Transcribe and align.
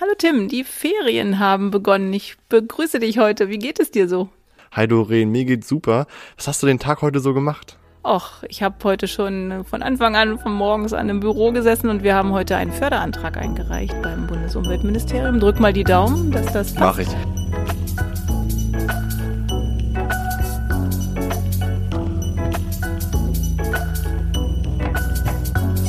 Hallo 0.00 0.12
Tim, 0.16 0.46
die 0.46 0.62
Ferien 0.62 1.40
haben 1.40 1.72
begonnen. 1.72 2.12
Ich 2.12 2.36
begrüße 2.48 3.00
dich 3.00 3.18
heute. 3.18 3.48
Wie 3.48 3.58
geht 3.58 3.80
es 3.80 3.90
dir 3.90 4.08
so? 4.08 4.28
Hi 4.70 4.86
Doreen, 4.86 5.32
mir 5.32 5.44
geht's 5.44 5.66
super. 5.66 6.06
Was 6.36 6.46
hast 6.46 6.62
du 6.62 6.68
den 6.68 6.78
Tag 6.78 7.02
heute 7.02 7.18
so 7.18 7.34
gemacht? 7.34 7.76
Och, 8.04 8.44
ich 8.48 8.62
habe 8.62 8.76
heute 8.84 9.08
schon 9.08 9.64
von 9.64 9.82
Anfang 9.82 10.14
an, 10.14 10.38
von 10.38 10.52
morgens 10.52 10.92
an 10.92 11.08
im 11.08 11.18
Büro 11.18 11.50
gesessen 11.50 11.90
und 11.90 12.04
wir 12.04 12.14
haben 12.14 12.30
heute 12.30 12.54
einen 12.54 12.70
Förderantrag 12.70 13.38
eingereicht 13.38 14.00
beim 14.00 14.28
Bundesumweltministerium. 14.28 15.40
Drück 15.40 15.58
mal 15.58 15.72
die 15.72 15.82
Daumen, 15.82 16.30
dass 16.30 16.52
das 16.52 16.74
passt. 16.74 16.78
Mach 16.78 16.98
ich. 17.00 17.08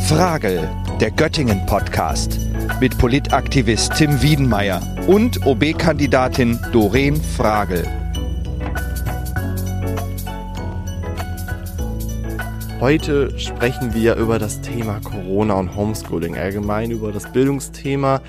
Frage, 0.08 0.68
der 1.00 1.12
Göttingen-Podcast 1.12 2.40
mit 2.82 2.98
Politaktivist 2.98 3.94
Tim 3.96 4.22
Wiedenmeier 4.22 4.82
und 5.08 5.46
OB-Kandidatin 5.46 6.60
Doreen 6.74 7.16
Fragel. 7.16 7.88
Heute 12.82 13.38
sprechen 13.40 13.94
wir 13.94 14.16
über 14.16 14.40
das 14.40 14.60
Thema 14.60 15.00
Corona 15.00 15.54
und 15.54 15.74
Homeschooling, 15.74 16.38
allgemein 16.38 16.92
über 16.92 17.14
das 17.14 17.32
Bildungsthema, 17.32 18.20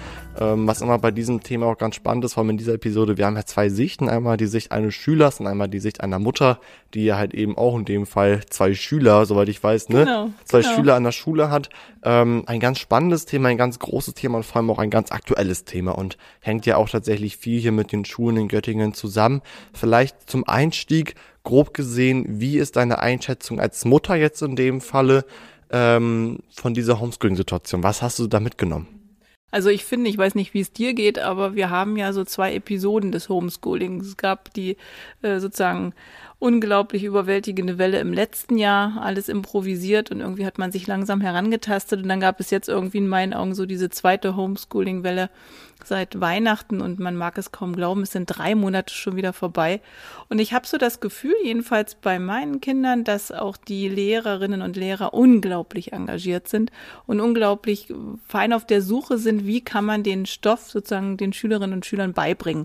ähm, 0.41 0.67
was 0.67 0.81
immer 0.81 0.99
bei 0.99 1.11
diesem 1.11 1.43
Thema 1.43 1.67
auch 1.67 1.79
ganz 1.79 1.95
spannend 1.95 2.25
ist, 2.25 2.35
vor 2.35 2.43
allem 2.43 2.51
in 2.51 2.57
dieser 2.57 2.75
Episode. 2.75 3.19
Wir 3.19 3.27
haben 3.27 3.37
ja 3.37 3.45
zwei 3.45 3.69
Sichten, 3.69 4.09
einmal 4.09 4.39
die 4.39 4.47
Sicht 4.47 4.73
eines 4.73 4.95
Schülers 4.95 5.39
und 5.39 5.47
einmal 5.47 5.69
die 5.69 5.79
Sicht 5.79 6.01
einer 6.01 6.19
Mutter, 6.19 6.61
die 6.95 7.05
ja 7.05 7.19
halt 7.19 7.35
eben 7.35 7.59
auch 7.59 7.77
in 7.77 7.85
dem 7.85 8.07
Fall 8.07 8.41
zwei 8.49 8.75
Schüler, 8.75 9.27
soweit 9.27 9.49
ich 9.51 9.63
weiß, 9.63 9.91
ne, 9.91 10.05
Genau, 10.05 10.31
zwei 10.45 10.63
genau. 10.63 10.75
Schüler 10.75 10.95
an 10.95 11.05
der 11.05 11.13
Schule 11.13 11.51
hat. 11.51 11.69
Ähm, 12.03 12.45
ein 12.47 12.59
ganz 12.59 12.79
spannendes 12.79 13.27
Thema, 13.27 13.51
ein 13.51 13.59
ganz 13.59 13.79
großes 13.79 14.15
Thema 14.15 14.39
und 14.39 14.45
vor 14.45 14.57
allem 14.57 14.71
auch 14.71 14.79
ein 14.79 14.91
ganz 14.91 15.13
aktuelles 15.13 15.65
Thema 15.65 15.93
und 15.93 16.17
hängt 16.41 16.65
ja 16.65 16.77
auch 16.77 16.89
tatsächlich 16.89 17.37
viel 17.37 17.61
hier 17.61 17.73
mit 17.73 17.93
den 17.93 18.07
Schulen 18.07 18.39
in 18.39 18.49
Göttingen 18.49 18.95
zusammen. 18.95 19.43
Vielleicht 19.75 20.31
zum 20.31 20.49
Einstieg 20.49 21.15
grob 21.45 21.75
gesehen, 21.75 22.25
wie 22.41 22.59
ist 22.59 22.77
deine 22.77 23.01
Einschätzung 23.01 23.61
als 23.61 23.85
Mutter 23.85 24.15
jetzt 24.15 24.41
in 24.43 24.57
dem 24.57 24.81
Falle 24.81 25.25
ähm, 25.71 26.39
von 26.51 26.73
dieser 26.73 26.99
Homeschooling-Situation? 26.99 27.83
Was 27.83 28.01
hast 28.01 28.19
du 28.19 28.27
da 28.27 28.41
mitgenommen? 28.41 29.00
Also 29.51 29.69
ich 29.69 29.85
finde, 29.85 30.11
ich 30.11 30.19
weiß 30.19 30.35
nicht, 30.35 30.55
wie 30.55 30.61
es 30.61 30.73
dir 30.73 30.95
geht, 30.95 31.19
aber 31.19 31.55
wir 31.55 31.71
haben 31.71 31.97
ja 31.97 32.13
so 32.13 32.25
zwei 32.25 32.55
Episoden 32.55 33.13
des 33.13 33.29
Homeschoolings. 33.29 34.07
Es 34.07 34.17
gab 34.17 34.53
die 34.55 34.77
äh, 35.23 35.41
sozusagen 35.41 35.95
unglaublich 36.41 37.05
überwältigende 37.05 37.77
Welle 37.77 38.01
im 38.01 38.15
letzten 38.15 38.57
Jahr, 38.57 39.03
alles 39.03 39.29
improvisiert 39.29 40.11
und 40.11 40.21
irgendwie 40.21 40.47
hat 40.47 40.57
man 40.57 40.73
sich 40.73 40.87
langsam 40.87 41.21
herangetastet 41.21 42.03
und 42.03 42.09
dann 42.09 42.19
gab 42.19 42.41
es 42.41 42.51
jetzt 42.51 42.69
irgendwie 42.69 42.99
in 42.99 43.09
meinen 43.09 43.35
Augen 43.35 43.55
so 43.55 43.67
diese 43.67 43.91
zweite 43.91 44.37
Homeschooling-Welle 44.37 45.29
seit 45.85 46.21
Weihnachten 46.21 46.81
und 46.81 46.99
man 46.99 47.17
mag 47.17 47.39
es 47.39 47.53
kaum 47.53 47.75
glauben, 47.77 48.03
es 48.03 48.13
sind 48.13 48.27
drei 48.27 48.55
Monate 48.55 48.93
schon 48.95 49.17
wieder 49.17 49.33
vorbei. 49.33 49.81
Und 50.29 50.39
ich 50.39 50.53
habe 50.53 50.67
so 50.67 50.79
das 50.79 51.01
Gefühl, 51.01 51.35
jedenfalls 51.43 51.95
bei 51.95 52.19
meinen 52.19 52.61
Kindern, 52.61 53.05
dass 53.05 53.33
auch 53.33 53.57
die 53.57 53.89
Lehrerinnen 53.89 54.63
und 54.63 54.77
Lehrer 54.77 55.15
unglaublich 55.15 55.93
engagiert 55.93 56.49
sind 56.49 56.71
und 57.07 57.21
unglaublich 57.21 57.93
fein 58.27 58.53
auf 58.53 58.67
der 58.67 58.83
Suche 58.83 59.19
sind, 59.19 59.40
wie 59.47 59.61
kann 59.61 59.85
man 59.85 60.03
den 60.03 60.27
Stoff 60.27 60.71
sozusagen 60.71 61.17
den 61.17 61.33
Schülerinnen 61.33 61.75
und 61.75 61.87
Schülern 61.87 62.13
beibringen. 62.13 62.65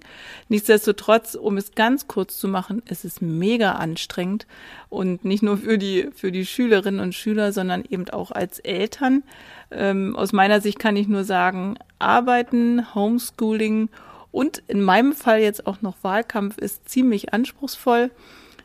Nichtsdestotrotz, 0.50 1.36
um 1.36 1.58
es 1.58 1.74
ganz 1.74 2.08
kurz 2.08 2.38
zu 2.38 2.48
machen, 2.48 2.82
es 2.86 3.06
ist 3.06 3.22
mega 3.22 3.74
anstrengend 3.74 4.48
und 4.90 5.26
nicht 5.26 5.44
nur 5.44 5.58
für 5.58 5.78
die, 5.78 6.10
für 6.16 6.32
die 6.32 6.46
Schülerinnen 6.46 7.00
und 7.00 7.16
Schüler, 7.16 7.52
sondern 7.52 7.84
eben 7.90 8.10
auch 8.10 8.32
als 8.32 8.60
Eltern. 8.60 9.24
Ähm, 9.72 10.16
aus 10.16 10.34
meiner 10.34 10.62
Sicht 10.62 10.80
kann 10.80 10.96
ich 10.96 11.08
nur 11.08 11.24
sagen, 11.24 11.78
Arbeiten, 12.00 12.94
Homeschooling 12.94 13.90
und 14.32 14.62
in 14.68 14.82
meinem 14.82 15.14
Fall 15.14 15.40
jetzt 15.40 15.66
auch 15.66 15.82
noch 15.82 15.96
Wahlkampf 16.02 16.58
ist 16.58 16.90
ziemlich 16.90 17.34
anspruchsvoll. 17.34 18.12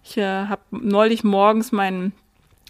Ich 0.02 0.16
äh, 0.16 0.46
habe 0.46 0.62
neulich 0.70 1.24
morgens 1.24 1.72
meinen 1.72 2.12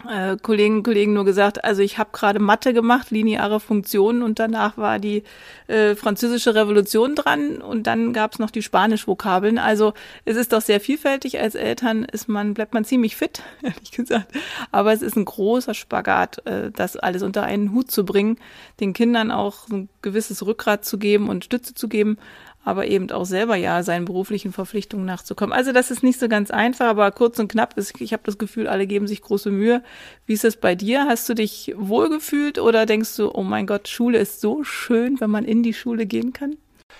äh, 0.09 0.37
Kollegen 0.41 0.77
und 0.77 0.83
Kollegen 0.83 1.13
nur 1.13 1.25
gesagt, 1.25 1.63
also 1.63 1.81
ich 1.81 1.97
habe 1.97 2.09
gerade 2.13 2.39
Mathe 2.39 2.73
gemacht, 2.73 3.11
lineare 3.11 3.59
Funktionen 3.59 4.23
und 4.23 4.39
danach 4.39 4.77
war 4.77 4.99
die 4.99 5.23
äh, 5.67 5.95
französische 5.95 6.55
Revolution 6.55 7.15
dran 7.15 7.61
und 7.61 7.87
dann 7.87 8.13
gab 8.13 8.33
es 8.33 8.39
noch 8.39 8.51
die 8.51 8.61
Spanisch-Vokabeln. 8.61 9.57
Also 9.57 9.93
es 10.25 10.35
ist 10.37 10.53
doch 10.53 10.61
sehr 10.61 10.79
vielfältig. 10.79 11.39
Als 11.39 11.55
Eltern 11.55 12.03
ist 12.05 12.27
man, 12.27 12.53
bleibt 12.53 12.73
man 12.73 12.85
ziemlich 12.85 13.15
fit, 13.15 13.41
ehrlich 13.61 13.91
gesagt. 13.91 14.27
Aber 14.71 14.93
es 14.93 15.01
ist 15.01 15.15
ein 15.15 15.25
großer 15.25 15.73
Spagat, 15.73 16.45
äh, 16.45 16.71
das 16.71 16.97
alles 16.97 17.23
unter 17.23 17.43
einen 17.43 17.73
Hut 17.73 17.91
zu 17.91 18.05
bringen, 18.05 18.37
den 18.79 18.93
Kindern 18.93 19.31
auch 19.31 19.67
ein 19.69 19.89
gewisses 20.01 20.45
Rückgrat 20.45 20.85
zu 20.85 20.97
geben 20.97 21.29
und 21.29 21.45
Stütze 21.45 21.73
zu 21.73 21.87
geben 21.87 22.17
aber 22.63 22.87
eben 22.87 23.09
auch 23.11 23.25
selber 23.25 23.55
ja 23.55 23.81
seinen 23.83 24.05
beruflichen 24.05 24.51
Verpflichtungen 24.51 25.05
nachzukommen. 25.05 25.53
Also 25.53 25.71
das 25.71 25.91
ist 25.91 26.03
nicht 26.03 26.19
so 26.19 26.27
ganz 26.27 26.51
einfach, 26.51 26.87
aber 26.87 27.11
kurz 27.11 27.39
und 27.39 27.51
knapp 27.51 27.77
ist, 27.77 27.99
ich 27.99 28.13
habe 28.13 28.23
das 28.25 28.37
Gefühl, 28.37 28.67
alle 28.67 28.87
geben 28.87 29.07
sich 29.07 29.21
große 29.21 29.51
Mühe. 29.51 29.83
Wie 30.25 30.33
ist 30.33 30.45
es 30.45 30.57
bei 30.57 30.75
dir? 30.75 31.05
Hast 31.07 31.27
du 31.27 31.33
dich 31.33 31.73
wohlgefühlt 31.75 32.59
oder 32.59 32.85
denkst 32.85 33.15
du, 33.17 33.33
oh 33.33 33.43
mein 33.43 33.65
Gott, 33.67 33.87
Schule 33.87 34.19
ist 34.19 34.41
so 34.41 34.63
schön, 34.63 35.19
wenn 35.19 35.29
man 35.29 35.45
in 35.45 35.63
die 35.63 35.73
Schule 35.73 36.05
gehen 36.05 36.33
kann? 36.33 36.57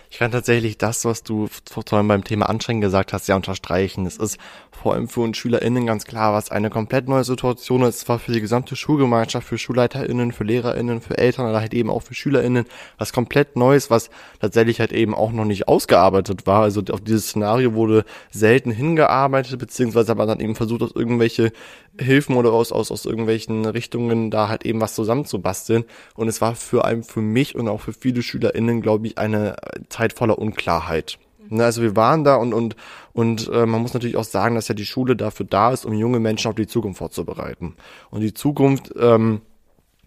Ich 0.09 0.19
kann 0.19 0.31
tatsächlich 0.31 0.77
das, 0.77 1.05
was 1.05 1.23
du 1.23 1.47
vor 1.69 1.83
allem 1.93 2.09
beim 2.09 2.23
Thema 2.25 2.49
Anstrengen 2.49 2.81
gesagt 2.81 3.13
hast, 3.13 3.27
ja 3.27 3.35
unterstreichen. 3.37 4.05
Es 4.05 4.17
ist 4.17 4.37
vor 4.71 4.93
allem 4.93 5.07
für 5.07 5.21
uns 5.21 5.37
SchülerInnen 5.37 5.85
ganz 5.85 6.05
klar, 6.05 6.33
was 6.33 6.51
eine 6.51 6.69
komplett 6.69 7.07
neue 7.07 7.23
Situation 7.23 7.83
ist, 7.83 7.99
zwar 7.99 8.19
für 8.19 8.31
die 8.31 8.41
gesamte 8.41 8.75
Schulgemeinschaft, 8.75 9.47
für 9.47 9.57
SchulleiterInnen, 9.57 10.31
für 10.33 10.43
LehrerInnen, 10.43 11.01
für 11.01 11.17
Eltern, 11.17 11.45
aber 11.45 11.61
halt 11.61 11.73
eben 11.73 11.89
auch 11.89 12.01
für 12.01 12.13
SchülerInnen, 12.13 12.65
was 12.97 13.13
komplett 13.13 13.55
Neues, 13.55 13.89
was 13.89 14.09
tatsächlich 14.39 14.79
halt 14.79 14.91
eben 14.91 15.13
auch 15.13 15.31
noch 15.31 15.45
nicht 15.45 15.67
ausgearbeitet 15.67 16.45
war. 16.45 16.63
Also 16.63 16.81
auf 16.91 17.01
dieses 17.01 17.27
Szenario 17.29 17.73
wurde 17.73 18.03
selten 18.31 18.71
hingearbeitet, 18.71 19.59
beziehungsweise 19.59 20.11
aber 20.11 20.25
dann 20.25 20.39
eben 20.39 20.55
versucht, 20.55 20.81
aus 20.81 20.91
irgendwelche 20.93 21.53
Hilfen 21.99 22.35
oder 22.35 22.53
aus, 22.53 22.71
aus, 22.71 22.91
aus 22.91 23.05
irgendwelchen 23.05 23.65
Richtungen 23.65 24.31
da 24.31 24.47
halt 24.47 24.65
eben 24.65 24.81
was 24.81 24.95
zusammenzubasteln. 24.95 25.83
Und 26.15 26.27
es 26.27 26.41
war 26.41 26.55
für 26.55 26.85
allem 26.85 27.03
für 27.03 27.21
mich 27.21 27.55
und 27.55 27.67
auch 27.67 27.81
für 27.81 27.93
viele 27.93 28.21
SchülerInnen, 28.21 28.81
glaube 28.81 29.07
ich, 29.07 29.17
eine 29.17 29.55
Zeit 29.89 30.13
voller 30.13 30.39
Unklarheit. 30.39 31.19
Ne, 31.49 31.65
Also 31.65 31.81
wir 31.81 31.95
waren 31.95 32.23
da 32.23 32.35
und 32.35 32.53
und 32.53 32.75
und 33.13 33.49
äh, 33.53 33.65
man 33.65 33.81
muss 33.81 33.93
natürlich 33.93 34.15
auch 34.15 34.23
sagen, 34.23 34.55
dass 34.55 34.69
ja 34.69 34.75
die 34.75 34.85
Schule 34.85 35.17
dafür 35.17 35.45
da 35.45 35.73
ist, 35.73 35.85
um 35.85 35.93
junge 35.93 36.19
Menschen 36.19 36.47
auf 36.47 36.55
die 36.55 36.67
Zukunft 36.67 36.99
vorzubereiten. 36.99 37.75
Und 38.09 38.21
die 38.21 38.33
Zukunft 38.33 38.93
ähm, 38.97 39.41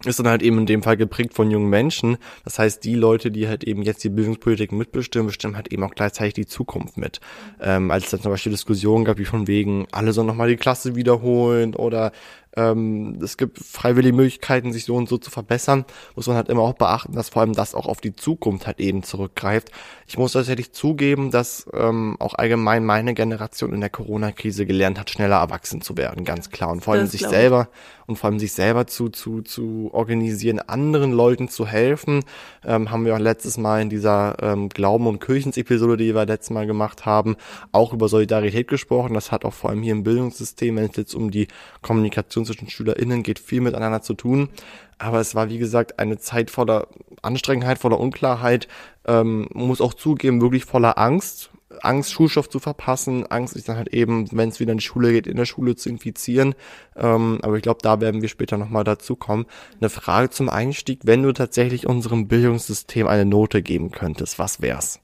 ist 0.09 0.19
dann 0.19 0.27
halt 0.27 0.41
eben 0.41 0.59
in 0.59 0.65
dem 0.65 0.83
Fall 0.83 0.97
geprägt 0.97 1.33
von 1.33 1.51
jungen 1.51 1.69
Menschen. 1.69 2.17
Das 2.43 2.59
heißt, 2.59 2.83
die 2.83 2.95
Leute, 2.95 3.31
die 3.31 3.47
halt 3.47 3.63
eben 3.63 3.81
jetzt 3.81 4.03
die 4.03 4.09
Bildungspolitik 4.09 4.71
mitbestimmen, 4.71 5.27
bestimmen 5.27 5.55
halt 5.55 5.71
eben 5.71 5.83
auch 5.83 5.95
gleichzeitig 5.95 6.33
die 6.33 6.45
Zukunft 6.45 6.97
mit. 6.97 7.19
Ähm, 7.61 7.91
als 7.91 8.05
es 8.05 8.11
dann 8.11 8.21
zum 8.21 8.31
Beispiel 8.31 8.51
Diskussionen 8.51 9.05
gab, 9.05 9.17
wie 9.17 9.25
von 9.25 9.47
wegen, 9.47 9.87
alle 9.91 10.13
sollen 10.13 10.27
nochmal 10.27 10.49
die 10.49 10.57
Klasse 10.57 10.95
wiederholen 10.95 11.75
oder 11.75 12.11
ähm, 12.55 13.19
es 13.21 13.37
gibt 13.37 13.59
freiwillige 13.59 14.15
Möglichkeiten, 14.15 14.73
sich 14.73 14.85
so 14.85 14.95
und 14.95 15.09
so 15.09 15.17
zu 15.17 15.31
verbessern, 15.31 15.85
muss 16.15 16.27
man 16.27 16.35
halt 16.35 16.49
immer 16.49 16.61
auch 16.61 16.73
beachten, 16.73 17.13
dass 17.13 17.29
vor 17.29 17.41
allem 17.41 17.53
das 17.53 17.75
auch 17.75 17.87
auf 17.87 18.01
die 18.01 18.15
Zukunft 18.15 18.67
halt 18.67 18.79
eben 18.79 19.03
zurückgreift. 19.03 19.71
Ich 20.07 20.17
muss 20.17 20.33
tatsächlich 20.33 20.71
zugeben, 20.71 21.31
dass 21.31 21.67
ähm, 21.73 22.15
auch 22.19 22.35
allgemein 22.35 22.85
meine 22.85 23.13
Generation 23.13 23.73
in 23.73 23.81
der 23.81 23.89
Corona-Krise 23.89 24.65
gelernt 24.65 24.99
hat, 24.99 25.09
schneller 25.09 25.37
erwachsen 25.37 25.81
zu 25.81 25.97
werden, 25.97 26.25
ganz 26.25 26.49
klar. 26.49 26.71
Und 26.71 26.83
vor 26.83 26.93
allem 26.93 27.03
Das 27.03 27.11
sich 27.11 27.21
selber 27.21 27.69
und 28.07 28.17
vor 28.17 28.29
allem 28.29 28.39
sich 28.39 28.53
selber 28.53 28.87
zu, 28.87 29.09
zu, 29.09 29.41
zu 29.41 29.89
organisieren, 29.93 30.59
anderen 30.59 31.11
Leuten 31.11 31.49
zu 31.49 31.65
helfen. 31.65 32.23
Ähm, 32.63 32.91
haben 32.91 33.05
wir 33.05 33.15
auch 33.15 33.19
letztes 33.19 33.57
Mal 33.57 33.81
in 33.81 33.89
dieser 33.89 34.37
ähm, 34.41 34.69
Glauben- 34.69 35.07
und 35.07 35.19
Kirchens-Episode, 35.19 35.97
die 35.97 36.13
wir 36.13 36.25
letztes 36.25 36.51
Mal 36.51 36.67
gemacht 36.67 37.05
haben, 37.05 37.35
auch 37.71 37.93
über 37.93 38.07
Solidarität 38.07 38.67
gesprochen. 38.67 39.13
Das 39.13 39.31
hat 39.31 39.45
auch 39.45 39.53
vor 39.53 39.71
allem 39.71 39.81
hier 39.81 39.93
im 39.93 40.03
Bildungssystem, 40.03 40.75
wenn 40.75 40.85
es 40.85 40.95
jetzt 40.95 41.15
um 41.15 41.31
die 41.31 41.47
Kommunikation 41.81 42.44
zwischen 42.45 42.69
SchülerInnen 42.69 43.23
geht, 43.23 43.39
viel 43.39 43.61
miteinander 43.61 44.01
zu 44.01 44.13
tun. 44.13 44.49
Aber 44.97 45.19
es 45.19 45.35
war, 45.35 45.49
wie 45.49 45.57
gesagt, 45.57 45.99
eine 45.99 46.17
Zeit 46.17 46.51
voller 46.51 46.87
Anstrengendheit, 47.21 47.79
voller 47.79 47.99
Unklarheit, 47.99 48.67
ähm, 49.07 49.47
muss 49.53 49.81
auch 49.81 49.93
zugeben, 49.93 50.41
wirklich 50.41 50.65
voller 50.65 50.97
Angst. 50.97 51.51
Angst, 51.81 52.13
Schulstoff 52.13 52.49
zu 52.49 52.59
verpassen, 52.59 53.25
Angst, 53.27 53.55
sich 53.55 53.65
dann 53.65 53.75
halt 53.75 53.89
eben, 53.89 54.31
wenn 54.31 54.49
es 54.49 54.59
wieder 54.59 54.71
in 54.71 54.77
die 54.77 54.83
Schule 54.83 55.11
geht, 55.11 55.27
in 55.27 55.35
der 55.35 55.45
Schule 55.45 55.75
zu 55.75 55.89
infizieren. 55.89 56.55
Ähm, 56.95 57.39
aber 57.41 57.57
ich 57.57 57.63
glaube, 57.63 57.79
da 57.81 57.99
werden 57.99 58.21
wir 58.21 58.29
später 58.29 58.57
nochmal 58.57 58.83
dazu 58.83 59.15
kommen. 59.15 59.45
Eine 59.79 59.89
Frage 59.89 60.29
zum 60.29 60.47
Einstieg, 60.47 61.01
wenn 61.03 61.23
du 61.23 61.33
tatsächlich 61.33 61.87
unserem 61.87 62.27
Bildungssystem 62.27 63.07
eine 63.07 63.25
Note 63.25 63.61
geben 63.61 63.91
könntest, 63.91 64.39
was 64.39 64.61
wär's? 64.61 65.01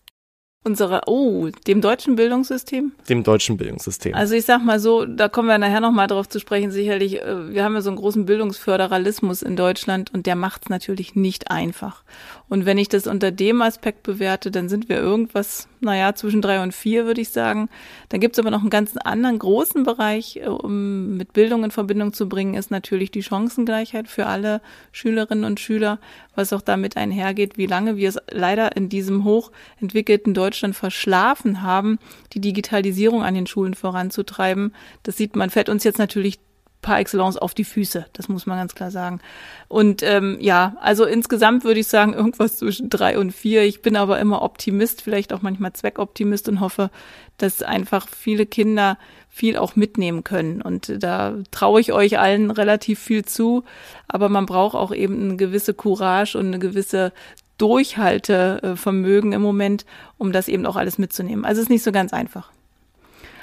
Unsere, 0.64 1.02
oh, 1.08 1.50
dem 1.66 1.82
deutschen 1.82 2.16
Bildungssystem? 2.16 2.92
Dem 3.10 3.24
deutschen 3.24 3.58
Bildungssystem. 3.58 4.14
Also 4.14 4.36
ich 4.36 4.46
sag 4.46 4.64
mal 4.64 4.80
so, 4.80 5.06
da 5.06 5.28
kommen 5.28 5.48
wir 5.48 5.58
nachher 5.58 5.82
nochmal 5.82 6.06
drauf 6.06 6.30
zu 6.30 6.40
sprechen, 6.40 6.70
sicherlich, 6.70 7.20
äh, 7.20 7.52
wir 7.52 7.64
haben 7.64 7.74
ja 7.74 7.82
so 7.82 7.90
einen 7.90 7.98
großen 7.98 8.28
Bildungsföderalismus 8.28 9.42
in 9.42 9.56
Deutschland 9.56 10.14
und 10.14 10.28
der 10.28 10.36
macht 10.36 10.66
es 10.66 10.70
natürlich 10.70 11.16
nicht 11.16 11.50
einfach. 11.50 12.04
Und 12.48 12.68
wenn 12.68 12.78
ich 12.78 12.90
das 12.90 13.08
unter 13.08 13.32
dem 13.32 13.64
Aspekt 13.64 14.04
bewerte, 14.04 14.52
dann 14.52 14.70
sind 14.70 14.88
wir 14.88 14.98
irgendwas 14.98 15.68
naja, 15.82 16.14
zwischen 16.16 16.42
drei 16.42 16.62
und 16.62 16.74
vier, 16.74 17.06
würde 17.06 17.22
ich 17.22 17.30
sagen. 17.30 17.70
Dann 18.10 18.20
gibt 18.20 18.36
es 18.36 18.40
aber 18.40 18.52
noch 18.52 18.62
einen 18.62 18.70
ganz 18.70 18.96
anderen 18.98 19.40
großen 19.40 19.84
Bereich, 19.84 20.38
äh, 20.38 20.48
um 20.48 21.18
mit 21.18 21.34
Bildung 21.34 21.64
in 21.64 21.72
Verbindung 21.72 22.14
zu 22.14 22.30
bringen, 22.30 22.54
ist 22.54 22.72
natürlich 22.72 23.12
die 23.12 23.24
Chancengleichheit 23.24 24.08
für 24.08 24.28
alle 24.28 24.62
Schülerinnen 24.92 25.44
und 25.44 25.60
Schüler, 25.60 26.00
was 26.36 26.54
auch 26.54 26.62
damit 26.62 26.98
einhergeht, 26.98 27.58
wie 27.58 27.66
lange 27.66 27.98
wir 27.98 28.10
es 28.10 28.18
leider 28.30 28.76
in 28.76 28.90
diesem 28.90 29.24
hochentwickelten 29.24 30.34
Deutschland 30.34 30.76
verschlafen 30.76 31.62
haben, 31.62 32.00
die 32.34 32.42
Digitalisierung 32.42 33.24
an 33.24 33.34
den 33.34 33.48
Schulen 33.48 33.74
voranzutreiben. 33.74 34.74
Das 35.04 35.18
sieht 35.18 35.36
man, 35.36 35.50
fällt 35.50 35.70
uns 35.70 35.84
jetzt 35.84 36.00
natürlich 36.00 36.40
par 36.82 37.00
excellence 37.00 37.38
auf 37.38 37.54
die 37.54 37.64
Füße. 37.64 38.08
Das 38.14 38.28
muss 38.28 38.46
man 38.46 38.58
ganz 38.58 38.76
klar 38.76 38.92
sagen. 38.92 39.20
Und 39.68 40.02
ähm, 40.04 40.38
ja, 40.40 40.76
also 40.82 41.06
insgesamt 41.06 41.64
würde 41.64 41.80
ich 41.80 41.88
sagen, 41.88 42.14
irgendwas 42.14 42.58
zwischen 42.58 42.90
drei 42.90 43.18
und 43.18 43.32
vier. 43.32 43.64
Ich 43.64 43.82
bin 43.82 43.96
aber 43.96 44.20
immer 44.20 44.42
Optimist, 44.42 45.02
vielleicht 45.02 45.34
auch 45.34 45.42
manchmal 45.42 45.74
Zweckoptimist 45.74 46.50
und 46.50 46.60
hoffe, 46.60 46.90
dass 47.38 47.62
einfach 47.62 48.08
viele 48.08 48.46
Kinder 48.46 48.98
viel 49.30 49.58
auch 49.58 49.76
mitnehmen 49.76 50.24
können. 50.24 50.62
Und 50.62 51.04
da 51.04 51.36
traue 51.52 51.80
ich 51.80 51.94
euch 51.94 52.20
allen 52.20 52.52
relativ 52.52 53.00
viel 53.00 53.24
zu. 53.24 53.64
Aber 54.08 54.28
man 54.28 54.46
braucht 54.46 54.76
auch 54.76 54.94
eben 54.94 55.22
eine 55.24 55.38
gewisse 55.38 55.74
Courage 55.74 56.38
und 56.38 56.48
eine 56.48 56.60
gewisse 56.60 57.14
Durchhaltevermögen 57.58 59.34
im 59.34 59.42
Moment, 59.42 59.86
um 60.18 60.32
das 60.32 60.48
eben 60.48 60.66
auch 60.66 60.76
alles 60.76 60.98
mitzunehmen. 60.98 61.46
Also 61.46 61.60
es 61.60 61.66
ist 61.66 61.70
nicht 61.70 61.84
so 61.84 61.92
ganz 61.92 62.12
einfach. 62.12 62.52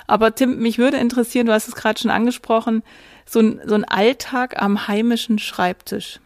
Aber 0.09 0.35
Tim, 0.35 0.59
mich 0.59 0.79
würde 0.79 0.97
interessieren, 0.97 1.47
du 1.47 1.53
hast 1.53 1.69
es 1.69 1.75
gerade 1.75 2.01
schon 2.01 2.11
angesprochen, 2.11 2.83
so 3.29 3.41
ein, 3.41 3.61
so 3.65 3.75
ein 3.75 3.85
Alltag 3.85 4.61
am 4.61 4.89
heimischen 4.89 5.39
Schreibtisch. 5.39 6.21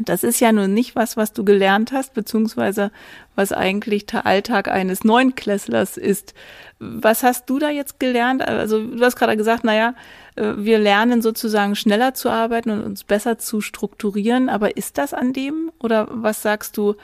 Das 0.00 0.22
ist 0.22 0.40
ja 0.40 0.52
nun 0.52 0.74
nicht 0.74 0.94
was, 0.94 1.16
was 1.16 1.32
du 1.32 1.44
gelernt 1.44 1.92
hast, 1.92 2.14
beziehungsweise 2.14 2.92
was 3.34 3.52
eigentlich 3.52 4.06
der 4.06 4.26
Alltag 4.26 4.68
eines 4.68 5.02
Neunklässlers 5.02 5.96
ist. 5.96 6.34
Was 6.78 7.22
hast 7.24 7.50
du 7.50 7.58
da 7.58 7.70
jetzt 7.70 7.98
gelernt? 7.98 8.42
Also 8.42 8.84
du 8.84 9.04
hast 9.04 9.16
gerade 9.16 9.36
gesagt, 9.36 9.64
naja, 9.64 9.94
äh, 10.36 10.54
wir 10.56 10.78
lernen 10.78 11.20
sozusagen 11.22 11.74
schneller 11.74 12.14
zu 12.14 12.30
arbeiten 12.30 12.70
und 12.70 12.82
uns 12.84 13.04
besser 13.04 13.38
zu 13.38 13.60
strukturieren. 13.60 14.48
Aber 14.48 14.76
ist 14.76 14.98
das 14.98 15.14
an 15.14 15.32
dem? 15.32 15.72
Oder 15.80 16.06
was 16.10 16.42
sagst 16.42 16.76
du, 16.76 16.94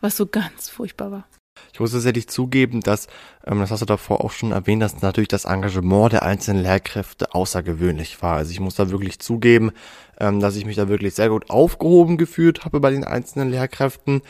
was 0.00 0.16
so 0.16 0.26
ganz 0.26 0.70
furchtbar 0.70 1.10
war? 1.10 1.24
Ich 1.72 1.80
muss 1.80 1.92
tatsächlich 1.92 2.28
zugeben, 2.28 2.80
dass, 2.80 3.06
ähm, 3.46 3.60
das 3.60 3.70
hast 3.70 3.80
du 3.80 3.86
davor 3.86 4.24
auch 4.24 4.32
schon 4.32 4.52
erwähnt, 4.52 4.82
dass 4.82 5.00
natürlich 5.02 5.28
das 5.28 5.44
Engagement 5.44 6.12
der 6.12 6.22
einzelnen 6.22 6.62
Lehrkräfte 6.62 7.34
außergewöhnlich 7.34 8.22
war. 8.22 8.36
Also 8.36 8.50
ich 8.50 8.60
muss 8.60 8.74
da 8.74 8.90
wirklich 8.90 9.18
zugeben, 9.18 9.72
ähm, 10.20 10.40
dass 10.40 10.56
ich 10.56 10.64
mich 10.64 10.76
da 10.76 10.88
wirklich 10.88 11.14
sehr 11.14 11.28
gut 11.28 11.50
aufgehoben 11.50 12.16
gefühlt 12.16 12.64
habe 12.64 12.80
bei 12.80 12.90
den 12.90 13.04
einzelnen 13.04 13.50
Lehrkräften. 13.50 14.22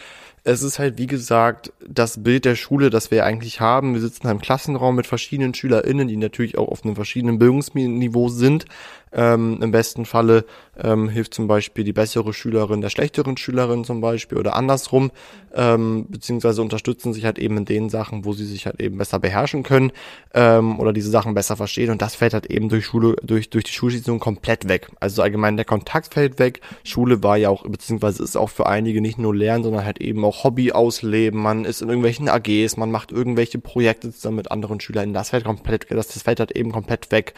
Es 0.45 0.63
ist 0.63 0.79
halt, 0.79 0.99
wie 0.99 1.07
gesagt, 1.07 1.73
das 1.87 2.23
Bild 2.23 2.45
der 2.45 2.55
Schule, 2.55 2.91
das 2.91 3.11
wir 3.11 3.25
eigentlich 3.25 3.61
haben. 3.61 3.95
Wir 3.95 4.01
sitzen 4.01 4.23
in 4.25 4.31
einem 4.31 4.41
Klassenraum 4.41 4.97
mit 4.97 5.07
verschiedenen 5.07 5.53
SchülerInnen, 5.53 6.09
die 6.09 6.17
natürlich 6.17 6.57
auch 6.57 6.69
auf 6.69 6.85
einem 6.85 6.95
verschiedenen 6.95 7.39
Bildungsniveau 7.39 8.29
sind. 8.29 8.65
Ähm, 9.13 9.59
Im 9.63 9.71
besten 9.71 10.05
Falle 10.05 10.45
ähm, 10.79 11.09
hilft 11.09 11.35
zum 11.35 11.49
Beispiel 11.49 11.85
die 11.85 11.93
bessere 11.93 12.33
Schülerin 12.33 12.81
der 12.81 12.91
schlechteren 12.91 13.37
Schülerin 13.37 13.85
zum 13.85 14.01
Beispiel 14.01 14.39
oder 14.39 14.55
andersrum, 14.55 15.11
ähm, 15.55 16.07
beziehungsweise 16.09 16.63
unterstützen 16.63 17.13
sich 17.13 17.25
halt 17.25 17.39
eben 17.39 17.57
in 17.57 17.65
den 17.65 17.89
Sachen, 17.89 18.25
wo 18.25 18.33
sie 18.33 18.45
sich 18.45 18.67
halt 18.67 18.81
eben 18.81 18.99
besser 18.99 19.19
beherrschen 19.19 19.63
können 19.63 19.93
ähm, 20.35 20.79
oder 20.79 20.93
diese 20.93 21.11
Sachen 21.11 21.35
besser 21.35 21.57
verstehen 21.57 21.91
und 21.91 22.03
das 22.03 22.15
fällt 22.15 22.35
halt 22.35 22.47
eben 22.47 22.69
durch 22.69 22.87
Schule, 22.87 23.17
durch, 23.23 23.51
durch 23.51 23.65
die 23.65 23.73
Schulschließung 23.73 24.21
komplett 24.21 24.69
weg. 24.69 24.89
Also 25.01 25.23
allgemein 25.23 25.57
der 25.57 25.65
Kontakt 25.65 26.15
fällt 26.15 26.39
weg. 26.39 26.61
Schule 26.85 27.23
war 27.23 27.37
ja 27.37 27.49
auch, 27.49 27.65
beziehungsweise 27.65 28.23
ist 28.23 28.37
auch 28.37 28.51
für 28.51 28.67
einige 28.67 29.01
nicht 29.01 29.19
nur 29.19 29.35
Lernen, 29.35 29.65
sondern 29.65 29.85
halt 29.85 30.01
eben 30.01 30.25
auch 30.25 30.45
Hobby 30.45 30.73
ausleben. 30.73 31.41
Man 31.41 31.65
ist 31.65 31.83
in 31.83 31.89
irgendwelchen 31.89 32.29
AGs, 32.29 32.77
man 32.77 32.91
macht 32.91 33.13
irgendwelche 33.13 33.59
Projekte 33.59 34.13
zusammen 34.13 34.37
mit 34.37 34.51
anderen 34.51 34.81
Schülern. 34.81 35.13
Das 35.13 35.31
fällt 35.31 35.45
komplett, 35.45 35.91
das, 35.91 36.09
das 36.09 36.23
fällt 36.23 36.41
halt 36.41 36.53
eben 36.53 36.73
komplett 36.73 37.11
weg. 37.11 37.35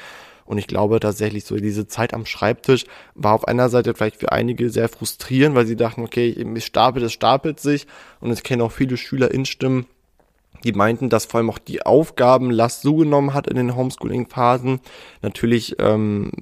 Und 0.50 0.58
ich 0.58 0.66
glaube 0.66 0.98
tatsächlich 0.98 1.44
so 1.44 1.54
diese 1.54 1.86
Zeit 1.86 2.12
am 2.12 2.26
Schreibtisch 2.26 2.84
war 3.14 3.34
auf 3.34 3.46
einer 3.46 3.68
Seite 3.68 3.94
vielleicht 3.94 4.16
für 4.16 4.32
einige 4.32 4.68
sehr 4.68 4.88
frustrierend, 4.88 5.54
weil 5.54 5.64
sie 5.64 5.76
dachten, 5.76 6.02
okay, 6.02 6.36
es 6.56 6.64
stapelt, 6.64 7.04
es 7.04 7.12
stapelt 7.12 7.60
sich. 7.60 7.86
Und 8.18 8.32
es 8.32 8.42
kennen 8.42 8.60
auch 8.62 8.72
viele 8.72 8.96
Schüler 8.96 9.30
in 9.30 9.46
Stimmen, 9.46 9.86
die 10.64 10.72
meinten, 10.72 11.08
dass 11.08 11.24
vor 11.24 11.38
allem 11.38 11.50
auch 11.50 11.58
die 11.58 11.86
Aufgabenlast 11.86 12.82
zugenommen 12.82 13.32
hat 13.32 13.46
in 13.46 13.54
den 13.56 13.76
Homeschooling-Phasen. 13.76 14.80
Natürlich 15.22 15.76
ähm, 15.78 16.32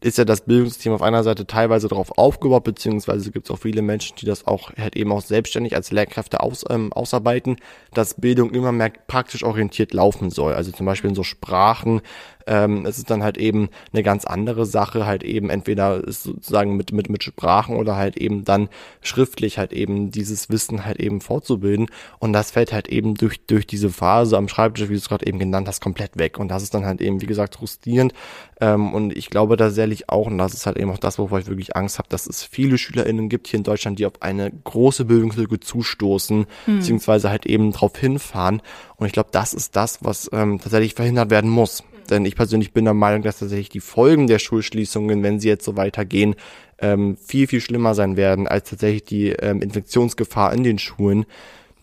ist 0.00 0.18
ja 0.18 0.24
das 0.24 0.42
Bildungssystem 0.42 0.92
auf 0.92 1.02
einer 1.02 1.22
Seite 1.22 1.46
teilweise 1.46 1.88
darauf 1.88 2.18
aufgebaut, 2.18 2.64
beziehungsweise 2.64 3.30
gibt 3.30 3.46
es 3.46 3.50
auch 3.50 3.60
viele 3.60 3.82
Menschen, 3.82 4.16
die 4.16 4.26
das 4.26 4.46
auch 4.46 4.72
halt 4.76 4.96
eben 4.96 5.12
auch 5.12 5.22
selbstständig 5.22 5.74
als 5.74 5.90
Lehrkräfte 5.90 6.40
aus, 6.40 6.64
ähm, 6.68 6.92
ausarbeiten, 6.92 7.56
dass 7.94 8.14
Bildung 8.14 8.50
immer 8.50 8.72
mehr 8.72 8.92
praktisch 9.06 9.44
orientiert 9.44 9.94
laufen 9.94 10.30
soll. 10.30 10.54
Also 10.54 10.72
zum 10.72 10.86
Beispiel 10.86 11.10
in 11.10 11.16
so 11.16 11.22
Sprachen 11.22 12.02
ähm, 12.50 12.84
es 12.84 12.98
ist 12.98 13.10
dann 13.10 13.22
halt 13.22 13.38
eben 13.38 13.68
eine 13.92 14.02
ganz 14.02 14.24
andere 14.24 14.66
Sache, 14.66 15.06
halt 15.06 15.22
eben 15.22 15.50
entweder 15.50 16.02
sozusagen 16.10 16.76
mit, 16.76 16.92
mit, 16.92 17.08
mit 17.08 17.22
Sprachen 17.22 17.76
oder 17.76 17.94
halt 17.94 18.16
eben 18.16 18.44
dann 18.44 18.68
schriftlich 19.02 19.56
halt 19.56 19.72
eben 19.72 20.10
dieses 20.10 20.50
Wissen 20.50 20.84
halt 20.84 20.98
eben 20.98 21.20
fortzubilden. 21.20 21.86
Und 22.18 22.32
das 22.32 22.50
fällt 22.50 22.72
halt 22.72 22.88
eben 22.88 23.14
durch, 23.14 23.46
durch 23.46 23.68
diese 23.68 23.88
Phase 23.88 24.36
am 24.36 24.48
Schreibtisch, 24.48 24.88
wie 24.88 24.94
du 24.94 24.98
es 24.98 25.08
gerade 25.08 25.26
eben 25.26 25.38
genannt 25.38 25.68
hast, 25.68 25.80
komplett 25.80 26.18
weg. 26.18 26.40
Und 26.40 26.48
das 26.48 26.64
ist 26.64 26.74
dann 26.74 26.84
halt 26.84 27.00
eben, 27.00 27.20
wie 27.22 27.26
gesagt, 27.26 27.54
frustrierend. 27.54 28.12
Ähm, 28.60 28.92
und 28.94 29.16
ich 29.16 29.30
glaube 29.30 29.56
tatsächlich 29.56 30.08
auch, 30.08 30.26
und 30.26 30.36
das 30.36 30.52
ist 30.52 30.66
halt 30.66 30.76
eben 30.76 30.90
auch 30.90 30.98
das, 30.98 31.20
wovor 31.20 31.38
ich 31.38 31.46
wirklich 31.46 31.76
Angst 31.76 31.98
habe, 31.98 32.08
dass 32.08 32.26
es 32.26 32.42
viele 32.42 32.78
SchülerInnen 32.78 33.28
gibt 33.28 33.46
hier 33.46 33.58
in 33.58 33.64
Deutschland, 33.64 34.00
die 34.00 34.06
auf 34.06 34.20
eine 34.22 34.50
große 34.50 35.04
Bildungslücke 35.04 35.60
zustoßen, 35.60 36.46
hm. 36.64 36.78
beziehungsweise 36.78 37.30
halt 37.30 37.46
eben 37.46 37.70
drauf 37.70 37.96
hinfahren. 37.96 38.60
Und 38.96 39.06
ich 39.06 39.12
glaube, 39.12 39.30
das 39.30 39.54
ist 39.54 39.76
das, 39.76 40.00
was 40.02 40.28
ähm, 40.32 40.58
tatsächlich 40.60 40.94
verhindert 40.94 41.30
werden 41.30 41.48
muss. 41.48 41.84
Denn 42.10 42.24
ich 42.24 42.34
persönlich 42.34 42.72
bin 42.72 42.84
der 42.84 42.94
Meinung, 42.94 43.22
dass 43.22 43.38
tatsächlich 43.38 43.68
die 43.68 43.80
Folgen 43.80 44.26
der 44.26 44.38
Schulschließungen, 44.38 45.22
wenn 45.22 45.40
sie 45.40 45.48
jetzt 45.48 45.64
so 45.64 45.76
weitergehen, 45.76 46.34
ähm, 46.78 47.16
viel, 47.16 47.46
viel 47.46 47.60
schlimmer 47.60 47.94
sein 47.94 48.16
werden 48.16 48.48
als 48.48 48.68
tatsächlich 48.70 49.04
die 49.04 49.28
ähm, 49.30 49.62
Infektionsgefahr 49.62 50.52
in 50.52 50.64
den 50.64 50.78
Schulen. 50.78 51.24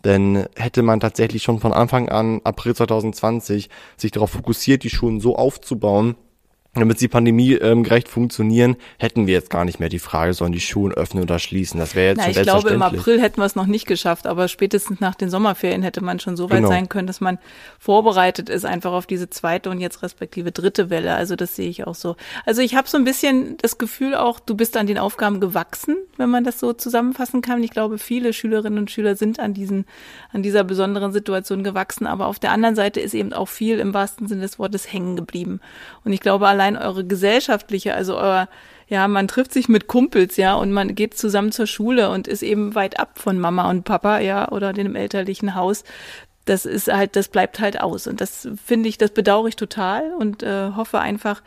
Denn 0.04 0.46
hätte 0.56 0.82
man 0.82 1.00
tatsächlich 1.00 1.42
schon 1.42 1.58
von 1.58 1.72
Anfang 1.72 2.08
an, 2.08 2.40
April 2.44 2.74
2020, 2.74 3.68
sich 3.96 4.10
darauf 4.10 4.30
fokussiert, 4.30 4.84
die 4.84 4.90
Schulen 4.90 5.20
so 5.20 5.34
aufzubauen, 5.36 6.14
damit 6.74 6.98
sie 6.98 7.08
pandemiegerecht 7.08 8.06
ähm, 8.06 8.12
funktionieren, 8.12 8.76
hätten 8.98 9.26
wir 9.26 9.34
jetzt 9.34 9.50
gar 9.50 9.64
nicht 9.64 9.80
mehr 9.80 9.88
die 9.88 9.98
Frage, 9.98 10.34
sollen 10.34 10.52
die 10.52 10.60
Schulen 10.60 10.92
öffnen 10.92 11.22
oder 11.22 11.38
schließen. 11.38 11.80
Das 11.80 11.94
wäre 11.94 12.08
jetzt 12.08 12.18
Na, 12.18 12.24
schon 12.24 12.36
Ich 12.36 12.42
glaube, 12.42 12.70
im 12.70 12.82
April 12.82 13.20
hätten 13.20 13.40
wir 13.40 13.46
es 13.46 13.56
noch 13.56 13.66
nicht 13.66 13.86
geschafft, 13.86 14.26
aber 14.26 14.48
spätestens 14.48 15.00
nach 15.00 15.14
den 15.14 15.30
Sommerferien 15.30 15.82
hätte 15.82 16.02
man 16.02 16.20
schon 16.20 16.36
so 16.36 16.50
weit 16.50 16.58
genau. 16.58 16.68
sein 16.68 16.88
können, 16.88 17.06
dass 17.06 17.20
man 17.20 17.38
vorbereitet 17.78 18.48
ist 18.48 18.64
einfach 18.64 18.92
auf 18.92 19.06
diese 19.06 19.30
zweite 19.30 19.70
und 19.70 19.80
jetzt 19.80 20.02
respektive 20.02 20.52
dritte 20.52 20.90
Welle. 20.90 21.14
Also 21.14 21.36
das 21.36 21.56
sehe 21.56 21.68
ich 21.68 21.86
auch 21.86 21.94
so. 21.94 22.16
Also 22.44 22.60
ich 22.60 22.74
habe 22.74 22.88
so 22.88 22.98
ein 22.98 23.04
bisschen 23.04 23.56
das 23.58 23.78
Gefühl 23.78 24.14
auch, 24.14 24.38
du 24.38 24.54
bist 24.54 24.76
an 24.76 24.86
den 24.86 24.98
Aufgaben 24.98 25.40
gewachsen, 25.40 25.96
wenn 26.16 26.28
man 26.28 26.44
das 26.44 26.60
so 26.60 26.74
zusammenfassen 26.74 27.40
kann. 27.40 27.62
Ich 27.62 27.70
glaube, 27.70 27.98
viele 27.98 28.32
Schülerinnen 28.32 28.78
und 28.78 28.90
Schüler 28.90 29.16
sind 29.16 29.40
an 29.40 29.54
diesen, 29.54 29.86
an 30.32 30.42
dieser 30.42 30.64
besonderen 30.64 31.12
Situation 31.12 31.64
gewachsen, 31.64 32.06
aber 32.06 32.26
auf 32.26 32.38
der 32.38 32.52
anderen 32.52 32.76
Seite 32.76 33.00
ist 33.00 33.14
eben 33.14 33.32
auch 33.32 33.48
viel 33.48 33.78
im 33.78 33.94
wahrsten 33.94 34.28
Sinne 34.28 34.42
des 34.42 34.58
Wortes 34.58 34.92
hängen 34.92 35.16
geblieben. 35.16 35.60
Und 36.04 36.12
ich 36.12 36.20
glaube, 36.20 36.46
allein 36.58 36.76
eure 36.76 37.04
gesellschaftliche, 37.04 37.94
also 37.94 38.18
euer, 38.18 38.48
ja, 38.88 39.06
man 39.06 39.28
trifft 39.28 39.52
sich 39.52 39.68
mit 39.68 39.86
Kumpels, 39.86 40.36
ja, 40.36 40.54
und 40.54 40.72
man 40.72 40.94
geht 40.94 41.16
zusammen 41.16 41.52
zur 41.52 41.66
Schule 41.66 42.10
und 42.10 42.26
ist 42.26 42.42
eben 42.42 42.74
weit 42.74 42.98
ab 42.98 43.18
von 43.18 43.38
Mama 43.38 43.70
und 43.70 43.84
Papa, 43.84 44.18
ja, 44.18 44.48
oder 44.50 44.72
dem 44.72 44.96
elterlichen 44.96 45.54
Haus. 45.54 45.84
Das 46.46 46.64
ist 46.64 46.92
halt, 46.92 47.14
das 47.14 47.28
bleibt 47.28 47.60
halt 47.60 47.80
aus. 47.80 48.06
Und 48.06 48.20
das 48.20 48.48
finde 48.64 48.88
ich, 48.88 48.98
das 48.98 49.10
bedauere 49.10 49.48
ich 49.48 49.56
total 49.56 50.14
und 50.18 50.42
äh, 50.42 50.70
hoffe 50.74 50.98
einfach, 50.98 51.42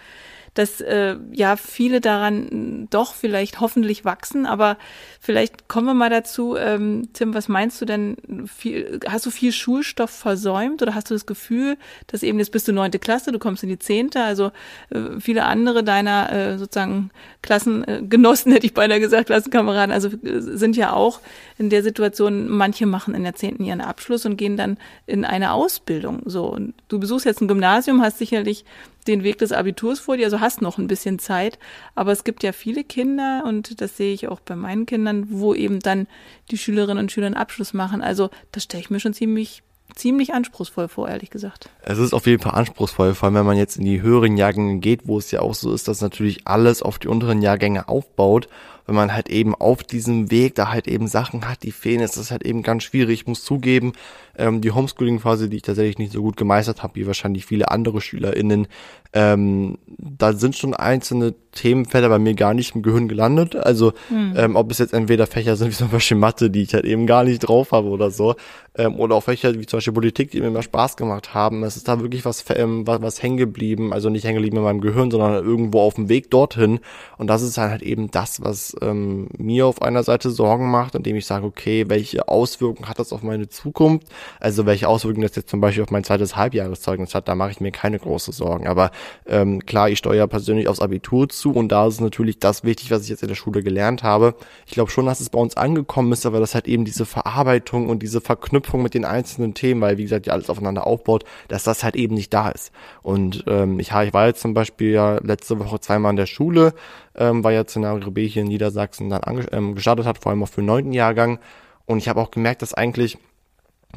dass 0.54 0.82
äh, 0.82 1.16
ja 1.32 1.56
viele 1.56 2.02
daran 2.02 2.88
doch 2.90 3.16
vielleicht 3.16 3.62
hoffentlich 3.62 4.04
wachsen, 4.04 4.46
aber 4.46 4.78
vielleicht 5.22 5.70
kommen 5.70 5.88
wir 5.88 5.94
mal 5.94 6.10
dazu, 6.10 6.58
ähm, 6.58 7.10
Tim, 7.14 7.34
was 7.34 7.48
meinst 7.48 7.80
du 7.80 7.86
denn? 7.86 8.18
Viel, 8.48 9.00
hast 9.08 9.26
du 9.26 9.32
viel 9.32 9.54
Schulstoff 9.54 10.10
versäumt 10.10 10.82
oder 10.82 10.94
hast 10.94 11.10
du 11.10 11.14
das 11.16 11.26
Gefühl, 11.26 11.78
dass 12.08 12.24
eben 12.24 12.40
jetzt 12.40 12.52
bist 12.52 12.68
du 12.68 12.74
neunte 12.74 13.00
Klasse, 13.00 13.32
du 13.32 13.40
kommst 13.40 13.64
in 13.64 13.70
die 13.70 13.80
zehnte, 13.80 14.22
also 14.22 14.52
äh, 14.90 15.20
viele 15.20 15.46
andere 15.46 15.84
deiner 15.84 16.32
äh, 16.32 16.58
sozusagen 16.58 17.12
Klassengenossen, 17.42 18.52
hätte 18.52 18.66
ich 18.66 18.74
beinahe 18.74 19.00
gesagt, 19.00 19.28
Klassenkameraden, 19.28 19.94
also 19.94 20.10
äh, 20.10 20.42
sind 20.42 20.76
ja 20.76 20.92
auch 20.92 21.22
in 21.58 21.70
der 21.70 21.84
Situation, 21.84 22.50
manche 22.50 22.86
machen 22.86 23.16
in 23.16 23.24
der 23.24 23.36
zehnten 23.36 23.64
ihren 23.64 23.82
Abschluss 23.82 24.26
und 24.26 24.36
gehen 24.36 24.58
dann 24.58 24.78
in 25.06 25.24
eine 25.24 25.54
Ausbildung. 25.54 26.24
So, 26.26 26.48
und 26.48 26.74
du 26.90 27.00
besuchst 27.00 27.26
jetzt 27.26 27.42
ein 27.42 27.48
Gymnasium, 27.48 28.02
hast 28.02 28.18
sicherlich 28.18 28.66
den 29.08 29.24
Weg 29.24 29.38
des 29.38 29.52
Abiturs 29.52 30.00
vor 30.00 30.18
dir, 30.18 30.26
also 30.26 30.40
hast 30.40 30.62
noch 30.62 30.78
ein 30.78 30.88
bisschen 30.88 31.20
Zeit. 31.20 31.60
Aber 31.96 32.12
es 32.12 32.24
gibt 32.24 32.44
ja 32.44 32.52
viele 32.52 32.84
Kinder 32.84 33.44
und 33.46 33.82
das 33.82 33.98
sehe 33.98 34.14
ich 34.14 34.28
auch 34.28 34.40
bei 34.40 34.56
meinen 34.56 34.86
Kindern, 34.86 35.28
wo 35.30 35.54
eben 35.54 35.80
dann 35.80 36.08
die 36.50 36.58
Schülerinnen 36.58 37.00
und 37.00 37.12
Schüler 37.12 37.28
einen 37.28 37.36
Abschluss 37.36 37.74
machen. 37.74 38.02
Also 38.02 38.30
das 38.52 38.64
stelle 38.64 38.82
ich 38.82 38.90
mir 38.90 39.00
schon 39.00 39.14
ziemlich 39.14 39.64
ziemlich 39.94 40.34
anspruchsvoll 40.34 40.88
vor, 40.88 41.10
ehrlich 41.10 41.32
gesagt. 41.32 41.70
Es 41.82 41.98
ist 41.98 42.14
auf 42.14 42.26
jeden 42.26 42.42
Fall 42.42 42.54
anspruchsvoll, 42.54 43.14
vor 43.14 43.28
allem 43.28 43.36
wenn 43.36 43.46
man 43.46 43.58
jetzt 43.58 43.76
in 43.76 43.84
die 43.84 44.02
höheren 44.02 44.38
Jahrgänge 44.38 44.80
geht, 44.80 45.02
wo 45.06 45.18
es 45.18 45.32
ja 45.32 45.42
auch 45.42 45.54
so 45.54 45.74
ist, 45.74 45.90
dass 45.90 46.00
natürlich 46.00 46.48
alles 46.48 46.82
auf 46.82 46.98
die 46.98 47.10
unteren 47.10 47.42
Jahrgänge 47.42 47.90
aufbaut 47.90 48.48
wenn 48.92 48.96
man 48.96 49.14
halt 49.14 49.30
eben 49.30 49.56
auf 49.56 49.84
diesem 49.84 50.32
Weg 50.32 50.56
da 50.56 50.70
halt 50.70 50.88
eben 50.88 51.08
Sachen 51.08 51.48
hat, 51.48 51.64
die 51.64 51.72
fehlen, 51.72 52.02
ist 52.02 52.18
das 52.18 52.32
halt 52.32 52.44
eben 52.44 52.64
ganz 52.64 52.84
schwierig. 52.84 53.22
Ich 53.22 53.28
muss 53.28 53.44
zugeben, 53.44 53.94
ähm, 54.38 54.62
die 54.62 54.72
Homeschooling-Phase, 54.72 55.50
die 55.50 55.58
ich 55.58 55.62
tatsächlich 55.64 55.98
nicht 55.98 56.14
so 56.14 56.22
gut 56.22 56.38
gemeistert 56.38 56.84
habe, 56.84 56.96
wie 56.96 57.08
wahrscheinlich 57.08 57.46
viele 57.46 57.72
andere 57.72 58.02
SchülerInnen, 58.02 58.68
ähm, 59.14 59.78
da 59.88 60.34
sind 60.34 60.56
schon 60.56 60.74
einzelne 60.74 61.34
Themenfelder 61.52 62.08
bei 62.08 62.20
mir 62.20 62.34
gar 62.34 62.54
nicht 62.54 62.76
im 62.76 62.82
Gehirn 62.82 63.10
gelandet. 63.10 63.58
Also 63.58 63.92
hm. 64.08 64.34
ähm, 64.38 64.56
ob 64.56 64.72
es 64.72 64.78
jetzt 64.78 64.94
entweder 64.94 65.28
Fächer 65.28 65.58
sind 65.58 65.70
wie 65.72 65.76
zum 65.76 65.90
Beispiel 65.90 66.16
Mathe, 66.16 66.50
die 66.50 66.62
ich 66.62 66.74
halt 66.74 66.86
eben 66.86 67.08
gar 67.08 67.26
nicht 67.26 67.40
drauf 67.40 67.74
habe 67.74 67.90
oder 67.90 68.10
so, 68.10 68.36
ähm, 68.78 68.98
oder 68.98 69.16
auch 69.16 69.24
Fächer 69.24 69.54
wie 69.60 69.66
zum 69.66 69.78
Beispiel 69.78 69.94
Politik, 69.94 70.32
die 70.32 70.40
mir 70.40 70.48
immer 70.48 70.62
Spaß 70.62 70.96
gemacht 70.96 71.34
haben. 71.34 71.64
Es 71.64 71.76
ist 71.76 71.90
da 71.90 72.00
wirklich 72.00 72.24
was, 72.24 72.46
ähm, 72.56 72.88
was, 72.88 73.02
was 73.02 73.22
hängen 73.22 73.36
geblieben, 73.36 73.92
also 73.92 74.10
nicht 74.10 74.24
hängen 74.24 74.38
geblieben 74.38 74.58
in 74.58 74.64
meinem 74.64 74.82
Gehirn, 74.82 75.12
sondern 75.12 75.44
irgendwo 75.44 75.82
auf 75.82 75.96
dem 75.96 76.08
Weg 76.08 76.32
dorthin. 76.32 76.80
Und 77.18 77.28
das 77.28 77.42
ist 77.42 77.58
halt 77.58 77.82
eben 77.82 78.12
das, 78.12 78.42
was 78.42 78.76
ähm, 78.82 79.28
mir 79.38 79.68
auf 79.68 79.82
einer 79.82 80.04
Seite 80.04 80.32
Sorgen 80.32 80.72
macht, 80.72 80.96
indem 80.96 81.18
ich 81.18 81.26
sage, 81.26 81.46
okay, 81.46 81.90
welche 81.90 82.30
Auswirkungen 82.30 82.88
hat 82.88 83.00
das 83.00 83.12
auf 83.12 83.24
meine 83.24 83.50
Zukunft? 83.50 84.08
Also 84.40 84.66
welche 84.66 84.88
Auswirkungen 84.88 85.28
das 85.28 85.36
jetzt 85.36 85.50
zum 85.50 85.62
Beispiel 85.62 85.84
auf 85.84 85.92
mein 85.92 86.04
zweites 86.04 86.36
Halbjahreszeugnis 86.36 87.16
hat, 87.16 87.28
da 87.28 87.36
mache 87.36 87.52
ich 87.52 87.62
mir 87.62 87.72
keine 87.72 88.00
große 88.00 88.32
Sorgen. 88.32 88.68
Aber 88.68 88.92
ähm, 89.28 89.66
klar, 89.66 89.90
ich 89.90 90.00
steuere 90.00 90.28
persönlich 90.28 90.68
aufs 90.68 90.80
Abitur 90.80 91.30
zu 91.30 91.54
und 91.54 91.70
da 91.70 91.88
ist 91.88 92.02
natürlich 92.02 92.40
das 92.40 92.64
wichtig, 92.64 92.92
was 92.92 93.04
ich 93.04 93.10
jetzt 93.10 93.24
in 93.24 93.30
der 93.30 93.36
Schule 93.36 93.64
gelernt 93.64 94.04
habe. 94.04 94.36
Ich 94.66 94.74
glaube 94.74 94.92
schon, 94.92 95.06
dass 95.06 95.20
es 95.20 95.30
bei 95.30 95.40
uns 95.40 95.58
angekommen 95.58 96.12
ist, 96.12 96.26
aber 96.26 96.40
das 96.40 96.54
halt 96.54 96.68
eben 96.68 96.86
diese 96.86 97.06
Verarbeitung 97.06 97.90
und 97.90 98.04
diese 98.04 98.22
Verknüpfung 98.22 98.82
mit 98.82 98.94
den 98.94 99.06
einzelnen 99.06 99.54
Themen, 99.54 99.82
weil 99.82 99.98
wie 99.98 100.04
gesagt, 100.04 100.28
ja 100.28 100.34
alles 100.34 100.50
aufeinander 100.50 100.88
aufbaut, 100.88 101.24
dass 101.48 101.64
das 101.64 101.84
halt 101.84 101.96
eben 101.96 102.16
nicht 102.16 102.34
da 102.34 102.50
ist. 102.50 102.72
Und 103.02 103.44
ähm, 103.48 103.80
ich, 103.80 103.92
ich 103.92 104.14
war 104.14 104.28
jetzt 104.28 104.42
zum 104.42 104.54
Beispiel 104.54 104.92
ja 104.92 105.20
letzte 105.24 105.60
Woche 105.60 105.80
zweimal 105.80 106.12
in 106.12 106.18
der 106.18 106.26
Schule, 106.26 106.74
ähm, 107.16 107.44
war 107.44 107.52
ja 107.52 107.64
Szenario 107.64 108.12
B 108.12 108.28
hier 108.28 108.44
in 108.44 108.48
Niedersachsen 108.48 109.10
dann 109.10 109.22
ähm, 109.52 109.76
gestartet 109.76 110.06
hat, 110.06 110.18
vor 110.18 110.32
allem 110.32 110.44
auch 110.44 110.50
für 110.50 110.62
den 110.62 110.68
neunten 110.68 110.94
Jahrgang. 110.94 111.40
Und 111.86 111.98
ich 111.98 112.08
habe 112.08 112.22
auch 112.22 112.32
gemerkt, 112.32 112.62
dass 112.62 112.74
eigentlich 112.74 113.18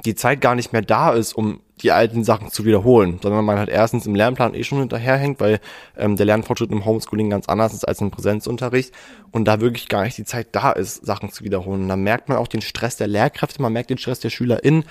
die 0.05 0.15
Zeit 0.15 0.41
gar 0.41 0.55
nicht 0.55 0.73
mehr 0.73 0.83
da 0.83 1.13
ist, 1.13 1.35
um 1.35 1.61
die 1.83 1.93
alten 1.93 2.23
Sachen 2.25 2.51
zu 2.51 2.65
wiederholen, 2.65 3.19
sondern 3.21 3.45
man 3.45 3.59
halt 3.59 3.69
erstens 3.69 4.07
im 4.07 4.15
Lernplan 4.15 4.55
eh 4.55 4.63
schon 4.63 4.79
hinterherhängt, 4.79 5.41
weil 5.41 5.61
ähm, 5.97 6.17
der 6.17 6.27
Lernfortschritt 6.27 6.71
im 6.71 6.85
Homeschooling 6.85 7.31
ganz 7.31 7.49
anders 7.49 7.75
ist 7.75 7.87
als 7.87 8.01
im 8.01 8.11
Präsenzunterricht 8.11 8.93
und 9.33 9.47
da 9.47 9.61
wirklich 9.61 9.89
gar 9.89 10.05
nicht 10.05 10.17
die 10.17 10.25
Zeit 10.25 10.49
da 10.53 10.71
ist, 10.71 11.05
Sachen 11.05 11.31
zu 11.31 11.43
wiederholen. 11.43 11.83
Und 11.83 11.89
dann 11.89 12.03
merkt 12.03 12.29
man 12.29 12.39
auch 12.39 12.49
den 12.49 12.61
Stress 12.61 12.97
der 12.97 13.09
Lehrkräfte, 13.09 13.61
man 13.61 13.73
merkt 13.73 13.91
den 13.91 13.99
Stress 13.99 14.21
der 14.21 14.31
SchülerInnen 14.31 14.85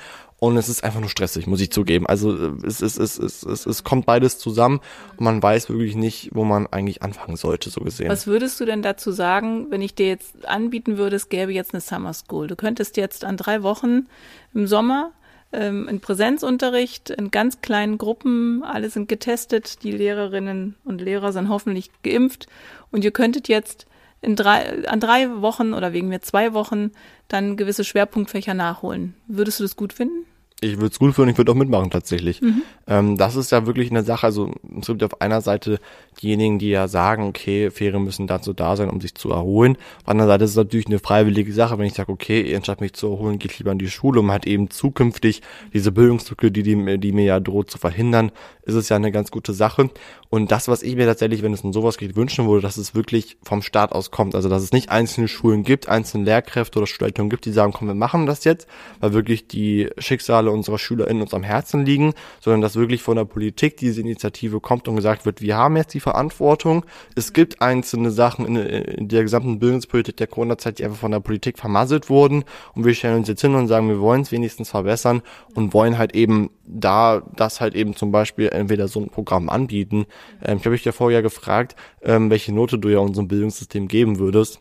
und 0.44 0.58
es 0.58 0.68
ist 0.68 0.84
einfach 0.84 1.00
nur 1.00 1.08
stressig, 1.08 1.48
muss 1.48 1.62
ich 1.62 1.72
zugeben. 1.72 2.06
Also 2.06 2.36
äh, 2.36 2.52
es, 2.66 2.82
es, 2.82 2.98
es, 2.98 3.18
es, 3.18 3.44
es, 3.44 3.66
es 3.66 3.84
kommt 3.86 4.06
beides 4.06 4.40
zusammen 4.40 4.82
und 5.16 5.24
man 5.24 5.42
weiß 5.42 5.70
wirklich 5.70 5.96
nicht, 5.96 6.32
wo 6.34 6.44
man 6.44 6.68
eigentlich 6.68 7.02
anfangen 7.02 7.38
sollte, 7.38 7.70
so 7.70 7.80
gesehen. 7.80 8.10
Was 8.10 8.28
würdest 8.28 8.60
du 8.60 8.66
denn 8.66 8.82
dazu 8.82 9.14
sagen, 9.14 9.68
wenn 9.70 9.82
ich 9.82 9.96
dir 9.96 10.08
jetzt 10.08 10.46
anbieten 10.46 10.98
würde, 10.98 11.16
es 11.16 11.30
gäbe 11.30 11.54
jetzt 11.54 11.74
eine 11.74 11.80
Summer 11.80 12.14
School? 12.14 12.48
Du 12.48 12.58
könntest 12.58 12.98
jetzt 12.98 13.24
an 13.24 13.38
drei 13.38 13.64
Wochen 13.64 14.08
im 14.54 14.68
Sommer 14.68 15.14
ähm, 15.54 15.88
in 15.88 16.02
Präsenzunterricht 16.02 17.10
in 17.10 17.32
ganz 17.32 17.62
kleinen 17.62 17.98
Gruppen, 17.98 18.64
alle 18.64 18.90
sind 18.90 19.08
getestet, 19.08 19.82
die 19.84 19.94
Lehrerinnen 19.94 20.76
und 20.84 21.00
Lehrer 21.00 21.32
sind 21.32 21.48
hoffentlich 21.48 21.90
geimpft 22.04 22.48
und 22.92 23.06
ihr 23.06 23.12
könntet 23.12 23.48
jetzt 23.48 23.86
in 24.20 24.36
drei, 24.36 24.86
an 24.90 25.00
drei 25.00 25.42
Wochen 25.42 25.74
oder 25.74 25.94
wegen 25.94 26.10
mir 26.10 26.20
zwei 26.20 26.54
Wochen 26.54 26.92
dann 27.30 27.56
gewisse 27.56 27.86
Schwerpunktfächer 27.86 28.54
nachholen. 28.54 29.16
Würdest 29.28 29.62
du 29.62 29.64
das 29.64 29.78
gut 29.78 29.94
finden? 29.94 30.26
Ich 30.64 30.78
würde 30.78 30.88
es 30.88 31.00
gut 31.00 31.14
finden, 31.14 31.32
ich 31.32 31.38
würde 31.38 31.52
auch 31.52 31.56
mitmachen 31.56 31.90
tatsächlich. 31.90 32.42
Mhm. 32.42 32.62
Ähm, 32.88 33.18
das 33.18 33.36
ist 33.36 33.52
ja 33.52 33.66
wirklich 33.66 33.92
eine 33.92 34.04
Sache, 34.04 34.26
also 34.26 34.52
es 34.80 34.88
gibt 34.88 35.04
auf 35.04 35.22
einer 35.22 35.42
Seite 35.42 35.80
diejenigen, 36.22 36.60
die 36.60 36.70
ja 36.70 36.88
sagen, 36.88 37.24
okay, 37.28 37.70
Ferien 37.72 38.04
müssen 38.04 38.28
dazu 38.28 38.54
da 38.54 38.76
sein, 38.76 38.90
um 38.90 39.02
sich 39.02 39.16
zu 39.16 39.32
erholen. 39.32 39.78
Auf 40.00 40.04
der 40.04 40.12
anderen 40.12 40.30
Seite 40.30 40.44
ist 40.46 40.52
es 40.52 40.58
natürlich 40.58 40.88
eine 40.88 41.00
freiwillige 41.00 41.54
Sache, 41.54 41.78
wenn 41.78 41.86
ich 41.86 41.94
sage, 41.94 42.12
okay, 42.12 42.42
ihr 42.42 42.56
entscheidet 42.56 42.82
mich 42.82 42.94
zu 42.94 43.08
erholen, 43.08 43.40
geht 43.40 43.58
lieber 43.60 43.72
in 43.72 43.80
die 43.80 43.90
Schule, 43.90 44.20
um 44.20 44.32
halt 44.32 44.46
eben 44.48 44.70
zukünftig 44.70 45.42
diese 45.74 45.92
Bildungslücke, 45.92 46.52
die, 46.52 46.64
die, 46.64 46.98
die 47.00 47.12
mir 47.12 47.26
ja 47.26 47.40
droht 47.40 47.70
zu 47.70 47.78
verhindern, 47.78 48.32
ist 48.64 48.76
es 48.76 48.90
ja 48.90 48.96
eine 48.96 49.12
ganz 49.12 49.32
gute 49.32 49.54
Sache. 49.54 49.90
Und 50.30 50.52
das, 50.52 50.68
was 50.68 50.84
ich 50.84 50.96
mir 50.96 51.06
tatsächlich, 51.06 51.44
wenn 51.44 51.54
es 51.54 51.64
in 51.64 51.74
sowas 51.74 51.98
geht, 51.98 52.16
wünschen 52.16 52.48
würde, 52.48 52.62
dass 52.62 52.78
es 52.78 52.96
wirklich 52.96 53.38
vom 53.44 53.62
Staat 53.62 53.92
aus 53.92 54.12
kommt. 54.12 54.36
Also, 54.36 54.50
dass 54.50 54.64
es 54.64 54.72
nicht 54.72 54.90
einzelne 54.90 55.28
Schulen 55.28 55.64
gibt, 55.64 55.90
einzelne 55.90 56.24
Lehrkräfte 56.24 56.80
oder 56.80 56.88
Schulleitungen 56.88 57.30
gibt, 57.30 57.46
die 57.46 57.52
sagen, 57.52 57.74
komm, 57.74 57.88
wir 57.88 57.96
machen 57.96 58.26
das 58.26 58.44
jetzt, 58.44 58.68
weil 59.00 59.14
wirklich 59.14 59.48
die 59.48 59.90
Schicksale 59.98 60.52
unserer 60.54 60.78
SchülerInnen 60.78 61.22
uns 61.22 61.34
am 61.34 61.44
Herzen 61.44 61.86
liegen, 61.86 62.14
sondern 62.40 62.62
dass 62.62 62.76
wirklich 62.76 63.02
von 63.02 63.18
der 63.18 63.26
Politik 63.26 63.78
diese 63.78 64.02
Initiative 64.02 64.60
kommt 64.60 64.88
und 64.88 64.96
gesagt 64.96 65.26
wird, 65.26 65.42
wir 65.42 65.58
haben 65.58 65.76
jetzt 65.78 65.94
die 65.94 66.00
Verantwortung. 66.00 66.86
Es 67.16 67.34
gibt 67.34 67.62
einzelne 67.62 68.12
Sachen 68.12 68.46
in, 68.46 68.56
in 68.56 69.08
der 69.08 69.24
gesamten 69.24 69.60
Bildungspolitik 69.60 70.18
der 70.18 70.28
Corona-Zeit, 70.28 70.80
die 70.80 70.86
einfach 70.86 71.00
von 71.00 71.12
der 71.12 71.20
Politik 71.20 71.58
vermasselt 71.58 72.10
wurden. 72.10 72.44
Und 72.76 72.86
wir 72.86 72.94
stellen 72.94 73.18
uns 73.18 73.28
jetzt 73.28 73.42
hin 73.42 73.56
und 73.56 73.68
sagen, 73.68 73.90
wir 73.90 74.00
wollen 74.00 74.22
es 74.22 74.32
wenigstens 74.32 74.70
verbessern 74.70 75.22
und 75.56 75.74
wollen 75.74 75.98
halt 75.98 76.16
eben 76.16 76.50
da 76.66 77.22
das 77.36 77.62
halt 77.62 77.76
eben 77.76 77.96
zum 77.96 78.12
Beispiel 78.12 78.50
entweder 78.50 78.88
so 78.88 79.00
ein 79.00 79.10
Programm 79.10 79.50
anbieten. 79.50 80.06
Ähm, 80.44 80.58
ich 80.58 80.66
habe 80.66 80.76
dich 80.76 80.86
ja 80.86 80.92
vorher 80.92 81.22
gefragt, 81.22 81.76
ähm, 82.02 82.30
welche 82.30 82.54
Note 82.54 82.80
du 82.80 82.90
ja 82.90 83.00
unserem 83.00 83.28
Bildungssystem 83.28 83.88
geben 83.88 84.20
würdest. 84.20 84.60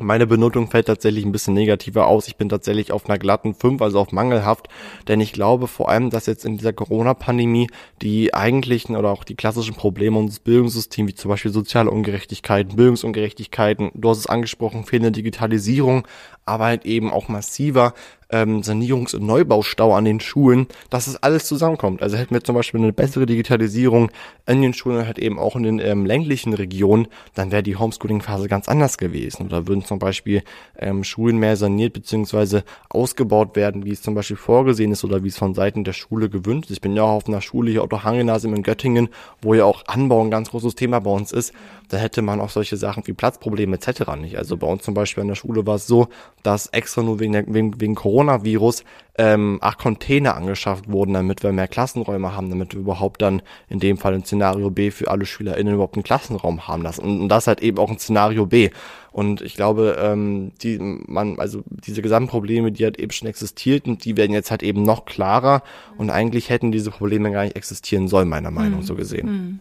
Meine 0.00 0.26
Benotung 0.26 0.70
fällt 0.70 0.86
tatsächlich 0.86 1.26
ein 1.26 1.32
bisschen 1.32 1.52
negativer 1.52 2.06
aus. 2.06 2.26
Ich 2.26 2.36
bin 2.36 2.48
tatsächlich 2.48 2.90
auf 2.90 3.08
einer 3.08 3.18
glatten 3.18 3.54
5, 3.54 3.82
also 3.82 4.00
auf 4.00 4.12
mangelhaft, 4.12 4.68
denn 5.08 5.20
ich 5.20 5.32
glaube 5.32 5.66
vor 5.66 5.90
allem, 5.90 6.08
dass 6.08 6.24
jetzt 6.24 6.46
in 6.46 6.56
dieser 6.56 6.72
Corona-Pandemie 6.72 7.68
die 8.00 8.32
eigentlichen 8.32 8.96
oder 8.96 9.10
auch 9.10 9.24
die 9.24 9.34
klassischen 9.34 9.74
Probleme 9.74 10.18
unseres 10.18 10.40
Bildungssystems, 10.40 11.10
wie 11.10 11.14
zum 11.14 11.28
Beispiel 11.28 11.52
soziale 11.52 11.90
Ungerechtigkeiten, 11.90 12.76
Bildungsungerechtigkeiten, 12.76 13.90
du 13.94 14.08
hast 14.08 14.18
es 14.18 14.26
angesprochen, 14.26 14.84
fehlende 14.84 15.12
Digitalisierung, 15.12 16.06
aber 16.50 16.66
halt 16.66 16.84
eben 16.84 17.10
auch 17.10 17.28
massiver 17.28 17.94
ähm, 18.30 18.62
Sanierungs- 18.62 19.14
und 19.14 19.26
Neubaustau 19.26 19.94
an 19.94 20.04
den 20.04 20.20
Schulen, 20.20 20.66
dass 20.88 21.06
es 21.06 21.16
alles 21.22 21.46
zusammenkommt. 21.46 22.02
Also 22.02 22.16
hätten 22.16 22.34
wir 22.34 22.44
zum 22.44 22.54
Beispiel 22.54 22.80
eine 22.80 22.92
bessere 22.92 23.26
Digitalisierung 23.26 24.10
in 24.46 24.62
den 24.62 24.74
Schulen, 24.74 25.06
halt 25.06 25.18
eben 25.18 25.38
auch 25.38 25.56
in 25.56 25.62
den 25.62 25.78
ähm, 25.78 26.06
ländlichen 26.06 26.54
Regionen, 26.54 27.08
dann 27.34 27.50
wäre 27.52 27.62
die 27.62 27.76
Homeschooling-Phase 27.76 28.48
ganz 28.48 28.68
anders 28.68 28.98
gewesen. 28.98 29.46
Oder 29.46 29.66
würden 29.66 29.84
zum 29.84 29.98
Beispiel 29.98 30.42
ähm, 30.78 31.04
Schulen 31.04 31.38
mehr 31.38 31.56
saniert 31.56 31.92
bzw. 31.92 32.62
ausgebaut 32.88 33.56
werden, 33.56 33.84
wie 33.84 33.92
es 33.92 34.02
zum 34.02 34.14
Beispiel 34.14 34.36
vorgesehen 34.36 34.92
ist 34.92 35.04
oder 35.04 35.22
wie 35.24 35.28
es 35.28 35.38
von 35.38 35.54
Seiten 35.54 35.84
der 35.84 35.92
Schule 35.92 36.28
gewünscht 36.28 36.70
ist. 36.70 36.76
Ich 36.76 36.80
bin 36.80 36.96
ja 36.96 37.02
auch 37.02 37.16
auf 37.16 37.28
einer 37.28 37.40
Schule 37.40 37.70
hier, 37.70 37.82
Otto 37.82 38.04
Hahn-Gymnasium 38.04 38.54
in 38.54 38.62
Göttingen, 38.62 39.08
wo 39.42 39.54
ja 39.54 39.64
auch 39.64 39.84
Anbau 39.86 40.22
ein 40.22 40.30
ganz 40.30 40.50
großes 40.50 40.74
Thema 40.74 41.00
bei 41.00 41.10
uns 41.10 41.32
ist. 41.32 41.52
Da 41.88 41.96
hätte 41.96 42.22
man 42.22 42.40
auch 42.40 42.50
solche 42.50 42.76
Sachen 42.76 43.04
wie 43.06 43.12
Platzprobleme 43.12 43.76
etc. 43.76 44.14
nicht. 44.20 44.38
Also 44.38 44.56
bei 44.56 44.66
uns 44.66 44.84
zum 44.84 44.94
Beispiel 44.94 45.22
an 45.22 45.28
der 45.28 45.34
Schule 45.34 45.66
war 45.66 45.74
es 45.74 45.88
so, 45.88 46.08
dass 46.42 46.68
extra 46.68 47.02
nur 47.02 47.20
wegen, 47.20 47.32
der, 47.32 47.44
wegen, 47.46 47.80
wegen 47.80 47.94
Coronavirus 47.94 48.84
ähm, 49.18 49.58
acht 49.60 49.78
Container 49.78 50.36
angeschafft 50.36 50.90
wurden, 50.90 51.12
damit 51.12 51.42
wir 51.42 51.52
mehr 51.52 51.68
Klassenräume 51.68 52.34
haben, 52.34 52.48
damit 52.48 52.72
wir 52.72 52.80
überhaupt 52.80 53.20
dann 53.20 53.42
in 53.68 53.80
dem 53.80 53.98
Fall 53.98 54.14
ein 54.14 54.24
Szenario 54.24 54.70
B 54.70 54.90
für 54.90 55.10
alle 55.10 55.26
SchülerInnen 55.26 55.74
überhaupt 55.74 55.96
einen 55.96 56.04
Klassenraum 56.04 56.66
haben 56.66 56.82
lassen. 56.82 57.02
Und, 57.02 57.20
und 57.20 57.28
das 57.28 57.46
halt 57.46 57.60
eben 57.60 57.78
auch 57.78 57.90
ein 57.90 57.98
Szenario 57.98 58.46
B. 58.46 58.70
Und 59.12 59.40
ich 59.40 59.54
glaube, 59.54 59.96
ähm, 60.00 60.52
die, 60.62 60.78
man, 60.78 61.38
also 61.40 61.62
diese 61.66 62.02
Gesamtprobleme, 62.02 62.70
die 62.70 62.84
halt 62.84 62.98
eben 62.98 63.10
schon 63.10 63.28
existierten, 63.28 63.98
die 63.98 64.16
werden 64.16 64.32
jetzt 64.32 64.50
halt 64.50 64.62
eben 64.62 64.82
noch 64.82 65.04
klarer 65.04 65.62
und 65.96 66.10
eigentlich 66.10 66.48
hätten 66.48 66.70
diese 66.70 66.90
Probleme 66.90 67.30
gar 67.32 67.44
nicht 67.44 67.56
existieren 67.56 68.08
sollen, 68.08 68.28
meiner 68.28 68.50
Meinung, 68.50 68.80
mhm. 68.80 68.84
so 68.84 68.94
gesehen. 68.94 69.26
Mhm. 69.26 69.60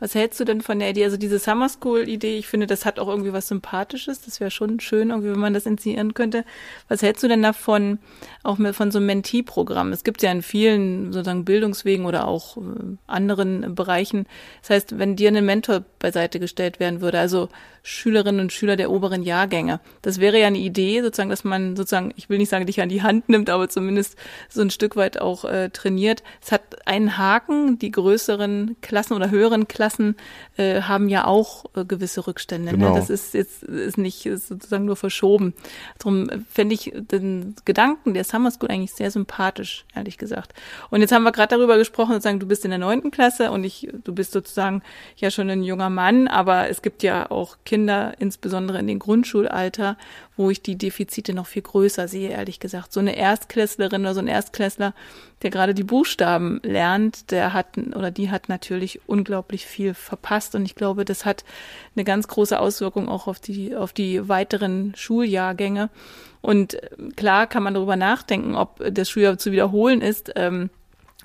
Was 0.00 0.14
hältst 0.14 0.38
du 0.38 0.44
denn 0.44 0.60
von 0.60 0.78
der 0.78 0.90
Idee, 0.90 1.04
also 1.04 1.16
diese 1.16 1.38
Summer 1.38 1.68
School 1.68 2.08
Idee, 2.08 2.36
ich 2.36 2.46
finde, 2.46 2.66
das 2.66 2.84
hat 2.84 2.98
auch 2.98 3.08
irgendwie 3.08 3.32
was 3.32 3.48
Sympathisches, 3.48 4.20
das 4.22 4.38
wäre 4.38 4.50
schon 4.50 4.80
schön, 4.80 5.10
irgendwie, 5.10 5.30
wenn 5.30 5.40
man 5.40 5.54
das 5.54 5.66
initiieren 5.66 6.14
könnte. 6.14 6.44
Was 6.88 7.02
hältst 7.02 7.22
du 7.22 7.28
denn 7.28 7.42
davon, 7.42 7.98
auch 8.42 8.58
mit, 8.58 8.76
von 8.76 8.90
so 8.90 8.98
einem 8.98 9.06
Mentee-Programm? 9.06 9.92
Es 9.92 10.04
gibt 10.04 10.22
ja 10.22 10.30
in 10.30 10.42
vielen 10.42 11.12
sozusagen 11.12 11.44
Bildungswegen 11.44 12.06
oder 12.06 12.28
auch 12.28 12.56
äh, 12.56 12.60
anderen 13.06 13.74
Bereichen. 13.74 14.26
Das 14.60 14.70
heißt, 14.70 14.98
wenn 14.98 15.16
dir 15.16 15.30
ein 15.30 15.44
Mentor 15.44 15.84
beiseite 15.98 16.38
gestellt 16.38 16.80
werden 16.80 17.00
würde, 17.00 17.18
also 17.18 17.48
Schülerinnen 17.86 18.40
und 18.40 18.52
Schüler 18.52 18.76
der 18.76 18.90
oberen 18.90 19.22
Jahrgänge. 19.22 19.78
Das 20.00 20.18
wäre 20.18 20.40
ja 20.40 20.46
eine 20.46 20.56
Idee, 20.56 21.02
sozusagen, 21.02 21.28
dass 21.28 21.44
man 21.44 21.76
sozusagen, 21.76 22.14
ich 22.16 22.30
will 22.30 22.38
nicht 22.38 22.48
sagen, 22.48 22.64
dich 22.64 22.80
an 22.80 22.88
die 22.88 23.02
Hand 23.02 23.28
nimmt, 23.28 23.50
aber 23.50 23.68
zumindest 23.68 24.16
so 24.48 24.62
ein 24.62 24.70
Stück 24.70 24.96
weit 24.96 25.20
auch 25.20 25.44
äh, 25.44 25.68
trainiert. 25.68 26.22
Es 26.42 26.50
hat 26.50 26.86
einen 26.86 27.18
Haken, 27.18 27.78
die 27.78 27.90
größeren 27.90 28.76
Klassen 28.80 29.12
oder 29.12 29.30
höheren 29.30 29.68
Klassen 29.68 30.16
äh, 30.56 30.80
haben 30.80 31.10
ja 31.10 31.26
auch 31.26 31.66
äh, 31.76 31.84
gewisse 31.84 32.26
Rückstände. 32.26 32.72
Ne? 32.72 32.78
Genau. 32.78 32.94
Ne? 32.94 33.00
Das 33.00 33.10
ist 33.10 33.34
jetzt 33.34 33.62
ist 33.62 33.98
nicht 33.98 34.24
ist 34.24 34.48
sozusagen 34.48 34.86
nur 34.86 34.96
verschoben. 34.96 35.52
Darum 35.98 36.30
fände 36.50 36.74
ich 36.74 36.90
den 36.94 37.54
Gedanken 37.66 38.14
der 38.14 38.24
Summer 38.24 38.50
School 38.50 38.70
eigentlich 38.70 38.94
sehr 38.94 39.10
sympathisch, 39.10 39.84
ehrlich 39.94 40.16
gesagt. 40.16 40.54
Und 40.88 41.02
jetzt 41.02 41.12
haben 41.12 41.24
wir 41.24 41.32
gerade 41.32 41.54
darüber 41.54 41.76
gesprochen, 41.76 42.12
sozusagen, 42.12 42.40
du 42.40 42.46
bist 42.46 42.64
in 42.64 42.70
der 42.70 42.78
neunten 42.78 43.10
Klasse 43.10 43.50
und 43.50 43.62
ich, 43.62 43.90
du 44.04 44.14
bist 44.14 44.32
sozusagen 44.32 44.82
ja 45.16 45.30
schon 45.30 45.50
ein 45.50 45.62
junger 45.62 45.90
Mann, 45.90 46.28
aber 46.28 46.70
es 46.70 46.80
gibt 46.80 47.02
ja 47.02 47.30
auch 47.30 47.58
Kinder, 47.66 47.73
insbesondere 47.74 48.54
insbesondere 48.54 48.78
in 48.78 48.86
den 48.86 48.98
Grundschulalter, 48.98 49.96
wo 50.36 50.50
ich 50.50 50.62
die 50.62 50.76
Defizite 50.76 51.34
noch 51.34 51.46
viel 51.46 51.62
größer 51.62 52.08
sehe, 52.08 52.30
ehrlich 52.30 52.60
gesagt. 52.60 52.92
So 52.92 53.00
eine 53.00 53.16
Erstklässlerin 53.16 54.02
oder 54.02 54.14
so 54.14 54.20
ein 54.20 54.28
Erstklässler, 54.28 54.94
der 55.42 55.50
gerade 55.50 55.74
die 55.74 55.84
Buchstaben 55.84 56.60
lernt, 56.62 57.30
der 57.30 57.52
hat 57.52 57.76
oder 57.76 58.10
die 58.10 58.30
hat 58.30 58.48
natürlich 58.48 59.00
unglaublich 59.06 59.66
viel 59.66 59.94
verpasst 59.94 60.54
und 60.54 60.64
ich 60.64 60.74
glaube, 60.74 61.04
das 61.04 61.24
hat 61.24 61.44
eine 61.96 62.04
ganz 62.04 62.28
große 62.28 62.58
Auswirkung 62.58 63.08
auch 63.08 63.26
auf 63.26 63.40
die 63.40 63.74
auf 63.74 63.92
die 63.92 64.28
weiteren 64.28 64.94
Schuljahrgänge. 64.96 65.90
Und 66.40 66.74
äh, 66.74 66.90
klar 67.16 67.46
kann 67.46 67.62
man 67.62 67.74
darüber 67.74 67.96
nachdenken, 67.96 68.54
ob 68.54 68.82
das 68.90 69.08
Schuljahr 69.08 69.38
zu 69.38 69.52
wiederholen 69.52 70.00
ist. 70.00 70.32
Ähm, 70.36 70.70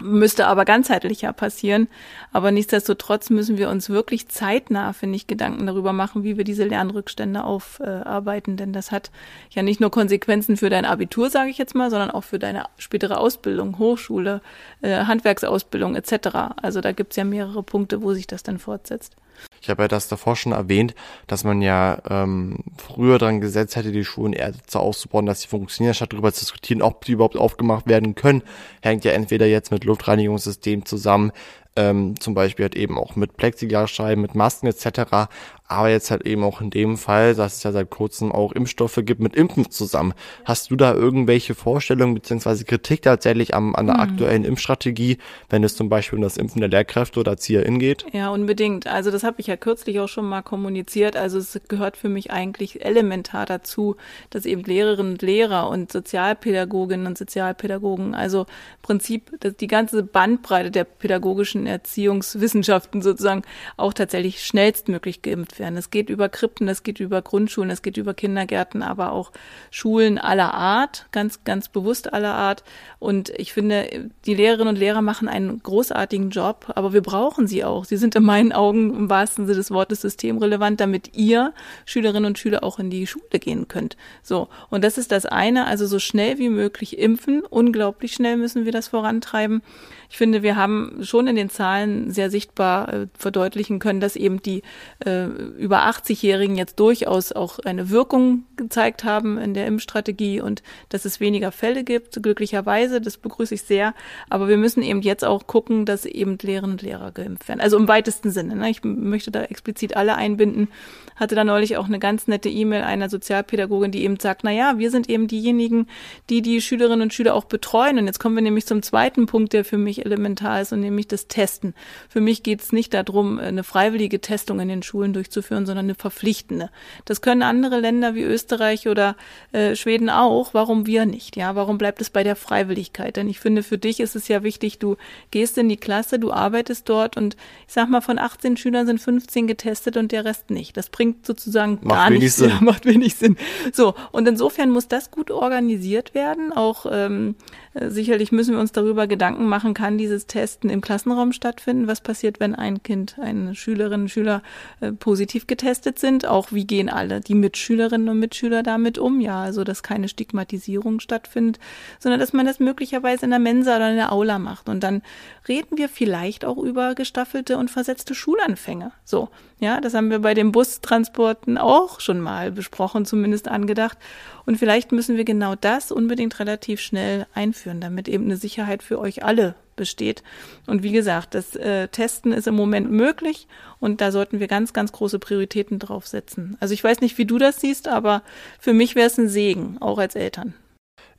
müsste 0.01 0.48
aber 0.48 0.65
ganzheitlicher 0.65 1.34
passieren. 1.34 1.88
Aber 2.32 2.51
nichtsdestotrotz 2.51 3.29
müssen 3.29 3.58
wir 3.58 3.70
uns 3.70 3.89
wirklich 3.89 4.27
zeitnah, 4.29 4.94
finde 4.94 5.15
ich, 5.15 5.27
Gedanken 5.27 5.68
darüber 5.68 5.94
machen, 5.94 6.24
wie 6.24 6.38
wir 6.38 6.44
diese 6.44 6.65
Lernrückstände 6.65 7.44
aufarbeiten. 7.44 8.58
Denn 8.58 8.74
das 8.74 8.91
hat 8.91 9.12
ja 9.51 9.63
nicht 9.63 9.79
nur 9.79 9.91
Konsequenzen 9.91 10.58
für 10.58 10.70
dein 10.70 10.86
Abitur, 10.86 11.29
sage 11.29 11.50
ich 11.50 11.58
jetzt 11.58 11.75
mal, 11.75 11.89
sondern 11.89 12.12
auch 12.12 12.24
für 12.24 12.39
deine 12.39 12.65
spätere 12.77 13.18
Ausbildung, 13.18 13.77
Hochschule, 13.77 14.41
äh, 14.82 15.06
Handwerksausbildung 15.06 15.96
etc. 15.96 16.53
Also 16.62 16.82
da 16.82 16.91
gibt's 16.91 17.15
ja 17.15 17.24
mehrere 17.24 17.63
Punkte, 17.63 18.01
wo 18.01 18.13
sich 18.13 18.27
das 18.27 18.44
dann 18.44 18.60
fortsetzt. 18.60 19.15
Ich 19.62 19.69
habe 19.69 19.84
ja 19.84 19.88
das 19.88 20.08
davor 20.08 20.36
schon 20.36 20.51
erwähnt, 20.51 20.96
dass 21.27 21.43
man 21.43 21.62
ja 21.62 22.01
ähm, 22.10 22.60
früher 22.77 23.17
dran 23.17 23.41
gesetzt 23.41 23.75
hätte, 23.75 23.91
die 23.91 24.05
Schulen 24.05 24.34
eher 24.34 24.53
so 24.67 24.79
auszubauen, 24.79 25.25
dass 25.25 25.41
sie 25.41 25.48
funktionieren, 25.48 25.93
statt 25.93 26.13
darüber 26.13 26.34
zu 26.34 26.41
diskutieren, 26.41 26.81
ob 26.81 27.05
die 27.05 27.13
überhaupt 27.13 27.38
aufgemacht 27.38 27.88
werden 27.88 28.15
können. 28.15 28.43
Hängt 28.81 29.05
ja 29.05 29.12
entweder 29.12 29.46
jetzt 29.46 29.72
mit 29.72 29.84
Luftreinigungssystem 29.84 30.86
zusammen, 30.86 31.31
ähm, 31.75 32.19
zum 32.19 32.33
Beispiel 32.33 32.63
halt 32.63 32.75
eben 32.75 32.97
auch 32.97 33.15
mit 33.15 33.38
Plexiglasscheiben, 33.38 34.21
mit 34.21 34.35
Masken 34.35 34.67
etc 34.67 35.27
aber 35.69 35.89
jetzt 35.89 36.09
halt 36.09 36.25
eben 36.25 36.43
auch 36.43 36.61
in 36.61 36.71
dem 36.71 36.97
Fall, 36.97 37.35
dass 37.35 37.57
es 37.57 37.63
ja 37.63 37.71
seit 37.71 37.91
kurzem 37.91 38.31
auch 38.31 38.51
Impfstoffe 38.51 38.99
gibt 39.03 39.21
mit 39.21 39.35
Impfen 39.35 39.69
zusammen. 39.69 40.15
Hast 40.43 40.71
du 40.71 40.75
da 40.75 40.95
irgendwelche 40.95 41.53
Vorstellungen 41.53 42.15
beziehungsweise 42.15 42.65
Kritik 42.65 43.03
tatsächlich 43.03 43.53
am, 43.53 43.75
an 43.75 43.85
der 43.85 43.97
mhm. 43.97 44.01
aktuellen 44.01 44.45
Impfstrategie, 44.45 45.19
wenn 45.47 45.63
es 45.63 45.75
zum 45.75 45.88
Beispiel 45.88 46.17
um 46.17 46.23
das 46.23 46.38
Impfen 46.38 46.59
der 46.59 46.71
Lehrkräfte 46.71 47.19
oder 47.19 47.33
ErzieherInnen 47.33 47.79
geht? 47.79 48.03
Ja, 48.11 48.29
unbedingt. 48.29 48.88
Also 48.88 49.11
das 49.11 49.23
habe 49.23 49.39
ich 49.39 49.45
ja 49.45 49.57
kürzlich 49.57 49.99
auch 49.99 50.07
schon 50.07 50.25
mal 50.25 50.41
kommuniziert. 50.41 51.15
Also 51.15 51.38
es 51.38 51.61
gehört 51.67 51.97
für 51.97 52.09
mich 52.09 52.31
eigentlich 52.31 52.83
elementar 52.83 53.45
dazu, 53.45 53.95
dass 54.31 54.45
eben 54.45 54.63
Lehrerinnen 54.63 55.13
und 55.13 55.21
Lehrer 55.21 55.69
und 55.69 55.91
Sozialpädagoginnen 55.91 57.05
und 57.05 57.17
Sozialpädagogen, 57.17 58.15
also 58.15 58.41
im 58.41 58.81
Prinzip 58.81 59.29
die 59.59 59.67
ganze 59.67 60.01
Bandbreite 60.01 60.71
der 60.71 60.85
pädagogischen 60.85 61.59
Erziehungswissenschaften 61.68 63.01
sozusagen 63.01 63.44
auch 63.78 63.94
tatsächlich 63.94 64.44
schnellstmöglich 64.44 65.22
geimpft 65.22 65.60
werden. 65.60 65.78
Es 65.78 65.89
geht 65.89 66.10
über 66.10 66.30
Krippen, 66.30 66.68
es 66.68 66.84
geht 66.84 67.00
über 67.00 67.22
Grundschulen, 67.22 67.70
es 67.70 67.82
geht 67.82 67.98
über 67.98 68.13
Kindergärten, 68.13 68.84
aber 68.84 69.12
auch 69.12 69.32
Schulen 69.72 70.18
aller 70.18 70.54
Art, 70.54 71.08
ganz, 71.12 71.44
ganz 71.44 71.70
bewusst 71.70 72.13
aller 72.13 72.34
Art. 72.34 72.63
Und 73.00 73.30
ich 73.38 73.54
finde, 73.54 74.10
die 74.25 74.34
Lehrerinnen 74.34 74.70
und 74.70 74.80
Lehrer 74.80 75.01
machen 75.01 75.28
einen 75.28 75.62
großartigen 75.62 76.30
Job, 76.30 76.72
aber 76.75 76.94
wir 76.94 77.01
brauchen 77.01 77.48
sie 77.48 77.63
auch. 77.63 77.86
Sie 77.86 77.98
sind 77.98 78.16
in 78.16 78.24
meinen 78.24 78.51
Augen 78.51 78.94
im 78.94 79.10
wahrsten 79.10 79.46
Sinne 79.46 79.58
des 79.58 79.72
Wortes 79.72 80.01
systemrelevant, 80.01 80.80
damit 80.80 81.16
ihr 81.16 81.54
Schülerinnen 81.86 82.25
und 82.25 82.39
Schüler 82.39 82.63
auch 82.63 82.80
in 82.80 82.89
die 82.89 83.08
Schule 83.08 83.39
gehen 83.39 83.68
könnt. 83.68 83.98
So. 84.22 84.48
Und 84.70 84.84
das 84.84 84.98
ist 84.98 85.12
das 85.12 85.25
eine, 85.25 85.66
also 85.66 85.86
so 85.86 86.00
schnell 86.00 86.38
wie 86.38 86.50
möglich 86.50 86.98
impfen. 86.98 87.42
Unglaublich 87.42 88.13
schnell 88.13 88.38
müssen 88.38 88.66
wir 88.66 88.72
das 88.72 88.89
vorantreiben. 88.89 89.62
Ich 90.10 90.18
finde, 90.18 90.42
wir 90.42 90.56
haben 90.56 91.00
schon 91.01 91.28
in 91.28 91.36
den 91.36 91.50
Zahlen 91.50 92.10
sehr 92.10 92.32
sichtbar 92.32 92.92
äh, 92.92 93.08
verdeutlichen 93.16 93.78
können, 93.78 94.00
dass 94.00 94.16
eben 94.16 94.42
die 94.42 94.63
äh, 95.06 95.25
über 95.25 95.86
80-Jährigen 95.86 96.56
jetzt 96.56 96.80
durchaus 96.80 97.32
auch 97.32 97.60
eine 97.60 97.92
Wirkung 97.92 98.46
gezeigt 98.56 99.04
haben 99.04 99.38
in 99.38 99.54
der 99.54 99.68
Impfstrategie 99.68 100.42
und 100.42 100.63
dass 100.89 101.06
es 101.06 101.20
weniger 101.20 101.51
Fälle 101.51 101.84
gibt, 101.84 102.22
glücklicherweise. 102.24 103.01
Das 103.01 103.18
begrüße 103.18 103.54
ich 103.54 103.62
sehr. 103.62 103.94
Aber 104.30 104.48
wir 104.48 104.58
müssen 104.58 104.82
eben 104.82 105.01
jetzt 105.01 105.24
auch 105.24 105.46
gucken, 105.46 105.86
dass 105.86 106.06
eben 106.06 106.39
Lehrerinnen 106.42 106.72
und 106.72 106.82
Lehrer 106.82 107.12
geimpft 107.12 107.48
werden. 107.48 107.62
Also 107.62 107.78
im 107.78 107.88
weitesten 107.88 108.32
Sinne. 108.32 108.56
Ne? 108.56 108.72
Ich 108.72 108.84
möchte 108.84 109.30
da 109.30 109.44
explizit 109.44 109.96
alle 109.96 110.16
einbinden. 110.16 110.70
Hatte 111.16 111.36
da 111.36 111.44
neulich 111.44 111.78
auch 111.78 111.86
eine 111.86 112.00
ganz 112.00 112.28
nette 112.28 112.50
E-Mail 112.50 112.82
einer 112.82 113.10
Sozialpädagogin, 113.10 113.92
die 113.92 114.04
eben 114.04 114.20
sagt, 114.20 114.44
na 114.44 114.51
ja, 114.51 114.80
wir 114.80 114.89
sind 114.89 115.08
eben 115.08 115.28
diejenigen, 115.28 115.88
die 116.32 116.42
die 116.42 116.62
Schülerinnen 116.62 117.04
und 117.04 117.13
Schüler 117.13 117.36
auch 117.36 117.46
betreuen. 117.46 118.00
Und 118.00 118.08
jetzt 118.08 118.20
kommen 118.20 118.36
wir 118.36 118.42
nämlich 118.42 118.66
zum 118.66 118.82
zweiten 118.82 119.28
Punkt, 119.28 119.54
der 119.54 119.63
für 119.63 119.78
mich 119.78 119.99
wirklich 120.00 120.06
elementar 120.06 120.62
ist 120.62 120.74
und 120.74 120.82
nämlich 120.82 121.08
das 121.08 121.27
Testen. 121.27 121.74
Für 122.10 122.22
mich 122.22 122.44
geht 122.44 122.62
es 122.62 122.72
nicht 122.72 122.94
darum, 122.94 123.39
eine 123.39 123.63
freiwillige 123.63 124.20
Testung 124.20 124.60
in 124.60 124.68
den 124.68 124.84
Schulen 124.84 125.13
durchzuführen, 125.13 125.65
sondern 125.65 125.86
eine 125.86 125.96
verpflichtende. 125.96 126.70
Das 127.06 127.22
können 127.22 127.44
andere 127.44 127.79
Länder 127.79 128.15
wie 128.15 128.24
Österreich 128.24 128.88
oder 128.88 129.15
äh, 129.51 129.75
Schweden 129.75 130.10
auch. 130.10 130.53
Warum 130.53 130.86
wir 130.86 131.06
nicht? 131.06 131.36
Ja, 131.36 131.56
warum 131.56 131.77
bleibt 131.77 132.01
es 132.01 132.10
bei 132.10 132.24
der 132.24 132.36
Freiwilligkeit? 132.36 133.15
Denn 133.15 133.29
ich 133.29 133.39
finde, 133.39 133.63
für 133.63 133.77
dich 133.77 134.00
ist 134.00 134.15
es 134.15 134.27
ja 134.27 134.44
wichtig, 134.44 134.79
du 134.79 134.96
gehst 135.32 135.58
in 135.58 135.70
die 135.70 135.77
Klasse, 135.77 136.20
du 136.20 136.32
arbeitest 136.32 136.88
dort 136.89 137.18
und 137.18 137.36
ich 137.67 137.73
sag 137.73 137.89
mal, 137.89 138.02
von 138.02 138.19
18 138.19 138.58
Schülern 138.58 138.86
sind 138.86 139.00
15 139.00 139.47
getestet 139.47 139.97
und 139.97 140.12
der 140.12 140.26
Rest 140.26 140.50
nicht. 140.50 140.78
Das 140.78 140.89
bringt 140.89 141.26
sozusagen 141.26 141.80
macht 141.82 141.89
gar 141.89 142.10
nichts. 142.10 142.38
Sinn. 142.38 142.50
Ja, 142.50 142.58
macht 142.62 142.86
wenig 142.86 143.15
Sinn. 143.15 143.38
So, 143.73 143.95
und 144.12 144.28
insofern 144.28 144.69
muss 144.69 144.88
das 144.88 145.12
gut 145.12 145.32
organisiert 145.32 146.13
werden. 146.13 146.54
Auch 146.54 146.86
ähm, 146.89 147.36
äh, 147.68 147.68
sicherlich 147.73 148.32
müssen 148.32 148.53
wir 148.53 148.60
uns 148.60 148.71
darüber 148.71 149.08
Gedanken 149.08 149.45
machen, 149.45 149.73
kann 149.73 149.97
dieses 149.97 150.25
Testen 150.25 150.69
im 150.69 150.82
Klassenraum 150.82 151.32
stattfinden? 151.34 151.88
Was 151.88 152.01
passiert, 152.01 152.39
wenn 152.39 152.55
ein 152.55 152.82
Kind, 152.82 153.17
eine 153.19 153.55
Schülerin, 153.55 154.10
Schüler 154.10 154.41
äh, 154.82 154.91
positiv 154.91 155.47
getestet 155.47 155.99
sind? 155.99 156.25
Auch 156.25 156.51
wie 156.51 156.65
gehen 156.65 156.89
alle 156.89 157.21
die 157.21 157.36
Mitschülerinnen 157.36 158.10
und 158.10 158.19
Mitschüler 158.19 158.63
damit 158.63 158.97
um? 158.97 159.21
Ja, 159.21 159.41
also 159.41 159.63
dass 159.63 159.84
keine 159.84 160.08
Stigmatisierung 160.08 160.99
stattfindet, 160.99 161.60
sondern 161.99 162.19
dass 162.19 162.34
man 162.34 162.45
das 162.45 162.60
möglicherweise 162.60 163.25
in 163.25 163.32
der 163.32 163.39
Mensa 163.39 163.75
oder 163.75 163.91
in 163.91 163.97
der 163.97 164.12
Aula 164.12 164.39
macht. 164.39 164.67
Und 164.67 164.82
dann 164.82 165.01
reden 165.47 165.77
wir 165.77 165.89
vielleicht 165.89 166.45
auch 166.45 166.58
über 166.58 166.95
gestaffelte 166.95 167.58
und 167.58 167.69
versetzte 167.69 168.15
Schulanfänge. 168.15 168.91
So, 169.05 169.29
ja, 169.60 169.82
das 169.82 169.93
haben 169.93 170.10
wir 170.10 170.19
bei 170.19 170.34
den 170.34 170.51
Bustransporten 170.51 171.58
auch 171.58 171.99
schon 171.99 172.21
mal 172.21 172.51
besprochen, 172.51 173.05
zumindest 173.05 173.47
angedacht. 173.47 173.97
Und 174.45 174.58
vielleicht 174.58 174.91
müssen 174.91 175.17
wir 175.17 175.25
genau 175.25 175.55
das 175.55 175.91
unbedingt 175.91 176.39
relativ 176.39 176.79
schnell 176.79 177.27
einführen, 177.34 177.59
damit 177.65 178.08
eben 178.08 178.26
eine 178.26 178.38
Sicherheit 178.38 178.84
für 178.84 179.00
euch 179.00 179.24
alle 179.24 179.56
besteht. 179.76 180.24
Und 180.67 180.84
wie 180.84 180.91
gesagt, 180.91 181.34
das 181.36 181.56
äh, 181.56 181.88
Testen 181.88 182.34
ist 182.34 182.48
im 182.48 182.56
Moment 182.56 182.91
möglich 182.91 183.48
und 183.80 184.02
da 184.02 184.12
sollten 184.12 184.39
wir 184.39 184.48
ganz, 184.48 184.74
ganz 184.74 184.91
große 184.91 185.19
Prioritäten 185.19 185.80
drauf 185.80 186.06
setzen. 186.08 186.58
Also 186.60 186.74
ich 186.74 186.84
weiß 186.84 187.02
nicht, 187.02 187.17
wie 187.17 187.26
du 187.26 187.38
das 187.38 187.62
siehst, 187.62 187.88
aber 187.88 188.24
für 188.60 188.74
mich 188.74 188.95
wäre 188.95 189.08
es 189.08 189.17
ein 189.17 189.30
Segen, 189.30 189.78
auch 189.80 189.98
als 189.98 190.15
Eltern. 190.15 190.54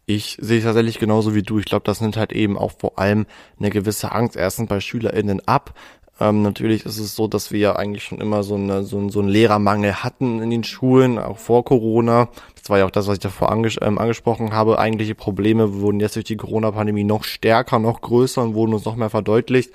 Ich 0.06 0.38
sehe 0.40 0.58
es 0.58 0.64
tatsächlich 0.64 0.98
genauso 0.98 1.36
wie 1.36 1.42
du. 1.42 1.60
Ich 1.60 1.66
glaube, 1.66 1.84
das 1.84 2.00
nimmt 2.00 2.16
halt 2.16 2.32
eben 2.32 2.58
auch 2.58 2.72
vor 2.76 2.98
allem 2.98 3.26
eine 3.58 3.70
gewisse 3.70 4.10
Angst 4.10 4.34
erstens 4.34 4.68
bei 4.68 4.80
SchülerInnen 4.80 5.40
ab, 5.46 5.72
ähm, 6.20 6.42
natürlich 6.42 6.84
ist 6.84 6.98
es 6.98 7.16
so, 7.16 7.26
dass 7.26 7.50
wir 7.50 7.58
ja 7.58 7.76
eigentlich 7.76 8.04
schon 8.04 8.20
immer 8.20 8.42
so, 8.42 8.54
eine, 8.54 8.84
so, 8.84 9.08
so 9.08 9.20
einen 9.20 9.28
Lehrermangel 9.28 10.04
hatten 10.04 10.42
in 10.42 10.50
den 10.50 10.64
Schulen, 10.64 11.18
auch 11.18 11.38
vor 11.38 11.64
Corona. 11.64 12.28
Das 12.54 12.68
war 12.68 12.78
ja 12.78 12.86
auch 12.86 12.90
das, 12.90 13.06
was 13.06 13.14
ich 13.14 13.20
davor 13.20 13.50
anges 13.50 13.78
ähm, 13.80 13.98
angesprochen 13.98 14.52
habe. 14.52 14.78
Eigentliche 14.78 15.14
Probleme 15.14 15.80
wurden 15.80 15.98
jetzt 15.98 16.16
durch 16.16 16.26
die 16.26 16.36
Corona-Pandemie 16.36 17.04
noch 17.04 17.24
stärker, 17.24 17.78
noch 17.78 18.02
größer 18.02 18.42
und 18.42 18.54
wurden 18.54 18.74
uns 18.74 18.84
noch 18.84 18.96
mehr 18.96 19.10
verdeutlicht. 19.10 19.72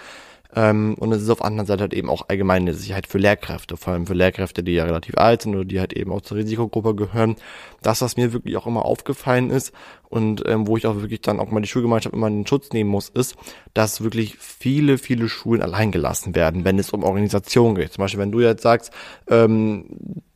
Ähm, 0.54 0.96
und 1.00 1.12
es 1.12 1.22
ist 1.22 1.30
auf 1.30 1.40
der 1.40 1.48
anderen 1.48 1.68
Seite 1.68 1.82
halt 1.82 1.94
eben 1.94 2.10
auch 2.10 2.30
allgemeine 2.30 2.74
Sicherheit 2.74 3.08
für 3.08 3.18
Lehrkräfte, 3.18 3.78
vor 3.78 3.94
allem 3.94 4.08
für 4.08 4.14
Lehrkräfte, 4.14 4.64
die 4.64 4.74
ja 4.74 4.84
relativ 4.84 5.18
alt 5.18 5.44
sind 5.44 5.56
oder 5.56 5.66
die 5.66 5.80
halt 5.80 5.94
eben 5.94 6.12
auch 6.12 6.22
zur 6.22 6.38
Risikogruppe 6.38 6.96
gehören. 6.96 7.36
Das, 7.82 8.02
was 8.02 8.18
mir 8.18 8.34
wirklich 8.34 8.58
auch 8.58 8.68
immer 8.68 8.86
aufgefallen 8.86 9.50
ist 9.50 9.74
und 10.10 10.44
ähm, 10.48 10.68
wo 10.68 10.78
ich 10.78 10.88
auch 10.88 10.96
wirklich 10.96 11.22
dann 11.22 11.40
auch 11.40 11.52
mal 11.52 11.62
die 11.62 11.68
Schulgemeinschaft 11.68 12.16
immer 12.16 12.28
in 12.28 12.42
den 12.42 12.48
Schutz 12.48 12.72
nehmen 12.72 12.90
muss, 12.90 13.10
ist, 13.10 13.36
dass 13.74 14.02
wirklich 14.02 14.38
viele, 14.38 14.98
viele 14.98 15.30
Schulen 15.30 15.62
allein 15.62 15.92
gelassen 15.92 16.36
werden, 16.36 16.64
wenn 16.64 16.80
es 16.80 16.92
um 16.92 17.04
Organisation 17.04 17.76
geht. 17.76 17.94
Zum 17.94 18.02
Beispiel, 18.02 18.20
wenn 18.20 18.32
du 18.32 18.40
jetzt 18.40 18.64
sagst, 18.64 18.92
ähm, 19.30 19.86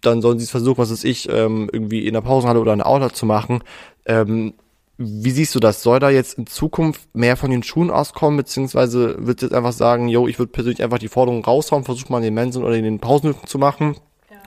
dann 0.02 0.22
sollen 0.22 0.40
sie 0.40 0.46
es 0.46 0.52
versuchen, 0.52 0.78
was 0.78 0.92
ist 0.92 1.04
ich, 1.04 1.30
ähm, 1.30 1.70
irgendwie 1.72 2.08
in 2.08 2.14
der 2.14 2.22
Pausenhalle 2.22 2.60
oder 2.60 2.74
in 2.74 2.80
der 2.80 2.88
Aula 2.88 3.14
zu 3.14 3.26
machen. 3.26 3.64
Ähm, 4.06 4.54
wie 5.00 5.32
siehst 5.32 5.56
du 5.56 5.60
das? 5.60 5.82
Soll 5.82 6.00
da 6.00 6.10
jetzt 6.10 6.38
in 6.38 6.46
Zukunft 6.46 7.16
mehr 7.16 7.38
von 7.38 7.50
den 7.50 7.64
Schulen 7.64 7.90
auskommen, 7.90 8.36
beziehungsweise 8.36 9.16
wird 9.26 9.42
jetzt 9.42 9.54
einfach 9.54 9.72
sagen, 9.72 10.10
yo, 10.10 10.28
ich 10.28 10.38
würde 10.40 10.52
persönlich 10.52 10.84
einfach 10.84 11.00
die 11.00 11.08
Forderung 11.08 11.44
raushauen, 11.44 11.86
versuch 11.86 12.10
mal 12.10 12.18
in 12.18 12.26
den 12.26 12.34
Mensen 12.34 12.64
oder 12.64 12.76
in 12.76 12.84
den 12.84 13.00
Pausenhöfen 13.00 13.48
zu 13.48 13.58
machen 13.58 13.96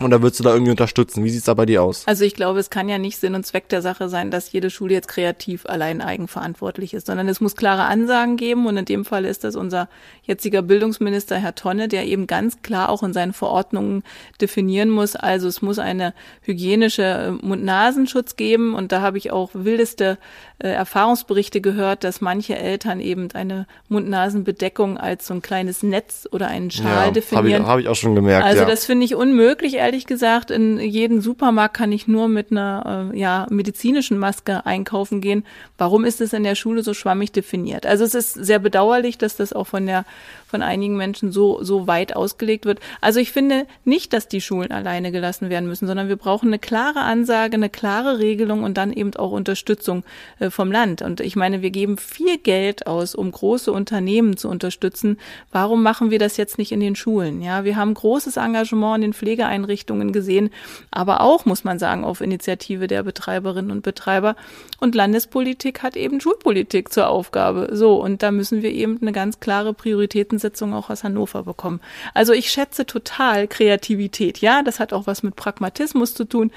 und 0.04 0.10
da 0.10 0.22
würdest 0.22 0.40
du 0.40 0.44
da 0.44 0.52
irgendwie 0.52 0.70
unterstützen. 0.70 1.24
Wie 1.24 1.30
sieht's 1.30 1.46
da 1.46 1.54
bei 1.54 1.66
dir 1.66 1.82
aus? 1.82 2.06
Also 2.06 2.24
ich 2.24 2.34
glaube, 2.34 2.58
es 2.58 2.70
kann 2.70 2.88
ja 2.88 2.98
nicht 2.98 3.18
Sinn 3.18 3.34
und 3.34 3.46
Zweck 3.46 3.68
der 3.68 3.82
Sache 3.82 4.08
sein, 4.08 4.30
dass 4.30 4.52
jede 4.52 4.70
Schule 4.70 4.94
jetzt 4.94 5.08
kreativ 5.08 5.66
allein 5.66 6.00
eigenverantwortlich 6.00 6.94
ist, 6.94 7.06
sondern 7.06 7.28
es 7.28 7.40
muss 7.40 7.56
klare 7.56 7.84
Ansagen 7.84 8.36
geben. 8.36 8.66
Und 8.66 8.76
in 8.76 8.84
dem 8.84 9.04
Fall 9.04 9.24
ist 9.24 9.44
das 9.44 9.56
unser 9.56 9.88
jetziger 10.22 10.62
Bildungsminister, 10.62 11.36
Herr 11.36 11.54
Tonne, 11.54 11.88
der 11.88 12.06
eben 12.06 12.26
ganz 12.26 12.62
klar 12.62 12.88
auch 12.88 13.02
in 13.02 13.12
seinen 13.12 13.32
Verordnungen 13.32 14.02
definieren 14.40 14.90
muss. 14.90 15.16
Also 15.16 15.48
es 15.48 15.62
muss 15.62 15.78
eine 15.78 16.14
hygienische 16.42 17.02
äh, 17.02 17.30
Mund-Nasenschutz 17.46 18.36
geben. 18.36 18.74
Und 18.74 18.92
da 18.92 19.00
habe 19.00 19.18
ich 19.18 19.30
auch 19.30 19.50
wildeste 19.52 20.18
äh, 20.62 20.68
Erfahrungsberichte 20.68 21.60
gehört, 21.60 22.04
dass 22.04 22.20
manche 22.20 22.56
Eltern 22.56 23.00
eben 23.00 23.28
eine 23.32 23.66
Mund-Nasen-Bedeckung 23.88 24.96
als 24.96 25.26
so 25.26 25.34
ein 25.34 25.42
kleines 25.42 25.82
Netz 25.82 26.28
oder 26.30 26.46
einen 26.46 26.70
Schal 26.70 27.06
ja, 27.06 27.10
definieren. 27.10 27.44
Habe 27.44 27.48
ich, 27.50 27.68
hab 27.68 27.78
ich 27.80 27.88
auch 27.88 27.96
schon 27.96 28.14
gemerkt. 28.14 28.44
Also 28.44 28.62
ja. 28.62 28.68
das 28.68 28.84
finde 28.84 29.04
ich 29.04 29.16
unmöglich, 29.16 29.74
ehrlich 29.74 30.06
gesagt, 30.06 30.52
in 30.52 30.78
jeden 30.78 31.20
Supermarkt 31.20 31.74
kann 31.74 31.90
ich 31.90 32.06
nur 32.06 32.28
mit 32.28 32.52
einer 32.52 33.10
äh, 33.12 33.18
ja, 33.18 33.48
medizinischen 33.50 34.18
Maske 34.18 34.64
einkaufen 34.64 35.20
gehen. 35.20 35.44
Warum 35.78 36.04
ist 36.04 36.20
es 36.20 36.32
in 36.32 36.44
der 36.44 36.54
Schule 36.54 36.84
so 36.84 36.94
schwammig 36.94 37.32
definiert? 37.32 37.84
Also 37.84 38.04
es 38.04 38.14
ist 38.14 38.32
sehr 38.32 38.60
bedauerlich, 38.60 39.18
dass 39.18 39.34
das 39.34 39.52
auch 39.52 39.66
von 39.66 39.86
der 39.86 40.04
von 40.52 40.62
einigen 40.62 40.98
Menschen 40.98 41.32
so, 41.32 41.64
so 41.64 41.86
weit 41.86 42.14
ausgelegt 42.14 42.66
wird. 42.66 42.78
Also 43.00 43.18
ich 43.20 43.32
finde 43.32 43.66
nicht, 43.86 44.12
dass 44.12 44.28
die 44.28 44.42
Schulen 44.42 44.70
alleine 44.70 45.10
gelassen 45.10 45.48
werden 45.48 45.66
müssen, 45.66 45.86
sondern 45.86 46.08
wir 46.08 46.16
brauchen 46.16 46.48
eine 46.48 46.58
klare 46.58 47.00
Ansage, 47.00 47.54
eine 47.54 47.70
klare 47.70 48.18
Regelung 48.18 48.62
und 48.62 48.76
dann 48.76 48.92
eben 48.92 49.16
auch 49.16 49.32
Unterstützung 49.32 50.04
äh, 50.40 50.50
vom 50.52 50.70
Land. 50.70 51.02
Und 51.02 51.20
ich 51.20 51.36
meine, 51.36 51.62
wir 51.62 51.70
geben 51.70 51.98
viel 51.98 52.38
Geld 52.38 52.86
aus, 52.86 53.14
um 53.14 53.30
große 53.30 53.72
Unternehmen 53.72 54.36
zu 54.36 54.48
unterstützen. 54.48 55.18
Warum 55.50 55.82
machen 55.82 56.10
wir 56.10 56.18
das 56.18 56.36
jetzt 56.36 56.58
nicht 56.58 56.72
in 56.72 56.80
den 56.80 56.94
Schulen? 56.94 57.42
Ja, 57.42 57.64
wir 57.64 57.76
haben 57.76 57.94
großes 57.94 58.36
Engagement 58.36 58.96
in 58.96 59.00
den 59.02 59.12
Pflegeeinrichtungen 59.12 60.12
gesehen, 60.12 60.50
aber 60.90 61.20
auch, 61.20 61.44
muss 61.44 61.64
man 61.64 61.78
sagen, 61.78 62.04
auf 62.04 62.20
Initiative 62.20 62.86
der 62.86 63.02
Betreiberinnen 63.02 63.70
und 63.70 63.82
Betreiber. 63.82 64.36
Und 64.78 64.94
Landespolitik 64.94 65.82
hat 65.82 65.96
eben 65.96 66.20
Schulpolitik 66.20 66.92
zur 66.92 67.08
Aufgabe. 67.08 67.70
So, 67.72 68.02
und 68.02 68.22
da 68.22 68.30
müssen 68.30 68.62
wir 68.62 68.70
eben 68.70 68.98
eine 69.00 69.12
ganz 69.12 69.40
klare 69.40 69.74
Prioritäten 69.74 70.38
Sitzung 70.38 70.74
auch 70.74 70.90
aus 70.90 71.04
Hannover 71.04 71.42
bekommen. 71.44 71.80
Also 72.14 72.32
ich 72.32 72.50
schätze 72.50 72.86
total 72.86 73.48
Kreativität. 73.48 74.38
Ja, 74.38 74.62
das 74.62 74.80
hat 74.80 74.92
auch 74.92 75.06
was 75.06 75.22
mit 75.22 75.36
Pragmatismus 75.36 76.14
zu 76.14 76.24
tun. 76.24 76.50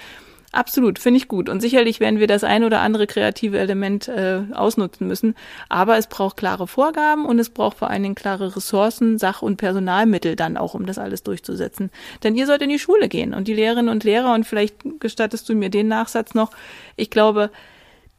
Absolut, 0.55 0.99
finde 0.99 1.17
ich 1.17 1.27
gut. 1.27 1.49
Und 1.49 1.59
sicherlich 1.59 1.99
werden 1.99 2.17
wir 2.17 2.27
das 2.27 2.45
ein 2.45 2.63
oder 2.63 2.79
andere 2.79 3.07
kreative 3.07 3.59
Element 3.59 4.07
äh, 4.07 4.41
ausnutzen 4.53 5.05
müssen. 5.05 5.35
Aber 5.67 5.97
es 5.97 6.07
braucht 6.07 6.37
klare 6.37 6.65
Vorgaben 6.65 7.25
und 7.25 7.39
es 7.39 7.49
braucht 7.49 7.77
vor 7.77 7.89
allen 7.89 8.03
Dingen 8.03 8.15
klare 8.15 8.55
Ressourcen, 8.55 9.17
Sach- 9.17 9.41
und 9.41 9.57
Personalmittel 9.57 10.37
dann 10.37 10.55
auch, 10.55 10.73
um 10.73 10.85
das 10.85 10.97
alles 10.97 11.23
durchzusetzen. 11.23 11.91
Denn 12.23 12.35
ihr 12.35 12.45
sollt 12.45 12.61
in 12.61 12.69
die 12.69 12.79
Schule 12.79 13.09
gehen 13.09 13.33
und 13.33 13.49
die 13.49 13.53
Lehrerinnen 13.53 13.89
und 13.89 14.05
Lehrer, 14.05 14.33
und 14.33 14.45
vielleicht 14.45 14.77
gestattest 15.01 15.49
du 15.49 15.55
mir 15.55 15.69
den 15.69 15.89
Nachsatz 15.89 16.33
noch, 16.33 16.51
ich 16.95 17.09
glaube, 17.09 17.51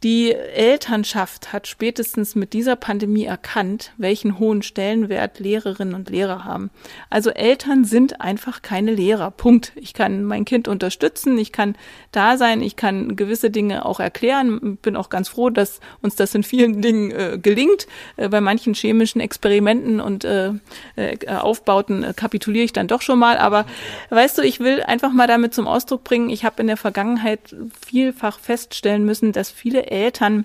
die 0.02 0.34
Elternschaft 0.34 1.54
hat 1.54 1.66
spätestens 1.66 2.34
mit 2.34 2.52
dieser 2.52 2.76
Pandemie 2.76 3.24
erkannt, 3.24 3.92
welchen 3.96 4.38
hohen 4.38 4.60
Stellenwert 4.60 5.40
Lehrerinnen 5.40 5.94
und 5.94 6.10
Lehrer 6.10 6.44
haben. 6.44 6.68
Also 7.08 7.30
Eltern 7.30 7.84
sind 7.84 8.20
einfach 8.20 8.60
keine 8.60 8.92
Lehrer. 8.92 9.30
Punkt. 9.30 9.72
Ich 9.74 9.94
kann 9.94 10.22
mein 10.24 10.44
Kind 10.44 10.68
unterstützen, 10.68 11.38
ich 11.38 11.50
kann 11.50 11.76
da 12.12 12.36
sein, 12.36 12.60
ich 12.60 12.76
kann 12.76 13.16
gewisse 13.16 13.50
Dinge 13.50 13.86
auch 13.86 13.98
erklären. 13.98 14.76
Bin 14.82 14.96
auch 14.96 15.08
ganz 15.08 15.30
froh, 15.30 15.48
dass 15.48 15.80
uns 16.02 16.14
das 16.14 16.34
in 16.34 16.42
vielen 16.42 16.82
Dingen 16.82 17.10
äh, 17.12 17.38
gelingt. 17.40 17.86
Äh, 18.18 18.28
bei 18.28 18.42
manchen 18.42 18.74
chemischen 18.74 19.22
Experimenten 19.22 20.00
und 20.00 20.26
äh, 20.26 20.52
äh 20.96 21.16
Aufbauten 21.26 22.02
äh, 22.02 22.12
kapituliere 22.14 22.66
ich 22.66 22.74
dann 22.74 22.86
doch 22.86 23.00
schon 23.00 23.18
mal. 23.18 23.38
Aber 23.38 23.64
weißt 24.10 24.36
du, 24.36 24.42
ich 24.42 24.60
will 24.60 24.82
einfach 24.82 25.12
mal 25.12 25.26
damit 25.26 25.54
zum 25.54 25.66
Ausdruck 25.66 26.04
bringen, 26.04 26.28
ich 26.28 26.44
habe 26.44 26.60
in 26.60 26.66
der 26.66 26.76
Vergangenheit 26.76 27.56
vielfach 27.86 28.38
feststellen 28.38 29.06
müssen, 29.06 29.32
dass 29.32 29.50
viele 29.50 29.85
Eltern 29.86 30.44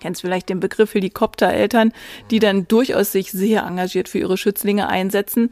kennst 0.00 0.20
vielleicht 0.20 0.48
den 0.48 0.60
Begriff 0.60 0.94
Helikoptereltern, 0.94 1.92
die 2.30 2.38
dann 2.38 2.68
durchaus 2.68 3.12
sich 3.12 3.32
sehr 3.32 3.62
engagiert 3.62 4.08
für 4.08 4.18
ihre 4.18 4.36
Schützlinge 4.36 4.88
einsetzen. 4.88 5.50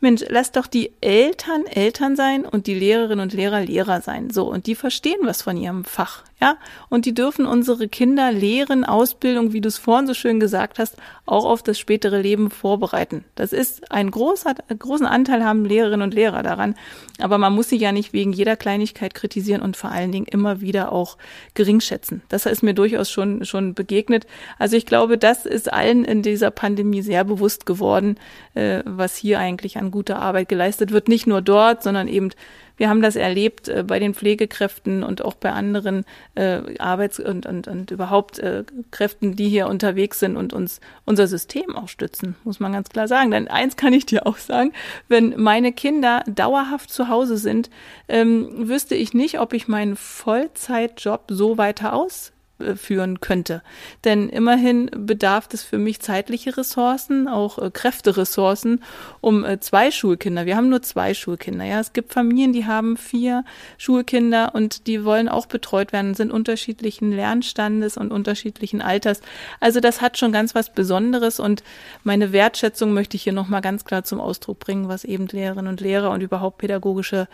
Mensch, 0.00 0.22
lass 0.28 0.52
doch 0.52 0.66
die 0.66 0.92
Eltern 1.00 1.66
Eltern 1.66 2.16
sein 2.16 2.44
und 2.44 2.66
die 2.66 2.74
Lehrerinnen 2.74 3.20
und 3.20 3.32
Lehrer 3.32 3.60
Lehrer 3.60 4.00
sein. 4.00 4.30
So, 4.30 4.50
und 4.50 4.66
die 4.66 4.74
verstehen 4.74 5.20
was 5.22 5.42
von 5.42 5.56
ihrem 5.56 5.84
Fach 5.84 6.24
ja, 6.44 6.58
und 6.90 7.06
die 7.06 7.14
dürfen 7.14 7.46
unsere 7.46 7.88
Kinder 7.88 8.30
lehren, 8.30 8.84
Ausbildung, 8.84 9.54
wie 9.54 9.62
du 9.62 9.68
es 9.68 9.78
vorhin 9.78 10.06
so 10.06 10.12
schön 10.12 10.40
gesagt 10.40 10.78
hast, 10.78 10.96
auch 11.24 11.46
auf 11.46 11.62
das 11.62 11.78
spätere 11.78 12.20
Leben 12.20 12.50
vorbereiten. 12.50 13.24
Das 13.34 13.54
ist 13.54 13.90
ein 13.90 14.10
großer, 14.10 14.54
großen 14.78 15.06
Anteil 15.06 15.42
haben 15.42 15.64
Lehrerinnen 15.64 16.02
und 16.02 16.12
Lehrer 16.12 16.42
daran. 16.42 16.74
Aber 17.18 17.38
man 17.38 17.54
muss 17.54 17.70
sie 17.70 17.78
ja 17.78 17.92
nicht 17.92 18.12
wegen 18.12 18.34
jeder 18.34 18.56
Kleinigkeit 18.56 19.14
kritisieren 19.14 19.62
und 19.62 19.78
vor 19.78 19.90
allen 19.90 20.12
Dingen 20.12 20.26
immer 20.26 20.60
wieder 20.60 20.92
auch 20.92 21.16
geringschätzen. 21.54 22.20
Das 22.28 22.44
ist 22.44 22.62
mir 22.62 22.74
durchaus 22.74 23.10
schon, 23.10 23.46
schon 23.46 23.72
begegnet. 23.72 24.26
Also 24.58 24.76
ich 24.76 24.84
glaube, 24.84 25.16
das 25.16 25.46
ist 25.46 25.72
allen 25.72 26.04
in 26.04 26.20
dieser 26.20 26.50
Pandemie 26.50 27.00
sehr 27.00 27.24
bewusst 27.24 27.64
geworden, 27.64 28.18
äh, 28.52 28.82
was 28.84 29.16
hier 29.16 29.38
eigentlich 29.38 29.78
an 29.78 29.90
guter 29.90 30.18
Arbeit 30.18 30.50
geleistet 30.50 30.90
wird. 30.92 31.08
Nicht 31.08 31.26
nur 31.26 31.40
dort, 31.40 31.82
sondern 31.82 32.06
eben 32.06 32.28
wir 32.76 32.88
haben 32.88 33.02
das 33.02 33.16
erlebt 33.16 33.68
äh, 33.68 33.84
bei 33.86 33.98
den 33.98 34.14
Pflegekräften 34.14 35.02
und 35.02 35.24
auch 35.24 35.34
bei 35.34 35.52
anderen 35.52 36.04
äh, 36.34 36.78
Arbeits- 36.78 37.20
und, 37.20 37.46
und, 37.46 37.68
und 37.68 37.90
überhaupt 37.90 38.38
äh, 38.38 38.64
Kräften, 38.90 39.36
die 39.36 39.48
hier 39.48 39.68
unterwegs 39.68 40.20
sind 40.20 40.36
und 40.36 40.52
uns 40.52 40.80
unser 41.04 41.26
System 41.26 41.74
auch 41.76 41.88
stützen, 41.88 42.36
muss 42.44 42.60
man 42.60 42.72
ganz 42.72 42.88
klar 42.88 43.08
sagen. 43.08 43.30
Denn 43.30 43.48
eins 43.48 43.76
kann 43.76 43.92
ich 43.92 44.06
dir 44.06 44.26
auch 44.26 44.38
sagen, 44.38 44.72
wenn 45.08 45.34
meine 45.40 45.72
Kinder 45.72 46.22
dauerhaft 46.26 46.90
zu 46.90 47.08
Hause 47.08 47.36
sind, 47.36 47.70
ähm, 48.08 48.68
wüsste 48.68 48.94
ich 48.94 49.14
nicht, 49.14 49.40
ob 49.40 49.52
ich 49.52 49.68
meinen 49.68 49.96
Vollzeitjob 49.96 51.24
so 51.28 51.58
weiter 51.58 51.94
aus 51.94 52.33
führen 52.76 53.20
könnte. 53.20 53.62
Denn 54.04 54.28
immerhin 54.28 54.88
bedarf 54.94 55.48
es 55.52 55.64
für 55.64 55.78
mich 55.78 56.00
zeitliche 56.00 56.56
Ressourcen, 56.56 57.26
auch 57.26 57.58
äh, 57.58 57.70
Kräfteressourcen, 57.70 58.82
um 59.20 59.44
äh, 59.44 59.58
zwei 59.58 59.90
Schulkinder. 59.90 60.46
Wir 60.46 60.56
haben 60.56 60.68
nur 60.68 60.82
zwei 60.82 61.14
Schulkinder. 61.14 61.64
Ja, 61.64 61.80
es 61.80 61.92
gibt 61.92 62.12
Familien, 62.12 62.52
die 62.52 62.64
haben 62.64 62.96
vier 62.96 63.44
Schulkinder 63.76 64.54
und 64.54 64.86
die 64.86 65.04
wollen 65.04 65.28
auch 65.28 65.46
betreut 65.46 65.92
werden, 65.92 66.14
sind 66.14 66.30
unterschiedlichen 66.30 67.10
Lernstandes 67.10 67.96
und 67.96 68.12
unterschiedlichen 68.12 68.80
Alters. 68.80 69.20
Also 69.58 69.80
das 69.80 70.00
hat 70.00 70.16
schon 70.16 70.30
ganz 70.30 70.54
was 70.54 70.72
Besonderes 70.72 71.40
und 71.40 71.64
meine 72.04 72.32
Wertschätzung 72.32 72.92
möchte 72.92 73.16
ich 73.16 73.24
hier 73.24 73.32
nochmal 73.32 73.62
ganz 73.62 73.84
klar 73.84 74.04
zum 74.04 74.20
Ausdruck 74.20 74.60
bringen, 74.60 74.88
was 74.88 75.04
eben 75.04 75.26
Lehrerinnen 75.26 75.68
und 75.68 75.80
Lehrer 75.80 76.10
und 76.10 76.22
überhaupt 76.22 76.58
pädagogische 76.58 77.26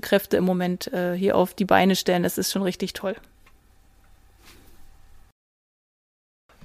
Kräfte 0.00 0.36
im 0.36 0.44
Moment 0.44 0.92
äh, 0.92 1.14
hier 1.14 1.36
auf 1.36 1.54
die 1.54 1.64
Beine 1.64 1.94
stellen. 1.94 2.24
Das 2.24 2.38
ist 2.38 2.50
schon 2.50 2.62
richtig 2.62 2.92
toll. 2.92 3.14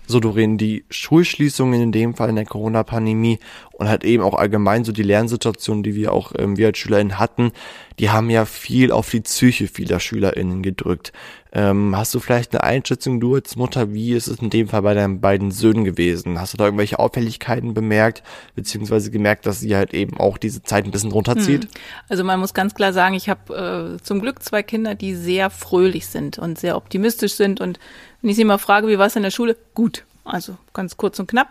So 0.08 0.20
Doreen, 0.20 0.58
die 0.58 0.86
Schulschließungen 0.90 1.82
in 1.82 1.92
dem 1.92 2.16
Fall 2.16 2.30
in 2.30 2.36
der 2.36 2.46
Corona-Pandemie 2.46 3.40
und 3.74 3.90
halt 3.90 4.04
eben 4.04 4.24
auch 4.24 4.34
allgemein 4.34 4.84
so 4.84 4.92
die 4.92 5.04
Lernsituation, 5.04 5.84
die 5.84 5.94
wir 5.94 6.14
auch 6.14 6.32
ähm, 6.38 6.58
wir 6.58 6.68
als 6.68 6.80
SchülerInnen 6.80 7.20
hatten, 7.20 7.52
die 8.00 8.10
haben 8.10 8.30
ja 8.30 8.46
viel 8.46 8.92
auf 8.92 9.10
die 9.10 9.22
Psyche 9.22 9.68
vieler 9.68 10.00
SchülerInnen 10.00 10.64
gedrückt. 10.64 11.12
Ähm, 11.54 11.96
hast 11.96 12.14
du 12.14 12.20
vielleicht 12.20 12.54
eine 12.54 12.64
Einschätzung, 12.64 13.20
du 13.20 13.36
als 13.36 13.56
Mutter, 13.56 13.94
wie 13.94 14.14
ist 14.14 14.28
es 14.28 14.40
in 14.40 14.50
dem 14.50 14.68
Fall 14.68 14.82
bei 14.82 14.94
deinen 14.94 15.22
beiden 15.22 15.52
Söhnen 15.52 15.86
gewesen? 15.86 16.40
Hast 16.40 16.54
du 16.54 16.58
da 16.58 16.66
irgendwelche 16.66 17.00
Auffälligkeiten 17.00 17.74
bemerkt, 17.74 18.22
beziehungsweise 18.56 19.12
gemerkt, 19.12 19.46
dass 19.46 19.60
sie 19.60 19.76
halt 19.76 19.94
eben 19.94 20.20
auch 20.20 20.38
diese 20.38 20.62
Zeit 20.62 20.86
ein 20.86 20.92
bisschen 20.92 21.12
runterzieht? 21.12 21.64
Hm. 21.64 21.70
Also 22.10 22.24
man 22.24 22.40
muss 22.40 22.54
ganz 22.54 22.76
klar 22.76 22.94
sagen, 22.94 23.16
ich 23.16 23.30
habe 23.30 23.98
äh, 23.98 24.04
zum 24.04 24.22
Glück 24.22 24.44
zwei 24.44 24.62
Kinder, 24.62 24.94
die 24.94 25.16
sehr 25.16 25.50
fröhlich 25.50 26.08
sind 26.08 26.38
und 26.38 26.60
sehr 26.60 26.76
optimistisch 26.76 27.34
sind 27.34 27.62
und 27.62 27.80
wenn 28.22 28.30
ich 28.30 28.36
sie 28.36 28.46
mal 28.46 28.58
frage, 28.58 28.88
wie 28.88 28.98
war 28.98 29.08
es 29.08 29.16
in 29.16 29.24
der 29.24 29.32
Schule? 29.32 29.56
Gut. 29.74 30.04
Also 30.24 30.58
ganz 30.74 30.98
kurz 30.98 31.20
und 31.20 31.28
knapp. 31.28 31.50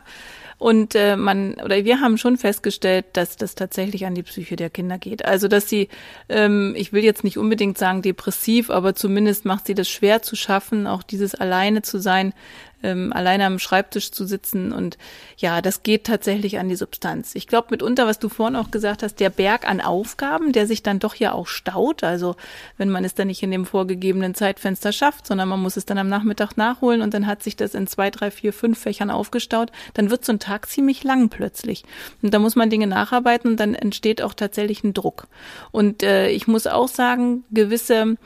Und 0.58 0.94
äh, 0.94 1.16
man 1.16 1.54
oder 1.62 1.84
wir 1.84 2.00
haben 2.00 2.16
schon 2.16 2.38
festgestellt, 2.38 3.04
dass 3.12 3.36
das 3.36 3.54
tatsächlich 3.54 4.06
an 4.06 4.14
die 4.14 4.22
Psyche 4.22 4.56
der 4.56 4.70
Kinder 4.70 4.96
geht. 4.96 5.24
Also 5.24 5.48
dass 5.48 5.68
sie, 5.68 5.88
ähm, 6.30 6.74
ich 6.76 6.94
will 6.94 7.04
jetzt 7.04 7.24
nicht 7.24 7.36
unbedingt 7.36 7.76
sagen 7.76 8.00
depressiv, 8.00 8.70
aber 8.70 8.94
zumindest 8.94 9.44
macht 9.44 9.66
sie 9.66 9.74
das 9.74 9.88
schwer 9.88 10.22
zu 10.22 10.34
schaffen, 10.34 10.86
auch 10.86 11.02
dieses 11.02 11.34
alleine 11.34 11.82
zu 11.82 11.98
sein, 11.98 12.32
ähm, 12.82 13.12
alleine 13.12 13.46
am 13.46 13.58
Schreibtisch 13.58 14.10
zu 14.12 14.26
sitzen. 14.26 14.72
Und 14.72 14.98
ja, 15.36 15.62
das 15.62 15.82
geht 15.82 16.04
tatsächlich 16.04 16.58
an 16.58 16.68
die 16.68 16.76
Substanz. 16.76 17.34
Ich 17.34 17.46
glaube 17.46 17.68
mitunter, 17.70 18.06
was 18.06 18.18
du 18.18 18.28
vorhin 18.28 18.56
auch 18.56 18.70
gesagt 18.70 19.02
hast, 19.02 19.20
der 19.20 19.30
Berg 19.30 19.68
an 19.68 19.80
Aufgaben, 19.80 20.52
der 20.52 20.66
sich 20.66 20.82
dann 20.82 20.98
doch 20.98 21.14
ja 21.14 21.32
auch 21.32 21.46
staut. 21.46 22.04
Also 22.04 22.36
wenn 22.76 22.90
man 22.90 23.04
es 23.04 23.14
dann 23.14 23.28
nicht 23.28 23.42
in 23.42 23.50
dem 23.50 23.66
vorgegebenen 23.66 24.34
Zeitfenster 24.34 24.92
schafft, 24.92 25.26
sondern 25.26 25.48
man 25.48 25.60
muss 25.60 25.76
es 25.76 25.86
dann 25.86 25.98
am 25.98 26.08
Nachmittag 26.08 26.56
nachholen 26.56 27.02
und 27.02 27.14
dann 27.14 27.26
hat 27.26 27.42
sich 27.42 27.56
das 27.56 27.74
in 27.74 27.86
zwei, 27.86 28.10
drei, 28.10 28.30
vier, 28.30 28.52
fünf 28.52 28.78
Fächern 28.78 29.10
aufgestaut, 29.10 29.72
dann 29.94 30.10
wird 30.10 30.24
so 30.24 30.32
ein 30.32 30.38
Tag 30.38 30.68
ziemlich 30.68 31.04
lang 31.04 31.28
plötzlich. 31.28 31.84
Und 32.22 32.34
da 32.34 32.38
muss 32.38 32.56
man 32.56 32.70
Dinge 32.70 32.86
nacharbeiten 32.86 33.52
und 33.52 33.60
dann 33.60 33.74
entsteht 33.74 34.22
auch 34.22 34.34
tatsächlich 34.34 34.84
ein 34.84 34.94
Druck. 34.94 35.26
Und 35.70 36.02
äh, 36.02 36.28
ich 36.28 36.46
muss 36.46 36.66
auch 36.66 36.88
sagen, 36.88 37.44
gewisse 37.50 38.16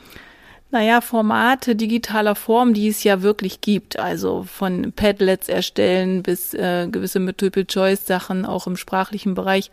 naja, 0.71 1.01
Formate 1.01 1.75
digitaler 1.75 2.33
Form, 2.33 2.73
die 2.73 2.87
es 2.87 3.03
ja 3.03 3.21
wirklich 3.21 3.59
gibt. 3.59 3.99
Also 3.99 4.43
von 4.43 4.93
Padlets 4.93 5.49
erstellen 5.49 6.23
bis 6.23 6.53
äh, 6.53 6.87
gewisse 6.89 7.19
Multiple-Choice-Sachen, 7.19 8.45
auch 8.45 8.67
im 8.67 8.77
sprachlichen 8.77 9.33
Bereich, 9.33 9.69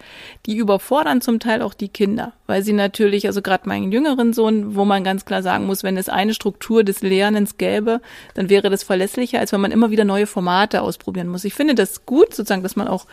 die 0.47 0.57
überfordern 0.57 1.21
zum 1.21 1.39
Teil 1.39 1.63
auch 1.63 1.75
die 1.75 1.89
Kinder. 1.89 2.33
Weil 2.49 2.65
sie 2.65 2.73
natürlich, 2.73 3.27
also 3.27 3.43
gerade 3.43 3.69
meinen 3.69 3.93
jüngeren 3.93 4.33
Sohn, 4.33 4.75
wo 4.75 4.85
man 4.85 5.05
ganz 5.05 5.25
klar 5.25 5.43
sagen 5.43 5.67
muss, 5.67 5.85
wenn 5.85 5.97
es 5.97 6.09
eine 6.09 6.35
Struktur 6.35 6.83
des 6.83 7.01
Lernens 7.01 7.59
gäbe, 7.59 8.01
dann 8.35 8.49
wäre 8.49 8.69
das 8.69 8.83
verlässlicher, 8.83 9.39
als 9.39 9.53
wenn 9.53 9.61
man 9.61 9.71
immer 9.71 9.91
wieder 9.93 10.05
neue 10.05 10.27
Formate 10.27 10.83
ausprobieren 10.83 11.29
muss. 11.29 11.45
Ich 11.45 11.55
finde 11.55 11.77
das 11.77 12.07
gut, 12.07 12.35
sozusagen, 12.35 12.65
dass 12.65 12.75
man 12.75 12.89
auch 12.89 13.07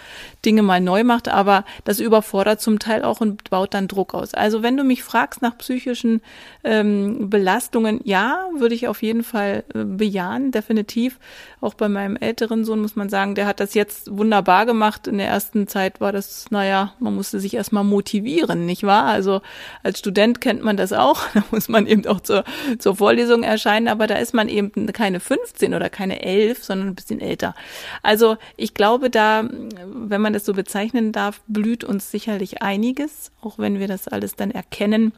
Dinge 0.44 0.64
mal 0.64 0.82
neu 0.82 1.04
macht, 1.04 1.28
aber 1.28 1.66
das 1.84 2.00
überfordert 2.00 2.62
zum 2.62 2.80
Teil 2.80 3.04
auch 3.04 3.22
und 3.22 3.52
baut 3.52 3.76
dann 3.76 3.88
Druck 3.88 4.16
aus. 4.16 4.34
Also 4.34 4.64
wenn 4.64 4.76
du 4.76 4.84
mich 4.84 5.04
fragst 5.04 5.44
nach 5.44 5.56
psychischen 5.60 6.22
ähm, 6.64 7.30
Belastungen, 7.30 7.75
Belastungen, 7.76 8.00
ja, 8.04 8.48
würde 8.58 8.76
ich 8.76 8.88
auf 8.88 9.02
jeden 9.02 9.24
Fall 9.24 9.64
äh, 9.74 9.84
bejahen, 9.84 10.52
definitiv. 10.52 11.20
Auch 11.60 11.74
bei 11.74 11.90
meinem 11.90 12.16
älteren 12.16 12.64
Sohn 12.64 12.80
muss 12.80 12.96
man 12.96 13.10
sagen, 13.10 13.36
der 13.36 13.48
hat 13.48 13.60
das 13.60 13.74
jetzt 13.74 14.16
wunderbar 14.16 14.66
gemacht. 14.66 15.08
In 15.08 15.18
der 15.18 15.28
ersten 15.28 15.68
Zeit 15.68 16.00
war 16.00 16.12
das, 16.12 16.46
naja, 16.52 16.94
man 17.00 17.16
musste 17.16 17.40
sich 17.40 17.54
erstmal 17.54 17.84
motivieren, 17.84 18.66
nicht 18.66 18.84
wahr? 18.84 19.06
Also 19.06 19.42
als 19.84 20.00
Student 20.00 20.40
kennt 20.42 20.64
man 20.64 20.78
das 20.78 20.94
auch. 20.94 21.22
Da 21.36 21.44
muss 21.52 21.68
man 21.68 21.86
eben 21.86 22.08
auch 22.08 22.22
zur, 22.22 22.46
zur 22.80 22.96
Vorlesung 22.96 23.44
erscheinen, 23.44 23.90
aber 23.90 24.08
da 24.08 24.16
ist 24.16 24.34
man 24.34 24.48
eben 24.48 24.72
keine 24.94 25.20
15 25.20 25.74
oder 25.74 25.90
keine 25.90 26.24
11, 26.24 26.64
sondern 26.64 26.88
ein 26.88 26.96
bisschen 26.96 27.20
älter. 27.20 27.56
Also 28.04 28.38
ich 28.56 28.74
glaube, 28.74 29.10
da, 29.10 29.44
wenn 29.86 30.22
man 30.22 30.32
das 30.32 30.46
so 30.46 30.54
bezeichnen 30.54 31.12
darf, 31.12 31.42
blüht 31.48 31.84
uns 31.84 32.10
sicherlich 32.10 32.62
einiges, 32.62 33.32
auch 33.42 33.60
wenn 33.60 33.80
wir 33.80 33.90
das 33.90 34.08
alles 34.08 34.36
dann 34.36 34.52
erkennen 34.52 35.12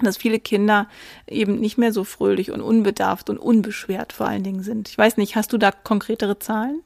dass 0.00 0.16
viele 0.16 0.38
Kinder 0.38 0.88
eben 1.26 1.58
nicht 1.58 1.78
mehr 1.78 1.92
so 1.92 2.04
fröhlich 2.04 2.50
und 2.50 2.60
unbedarft 2.60 3.30
und 3.30 3.38
unbeschwert 3.38 4.12
vor 4.12 4.26
allen 4.26 4.42
Dingen 4.42 4.62
sind. 4.62 4.88
Ich 4.88 4.98
weiß 4.98 5.16
nicht, 5.16 5.36
hast 5.36 5.52
du 5.52 5.58
da 5.58 5.70
konkretere 5.70 6.38
Zahlen? 6.38 6.82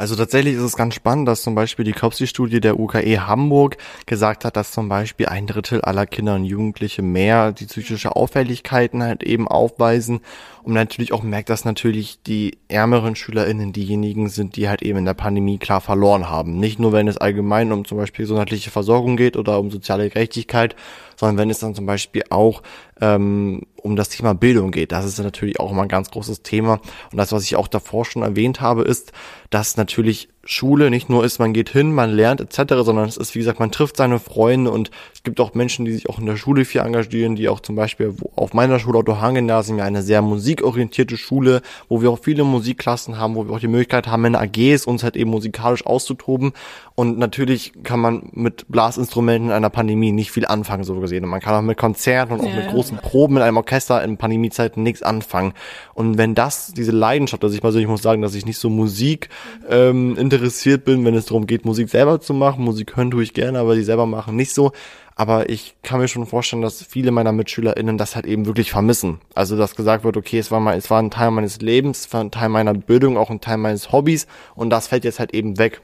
Also 0.00 0.16
tatsächlich 0.16 0.54
ist 0.54 0.62
es 0.62 0.76
ganz 0.76 0.94
spannend, 0.94 1.28
dass 1.28 1.42
zum 1.42 1.54
Beispiel 1.54 1.84
die 1.84 1.92
COPSI-Studie 1.92 2.60
der 2.60 2.80
UKE 2.80 3.26
Hamburg 3.26 3.76
gesagt 4.06 4.46
hat, 4.46 4.56
dass 4.56 4.72
zum 4.72 4.88
Beispiel 4.88 5.26
ein 5.26 5.46
Drittel 5.46 5.82
aller 5.82 6.06
Kinder 6.06 6.36
und 6.36 6.44
Jugendliche 6.44 7.02
mehr 7.02 7.52
die 7.52 7.66
psychische 7.66 8.16
Auffälligkeiten 8.16 9.02
halt 9.02 9.22
eben 9.22 9.46
aufweisen 9.46 10.20
und 10.62 10.72
natürlich 10.72 11.12
auch 11.12 11.22
merkt, 11.22 11.50
dass 11.50 11.66
natürlich 11.66 12.22
die 12.22 12.56
ärmeren 12.68 13.14
SchülerInnen 13.14 13.74
diejenigen 13.74 14.30
sind, 14.30 14.56
die 14.56 14.70
halt 14.70 14.80
eben 14.80 15.00
in 15.00 15.04
der 15.04 15.12
Pandemie 15.12 15.58
klar 15.58 15.82
verloren 15.82 16.30
haben. 16.30 16.58
Nicht 16.58 16.78
nur, 16.78 16.92
wenn 16.92 17.06
es 17.06 17.18
allgemein 17.18 17.70
um 17.70 17.84
zum 17.84 17.98
Beispiel 17.98 18.22
gesundheitliche 18.22 18.70
Versorgung 18.70 19.18
geht 19.18 19.36
oder 19.36 19.58
um 19.58 19.70
soziale 19.70 20.08
Gerechtigkeit, 20.08 20.76
sondern 21.16 21.36
wenn 21.36 21.50
es 21.50 21.58
dann 21.58 21.74
zum 21.74 21.84
Beispiel 21.84 22.22
auch 22.30 22.62
ähm, 23.00 23.62
um 23.76 23.96
das 23.96 24.08
Thema 24.08 24.34
Bildung 24.34 24.70
geht. 24.70 24.92
Das 24.92 25.04
ist 25.04 25.18
natürlich 25.18 25.60
auch 25.60 25.70
immer 25.70 25.82
ein 25.82 25.88
ganz 25.88 26.10
großes 26.10 26.42
Thema. 26.42 26.80
Und 27.10 27.18
das, 27.18 27.32
was 27.32 27.44
ich 27.44 27.56
auch 27.56 27.68
davor 27.68 28.04
schon 28.04 28.22
erwähnt 28.22 28.60
habe, 28.60 28.82
ist, 28.82 29.12
dass 29.50 29.76
natürlich 29.76 30.28
Schule 30.44 30.90
nicht 30.90 31.10
nur 31.10 31.24
ist, 31.24 31.38
man 31.38 31.52
geht 31.52 31.68
hin, 31.68 31.92
man 31.92 32.10
lernt 32.10 32.40
etc., 32.40 32.74
sondern 32.82 33.06
es 33.06 33.16
ist, 33.18 33.34
wie 33.34 33.40
gesagt, 33.40 33.60
man 33.60 33.70
trifft 33.70 33.98
seine 33.98 34.18
Freunde 34.18 34.70
und 34.70 34.90
es 35.12 35.22
gibt 35.22 35.38
auch 35.38 35.54
Menschen, 35.54 35.84
die 35.84 35.92
sich 35.92 36.08
auch 36.08 36.18
in 36.18 36.26
der 36.26 36.36
Schule 36.36 36.64
viel 36.64 36.80
engagieren, 36.80 37.36
die 37.36 37.48
auch 37.48 37.60
zum 37.60 37.76
Beispiel 37.76 38.14
auf 38.36 38.54
meiner 38.54 38.78
Schule 38.78 38.98
Otto 38.98 39.20
Hahn 39.20 39.34
Gymnasium 39.34 39.78
ja 39.78 39.84
eine 39.84 40.02
sehr 40.02 40.22
musikorientierte 40.22 41.18
Schule, 41.18 41.60
wo 41.88 42.00
wir 42.00 42.10
auch 42.10 42.18
viele 42.18 42.44
Musikklassen 42.44 43.18
haben, 43.18 43.34
wo 43.34 43.46
wir 43.46 43.54
auch 43.54 43.60
die 43.60 43.68
Möglichkeit 43.68 44.06
haben, 44.06 44.24
in 44.24 44.34
AGs 44.34 44.86
uns 44.86 45.04
halt 45.04 45.16
eben 45.16 45.30
musikalisch 45.30 45.84
auszutoben 45.84 46.52
und 47.00 47.18
natürlich 47.18 47.72
kann 47.82 47.98
man 47.98 48.28
mit 48.32 48.66
Blasinstrumenten 48.68 49.48
in 49.48 49.54
einer 49.54 49.70
Pandemie 49.70 50.12
nicht 50.12 50.32
viel 50.32 50.44
anfangen, 50.44 50.84
so 50.84 51.00
gesehen. 51.00 51.24
Und 51.24 51.30
man 51.30 51.40
kann 51.40 51.54
auch 51.54 51.62
mit 51.62 51.78
Konzerten 51.78 52.34
und 52.34 52.40
auch 52.40 52.44
ja, 52.44 52.56
mit 52.56 52.68
großen 52.68 52.98
Proben 52.98 53.38
in 53.38 53.42
einem 53.42 53.56
Orchester 53.56 54.04
in 54.04 54.18
Pandemiezeiten 54.18 54.82
nichts 54.82 55.02
anfangen. 55.02 55.54
Und 55.94 56.18
wenn 56.18 56.34
das, 56.34 56.74
diese 56.74 56.92
Leidenschaft, 56.92 57.42
also 57.42 57.54
ich 57.54 57.62
persönlich 57.62 57.88
muss 57.88 58.02
sagen, 58.02 58.20
dass 58.20 58.34
ich 58.34 58.44
nicht 58.44 58.58
so 58.58 58.68
Musik 58.68 59.30
ähm, 59.70 60.14
interessiert 60.32 60.84
bin, 60.84 61.04
wenn 61.04 61.14
es 61.14 61.26
darum 61.26 61.46
geht, 61.46 61.64
Musik 61.64 61.88
selber 61.88 62.20
zu 62.20 62.34
machen. 62.34 62.64
Musik 62.64 62.96
hören 62.96 63.10
tue 63.10 63.22
ich 63.22 63.34
gerne, 63.34 63.58
aber 63.58 63.74
die 63.74 63.82
selber 63.82 64.06
machen 64.06 64.36
nicht 64.36 64.52
so. 64.52 64.72
Aber 65.16 65.50
ich 65.50 65.74
kann 65.82 66.00
mir 66.00 66.08
schon 66.08 66.26
vorstellen, 66.26 66.62
dass 66.62 66.82
viele 66.82 67.10
meiner 67.10 67.32
MitschülerInnen 67.32 67.98
das 67.98 68.16
halt 68.16 68.26
eben 68.26 68.46
wirklich 68.46 68.70
vermissen. 68.70 69.20
Also, 69.34 69.56
dass 69.56 69.76
gesagt 69.76 70.04
wird, 70.04 70.16
okay, 70.16 70.38
es 70.38 70.50
war 70.50 70.60
mal, 70.60 70.76
es 70.76 70.90
war 70.90 71.00
ein 71.00 71.10
Teil 71.10 71.30
meines 71.30 71.60
Lebens, 71.60 72.06
es 72.06 72.12
war 72.12 72.22
ein 72.22 72.30
Teil 72.30 72.48
meiner 72.48 72.74
Bildung, 72.74 73.18
auch 73.18 73.30
ein 73.30 73.40
Teil 73.40 73.58
meines 73.58 73.92
Hobbys 73.92 74.26
und 74.54 74.70
das 74.70 74.88
fällt 74.88 75.04
jetzt 75.04 75.18
halt 75.18 75.34
eben 75.34 75.58
weg. 75.58 75.82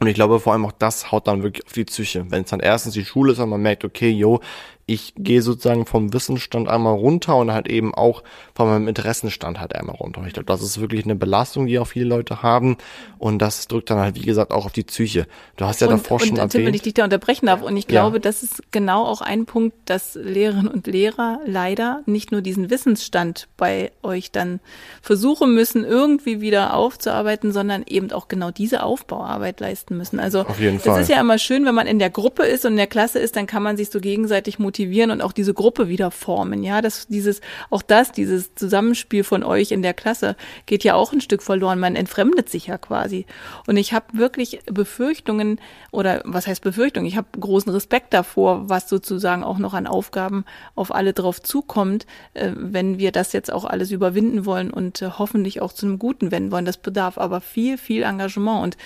Und 0.00 0.08
ich 0.08 0.14
glaube 0.14 0.40
vor 0.40 0.52
allem 0.52 0.66
auch 0.66 0.72
das 0.72 1.12
haut 1.12 1.26
dann 1.28 1.42
wirklich 1.42 1.64
auf 1.64 1.72
die 1.72 1.84
Psyche. 1.84 2.26
Wenn 2.28 2.42
es 2.42 2.50
dann 2.50 2.60
erstens 2.60 2.94
die 2.94 3.04
Schule 3.04 3.32
ist 3.32 3.38
und 3.38 3.48
man 3.48 3.62
merkt, 3.62 3.84
okay, 3.84 4.10
yo, 4.10 4.40
ich 4.86 5.14
gehe 5.16 5.40
sozusagen 5.40 5.86
vom 5.86 6.12
Wissensstand 6.12 6.68
einmal 6.68 6.94
runter 6.94 7.36
und 7.36 7.52
halt 7.52 7.68
eben 7.68 7.94
auch 7.94 8.22
von 8.54 8.68
meinem 8.68 8.86
Interessenstand 8.86 9.58
halt 9.58 9.74
einmal 9.74 9.96
runter. 9.96 10.22
Ich 10.26 10.34
glaube, 10.34 10.46
das 10.46 10.60
ist 10.60 10.78
wirklich 10.80 11.04
eine 11.04 11.14
Belastung, 11.14 11.66
die 11.66 11.78
auch 11.78 11.86
viele 11.86 12.04
Leute 12.04 12.42
haben 12.42 12.76
und 13.18 13.38
das 13.38 13.66
drückt 13.66 13.88
dann 13.88 13.98
halt, 13.98 14.14
wie 14.14 14.22
gesagt, 14.22 14.52
auch 14.52 14.66
auf 14.66 14.72
die 14.72 14.82
Psyche. 14.82 15.26
Du 15.56 15.64
hast 15.64 15.80
ja 15.80 15.86
und, 15.86 15.94
davor 15.94 16.20
und, 16.20 16.26
schon 16.26 16.30
und, 16.32 16.38
erwähnt. 16.38 16.66
Wenn 16.66 16.74
ich 16.74 16.82
dich 16.82 16.94
da 16.94 17.04
unterbrechen 17.04 17.46
darf 17.46 17.62
und 17.62 17.76
ich 17.78 17.86
glaube, 17.86 18.16
ja. 18.16 18.20
das 18.20 18.42
ist 18.42 18.62
genau 18.72 19.04
auch 19.06 19.22
ein 19.22 19.46
Punkt, 19.46 19.74
dass 19.86 20.16
Lehrerinnen 20.16 20.68
und 20.68 20.86
Lehrer 20.86 21.40
leider 21.46 22.02
nicht 22.04 22.30
nur 22.30 22.42
diesen 22.42 22.68
Wissensstand 22.68 23.48
bei 23.56 23.90
euch 24.02 24.32
dann 24.32 24.60
versuchen 25.00 25.54
müssen, 25.54 25.84
irgendwie 25.84 26.42
wieder 26.42 26.74
aufzuarbeiten, 26.74 27.52
sondern 27.52 27.84
eben 27.86 28.12
auch 28.12 28.28
genau 28.28 28.50
diese 28.50 28.82
Aufbauarbeit 28.82 29.60
leisten 29.60 29.96
müssen. 29.96 30.20
Also 30.20 30.44
es 30.58 30.86
ist 30.86 31.08
ja 31.08 31.20
immer 31.20 31.38
schön, 31.38 31.64
wenn 31.64 31.74
man 31.74 31.86
in 31.86 31.98
der 31.98 32.10
Gruppe 32.10 32.42
ist 32.44 32.66
und 32.66 32.72
in 32.72 32.76
der 32.76 32.86
Klasse 32.86 33.18
ist, 33.18 33.36
dann 33.36 33.46
kann 33.46 33.62
man 33.62 33.78
sich 33.78 33.88
so 33.88 34.00
gegenseitig 34.00 34.58
motivieren 34.58 34.73
motivieren 34.74 35.12
und 35.12 35.22
auch 35.22 35.30
diese 35.30 35.54
Gruppe 35.54 35.88
wieder 35.88 36.10
formen. 36.10 36.64
Ja, 36.64 36.82
das, 36.82 37.06
dieses, 37.06 37.40
auch 37.70 37.82
das, 37.82 38.10
dieses 38.10 38.56
Zusammenspiel 38.56 39.22
von 39.22 39.44
euch 39.44 39.70
in 39.70 39.82
der 39.82 39.94
Klasse 39.94 40.34
geht 40.66 40.82
ja 40.82 40.94
auch 40.94 41.12
ein 41.12 41.20
Stück 41.20 41.44
verloren. 41.44 41.78
Man 41.78 41.94
entfremdet 41.94 42.48
sich 42.48 42.66
ja 42.66 42.76
quasi. 42.76 43.24
Und 43.68 43.76
ich 43.76 43.92
habe 43.92 44.06
wirklich 44.14 44.60
Befürchtungen 44.66 45.60
oder 45.92 46.22
was 46.24 46.48
heißt 46.48 46.60
Befürchtung? 46.60 47.04
Ich 47.04 47.16
habe 47.16 47.28
großen 47.38 47.70
Respekt 47.70 48.12
davor, 48.12 48.68
was 48.68 48.88
sozusagen 48.88 49.44
auch 49.44 49.58
noch 49.58 49.74
an 49.74 49.86
Aufgaben 49.86 50.44
auf 50.74 50.92
alle 50.92 51.12
drauf 51.12 51.40
zukommt, 51.40 52.06
äh, 52.34 52.50
wenn 52.56 52.98
wir 52.98 53.12
das 53.12 53.32
jetzt 53.32 53.52
auch 53.52 53.64
alles 53.64 53.92
überwinden 53.92 54.44
wollen 54.44 54.72
und 54.72 55.02
äh, 55.02 55.10
hoffentlich 55.18 55.62
auch 55.62 55.72
zu 55.72 55.86
einem 55.86 56.00
Guten 56.00 56.32
wenden 56.32 56.50
wollen. 56.50 56.64
Das 56.64 56.78
bedarf 56.78 57.16
aber 57.16 57.40
viel, 57.40 57.78
viel 57.78 58.02
Engagement. 58.02 58.64
Und 58.64 58.76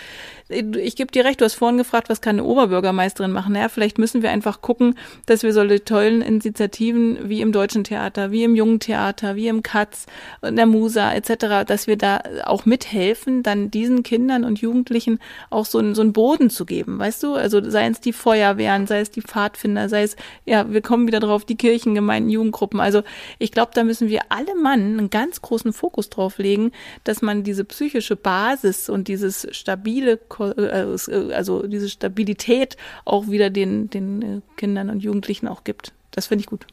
äh, 0.55 0.79
ich 0.81 0.97
gebe 0.97 1.11
dir 1.11 1.25
recht, 1.25 1.41
du 1.41 1.47
hast 1.47 1.55
vorhin 1.55 1.79
gefragt, 1.79 2.11
was 2.11 2.21
kann 2.21 2.37
eine 2.37 2.45
Oberbürgermeisterin 2.45 3.33
machen? 3.33 3.55
Naja, 3.55 3.71
vielleicht 3.71 3.97
müssen 3.97 4.21
wir 4.21 4.31
einfach 4.31 4.61
gucken, 4.61 4.95
dass 5.25 5.43
wir 5.43 5.55
solche 5.55 5.78
tollen 5.85 6.23
Initiativen 6.23 7.29
wie 7.29 7.41
im 7.41 7.53
Deutschen 7.53 7.85
Theater, 7.85 8.31
wie 8.31 8.45
im 8.45 8.57
Jungen 8.57 8.81
Theater, 8.81 9.37
wie 9.37 9.49
im 9.49 9.63
Katz, 9.63 10.07
in 10.43 10.57
der 10.57 10.67
Musa 10.67 11.13
etc., 11.15 11.67
dass 11.67 11.87
wir 11.87 11.97
da 11.97 12.23
auch 12.45 12.67
mithelfen, 12.67 13.43
dann 13.43 13.71
diesen 13.71 14.03
Kindern 14.03 14.45
und 14.45 14.61
Jugendlichen 14.61 15.19
auch 15.51 15.65
so, 15.65 15.79
einen, 15.79 15.95
so 15.95 16.03
einen 16.03 16.13
Boden 16.13 16.51
zu 16.51 16.67
geben, 16.67 16.99
weißt 16.99 17.23
du? 17.23 17.35
Also 17.35 17.69
sei 17.69 17.87
es 17.87 18.01
die 18.01 18.13
Feuerwehren, 18.13 18.87
sei 18.87 19.01
es 19.01 19.11
die 19.11 19.23
Pfadfinder, 19.23 19.89
sei 19.89 20.03
es, 20.03 20.17
ja, 20.45 20.71
wir 20.73 20.83
kommen 20.83 21.07
wieder 21.07 21.21
drauf, 21.21 21.45
die 21.45 21.57
Kirchengemeinden, 21.57 22.31
Jugendgruppen. 22.31 22.81
Also 22.81 23.03
ich 23.39 23.53
glaube, 23.53 23.73
da 23.75 23.85
müssen 23.85 24.09
wir 24.09 24.23
alle 24.29 24.55
Mann 24.55 24.99
einen 24.99 25.11
ganz 25.11 25.43
großen 25.43 25.73
Fokus 25.73 26.11
drauf 26.11 26.39
legen, 26.39 26.73
dass 27.05 27.23
man 27.23 27.43
diese 27.43 27.65
psychische 27.65 28.17
Basis 28.17 28.89
und 28.89 29.09
dieses 29.09 29.47
stabile, 29.51 30.19
äh, 30.39 31.33
also 31.33 31.67
diese 31.67 31.89
Stabilität 31.89 32.77
auch 33.05 33.29
wieder 33.29 33.51
den, 33.51 33.91
den 33.91 34.23
äh, 34.23 34.41
Kindern 34.57 34.91
und 34.91 35.03
Jugendlichen 35.03 35.49
auch 35.49 35.65
gibt. 35.69 35.93
Das 36.13 36.29
finde 36.29 36.41
ich 36.41 36.47
gut. 36.47 36.67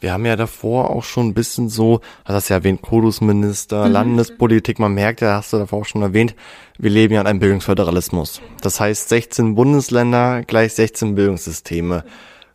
Wir 0.00 0.12
haben 0.12 0.24
ja 0.24 0.36
davor 0.36 0.90
auch 0.90 1.04
schon 1.04 1.28
ein 1.28 1.34
bisschen 1.34 1.68
so, 1.68 2.00
hast 2.24 2.34
das 2.34 2.48
ja 2.48 2.56
erwähnt, 2.56 2.80
Kodusminister, 2.80 3.86
mhm. 3.86 3.92
Landespolitik, 3.92 4.78
man 4.78 4.94
merkt 4.94 5.20
ja, 5.20 5.36
hast 5.36 5.52
du 5.52 5.58
davor 5.58 5.82
auch 5.82 5.84
schon 5.84 6.02
erwähnt, 6.02 6.34
wir 6.78 6.90
leben 6.90 7.14
ja 7.14 7.20
in 7.20 7.26
einem 7.26 7.38
Bildungsföderalismus. 7.38 8.40
Das 8.62 8.80
heißt 8.80 9.10
16 9.10 9.54
Bundesländer 9.54 10.42
gleich 10.42 10.72
16 10.74 11.14
Bildungssysteme 11.14 12.04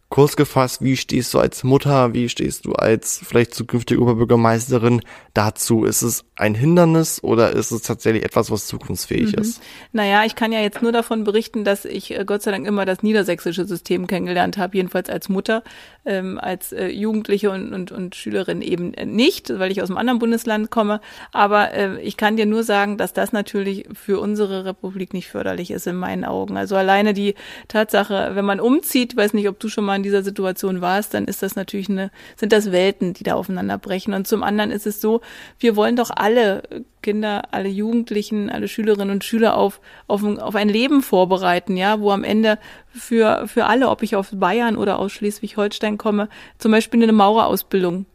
kurz 0.10 0.36
gefasst, 0.36 0.84
wie 0.84 0.98
stehst 0.98 1.34
du 1.34 1.40
als 1.40 1.64
Mutter, 1.64 2.14
wie 2.14 2.30
stehst 2.30 2.66
du 2.66 2.74
als 2.74 3.22
vielleicht 3.24 3.54
zukünftige 3.54 4.02
Oberbürgermeisterin 4.02 5.02
dazu? 5.36 5.86
Ist 5.86 6.02
es 6.02 6.26
ein 6.36 6.56
Hindernis 6.56 7.24
oder 7.24 7.52
ist 7.52 7.70
es 7.70 7.84
tatsächlich 7.84 8.24
etwas, 8.24 8.50
was 8.50 8.66
zukunftsfähig 8.66 9.36
mhm. 9.36 9.42
ist? 9.42 9.62
Naja, 9.92 10.26
ich 10.26 10.36
kann 10.36 10.52
ja 10.52 10.62
jetzt 10.62 10.82
nur 10.82 10.92
davon 10.92 11.24
berichten, 11.26 11.64
dass 11.64 11.86
ich 11.86 12.18
äh, 12.18 12.26
Gott 12.26 12.42
sei 12.42 12.52
Dank 12.52 12.66
immer 12.66 12.86
das 12.86 13.04
niedersächsische 13.04 13.66
System 13.66 14.08
kennengelernt 14.08 14.58
habe, 14.58 14.78
jedenfalls 14.78 15.10
als 15.10 15.30
Mutter, 15.30 15.64
ähm, 16.06 16.40
als 16.40 16.72
äh, 16.72 16.88
Jugendliche 16.88 17.52
und, 17.52 17.72
und, 17.72 17.92
und 17.92 18.16
Schülerin 18.16 18.64
eben 18.64 18.96
äh, 18.96 19.06
nicht, 19.06 19.60
weil 19.60 19.72
ich 19.72 19.84
aus 19.84 19.90
einem 19.90 19.98
anderen 19.98 20.20
Bundesland 20.20 20.72
komme. 20.72 21.02
Aber 21.34 21.72
äh, 21.74 22.02
ich 22.02 22.18
kann 22.18 22.36
dir 22.36 22.48
nur 22.48 22.64
sagen, 22.64 22.98
dass 22.98 23.14
das 23.14 23.32
natürlich 23.32 23.86
für 23.94 24.20
unsere 24.20 24.66
Republik 24.66 25.14
nicht 25.14 25.28
förderlich 25.28 25.70
ist 25.70 25.86
in 25.86 25.98
meinen 25.98 26.26
Augen. 26.26 26.58
Also 26.58 26.76
alleine 26.76 27.14
die 27.14 27.36
Tatsache, 27.68 28.32
wenn 28.34 28.46
man 28.46 28.60
umzieht, 28.60 29.16
weiß 29.16 29.34
nicht, 29.34 29.48
ob 29.48 29.60
du 29.60 29.70
schon 29.70 29.86
mal 29.86 29.99
in 30.00 30.04
dieser 30.04 30.24
Situation 30.24 30.82
warst, 30.82 31.14
dann 31.14 31.26
ist 31.26 31.44
das 31.44 31.56
natürlich 31.56 31.90
eine, 31.90 32.12
sind 32.36 32.52
das 32.52 32.72
Welten, 32.72 33.14
die 33.14 33.24
da 33.24 33.36
aufeinander 33.36 33.78
brechen. 33.78 34.14
Und 34.14 34.28
zum 34.28 34.44
anderen 34.44 34.72
ist 34.72 34.88
es 34.88 35.02
so, 35.02 35.22
wir 35.60 35.76
wollen 35.76 35.96
doch 35.96 36.10
alle 36.14 36.64
Kinder, 37.02 37.44
alle 37.52 37.70
Jugendlichen, 37.70 38.50
alle 38.50 38.68
Schülerinnen 38.68 39.12
und 39.12 39.24
Schüler 39.24 39.56
auf, 39.56 39.80
auf, 40.08 40.24
auf 40.24 40.56
ein 40.56 40.70
Leben 40.70 41.02
vorbereiten, 41.02 41.78
ja, 41.78 42.00
wo 42.00 42.12
am 42.12 42.24
Ende 42.24 42.60
für, 42.90 43.48
für 43.48 43.66
alle, 43.66 43.90
ob 43.90 44.04
ich 44.04 44.16
aus 44.16 44.30
Bayern 44.34 44.78
oder 44.78 45.00
aus 45.00 45.12
Schleswig-Holstein 45.12 45.98
komme, 45.98 46.30
zum 46.58 46.72
Beispiel 46.72 47.02
eine 47.04 47.14
Maurerausbildung 47.14 48.06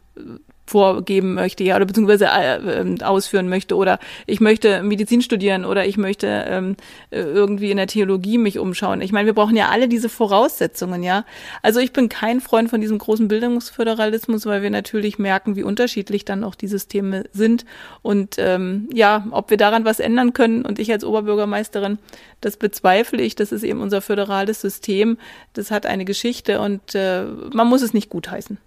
vorgeben 0.65 1.33
möchte, 1.33 1.63
ja, 1.63 1.75
oder 1.75 1.85
beziehungsweise 1.85 2.25
äh, 2.25 2.79
ähm, 2.79 3.01
ausführen 3.01 3.49
möchte, 3.49 3.75
oder 3.75 3.99
ich 4.25 4.39
möchte 4.39 4.81
Medizin 4.83 5.21
studieren 5.21 5.65
oder 5.65 5.85
ich 5.85 5.97
möchte 5.97 6.27
ähm, 6.47 6.75
äh, 7.11 7.19
irgendwie 7.19 7.71
in 7.71 7.77
der 7.77 7.87
Theologie 7.87 8.37
mich 8.37 8.57
umschauen. 8.57 9.01
Ich 9.01 9.11
meine, 9.11 9.27
wir 9.27 9.33
brauchen 9.33 9.55
ja 9.55 9.69
alle 9.69 9.87
diese 9.87 10.09
Voraussetzungen, 10.09 11.03
ja. 11.03 11.25
Also 11.61 11.79
ich 11.79 11.93
bin 11.93 12.09
kein 12.09 12.41
Freund 12.41 12.69
von 12.69 12.81
diesem 12.81 12.97
großen 12.97 13.27
Bildungsföderalismus, 13.27 14.45
weil 14.45 14.61
wir 14.61 14.71
natürlich 14.71 15.19
merken, 15.19 15.55
wie 15.55 15.63
unterschiedlich 15.63 16.25
dann 16.25 16.43
auch 16.43 16.55
die 16.55 16.67
Systeme 16.67 17.25
sind 17.31 17.65
und 18.01 18.35
ähm, 18.39 18.89
ja, 18.93 19.27
ob 19.31 19.49
wir 19.49 19.57
daran 19.57 19.85
was 19.85 19.99
ändern 19.99 20.33
können. 20.33 20.65
Und 20.65 20.79
ich 20.79 20.91
als 20.91 21.03
Oberbürgermeisterin, 21.03 21.99
das 22.41 22.57
bezweifle 22.57 23.21
ich. 23.21 23.35
Das 23.35 23.51
ist 23.51 23.63
eben 23.63 23.81
unser 23.81 24.01
föderales 24.01 24.61
System. 24.61 25.17
Das 25.53 25.71
hat 25.71 25.85
eine 25.85 26.05
Geschichte 26.05 26.59
und 26.59 26.95
äh, 26.95 27.23
man 27.53 27.67
muss 27.67 27.81
es 27.81 27.93
nicht 27.93 28.09
gutheißen. 28.09 28.57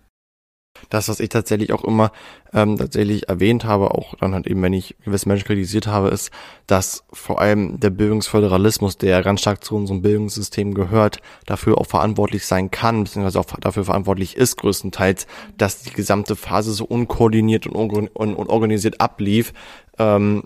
Das, 0.91 1.09
was 1.09 1.21
ich 1.21 1.29
tatsächlich 1.29 1.73
auch 1.73 1.85
immer 1.85 2.13
ähm, 2.53 2.77
tatsächlich 2.77 3.29
erwähnt 3.29 3.65
habe, 3.65 3.93
auch 3.93 4.15
dann 4.17 4.35
halt 4.35 4.47
eben, 4.47 4.63
wenn 4.63 4.73
ich 4.73 4.97
gewisse 5.05 5.29
Menschen 5.29 5.47
kritisiert 5.47 5.87
habe, 5.87 6.09
ist, 6.09 6.31
dass 6.67 7.05
vor 7.13 7.41
allem 7.41 7.81
der 7.81 7.91
Bildungsföderalismus, 7.91 8.99
der 8.99 9.23
ganz 9.23 9.41
stark 9.41 9.65
zu 9.65 9.77
unserem 9.77 10.03
Bildungssystem 10.03 10.75
gehört, 10.75 11.21
dafür 11.47 11.79
auch 11.79 11.87
verantwortlich 11.87 12.47
sein 12.47 12.71
kann, 12.71 13.05
beziehungsweise 13.05 13.41
auch 13.41 13.47
dafür 13.61 13.85
verantwortlich 13.85 14.37
ist, 14.37 14.57
größtenteils, 14.57 15.27
dass 15.57 15.83
die 15.83 15.93
gesamte 15.93 16.37
Phase 16.37 16.73
so 16.73 16.85
unkoordiniert 16.85 17.67
und 17.67 18.09
unorganisiert 18.17 19.01
ablief. 19.01 19.53
Ähm, 19.99 20.45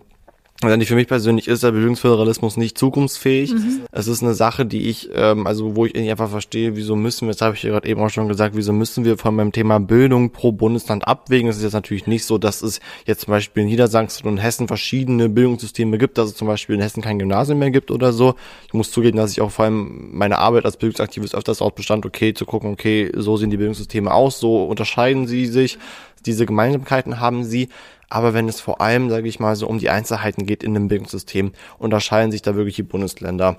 also 0.70 0.85
für 0.87 0.94
mich 0.94 1.09
persönlich 1.09 1.48
ist 1.48 1.62
der 1.62 1.72
Bildungsföderalismus 1.72 2.57
nicht 2.57 2.79
zukunftsfähig. 2.79 3.53
Mhm. 3.53 3.81
Es 3.90 4.07
ist 4.07 4.22
eine 4.22 4.35
Sache, 4.35 4.64
die 4.64 4.88
ich, 4.88 5.11
ähm, 5.14 5.46
also 5.46 5.75
wo 5.75 5.87
ich 5.87 5.94
nicht 5.94 6.11
einfach 6.11 6.31
verstehe, 6.31 6.77
wieso 6.77 6.96
müssen 6.96 7.27
wir, 7.27 7.33
das 7.33 7.40
habe 7.42 7.57
ich 7.57 7.62
ja 7.62 7.70
gerade 7.70 7.88
eben 7.88 8.01
auch 8.01 8.11
schon 8.11 8.29
gesagt, 8.29 8.55
wieso 8.57 8.72
müssen 8.72 9.05
wir 9.05 9.18
von 9.18 9.35
meinem 9.35 9.53
Thema 9.53 9.81
Bildung 9.81 10.31
pro 10.31 10.53
Bundesland 10.53 11.07
abwägen. 11.07 11.48
Es 11.48 11.57
ist 11.57 11.62
jetzt 11.62 11.72
natürlich 11.72 12.07
nicht 12.07 12.25
so, 12.25 12.38
dass 12.38 12.62
es 12.62 12.81
jetzt 13.07 13.22
zum 13.22 13.33
Beispiel 13.33 13.64
in 13.64 13.68
Niedersachsen 13.68 14.29
und 14.29 14.38
Hessen 14.38 14.68
verschiedene 14.68 15.29
Bildungssysteme 15.29 15.98
gibt, 15.98 16.18
dass 16.18 16.31
es 16.31 16.37
zum 16.37 16.48
Beispiel 16.48 16.77
in 16.77 16.81
Hessen 16.81 17.03
kein 17.03 17.18
Gymnasium 17.18 17.59
mehr 17.59 17.70
gibt 17.70 17.90
oder 17.90 18.12
so. 18.12 18.35
Ich 18.66 18.75
muss 18.75 18.90
zugeben, 18.90 19.16
dass 19.16 19.33
ich 19.33 19.40
auch 19.40 19.51
vor 19.51 19.64
allem 19.64 20.11
meine 20.12 20.38
Arbeit 20.38 20.64
als 20.64 20.77
Bildungsaktivist 20.77 21.35
öfters 21.35 21.62
auch 21.62 21.72
bestand, 21.72 22.07
okay, 22.07 22.35
zu 22.35 22.46
gucken, 22.46 22.72
okay, 22.72 23.11
so 23.14 23.37
sehen 23.37 23.51
die 23.51 23.57
Bildungssysteme 23.57 24.12
aus, 24.12 24.38
so 24.38 24.64
unterscheiden 24.64 25.27
sie 25.27 25.46
sich, 25.46 25.79
diese 26.25 26.46
Gemeinsamkeiten 26.46 27.20
haben 27.20 27.44
sie. 27.44 27.68
Aber 28.12 28.35
wenn 28.35 28.46
es 28.46 28.61
vor 28.61 28.83
allem, 28.83 29.09
sage 29.09 29.27
ich 29.27 29.40
mal, 29.40 29.57
so 29.57 29.66
um 29.66 29.79
die 29.79 29.88
Einzelheiten 29.88 30.44
geht 30.44 30.62
in 30.62 30.75
dem 30.75 30.88
Bildungssystem, 30.88 31.53
unterscheiden 31.79 32.31
sich 32.31 32.42
da 32.42 32.55
wirklich 32.55 32.77
die 32.77 32.83
Bundesländer. 32.83 33.57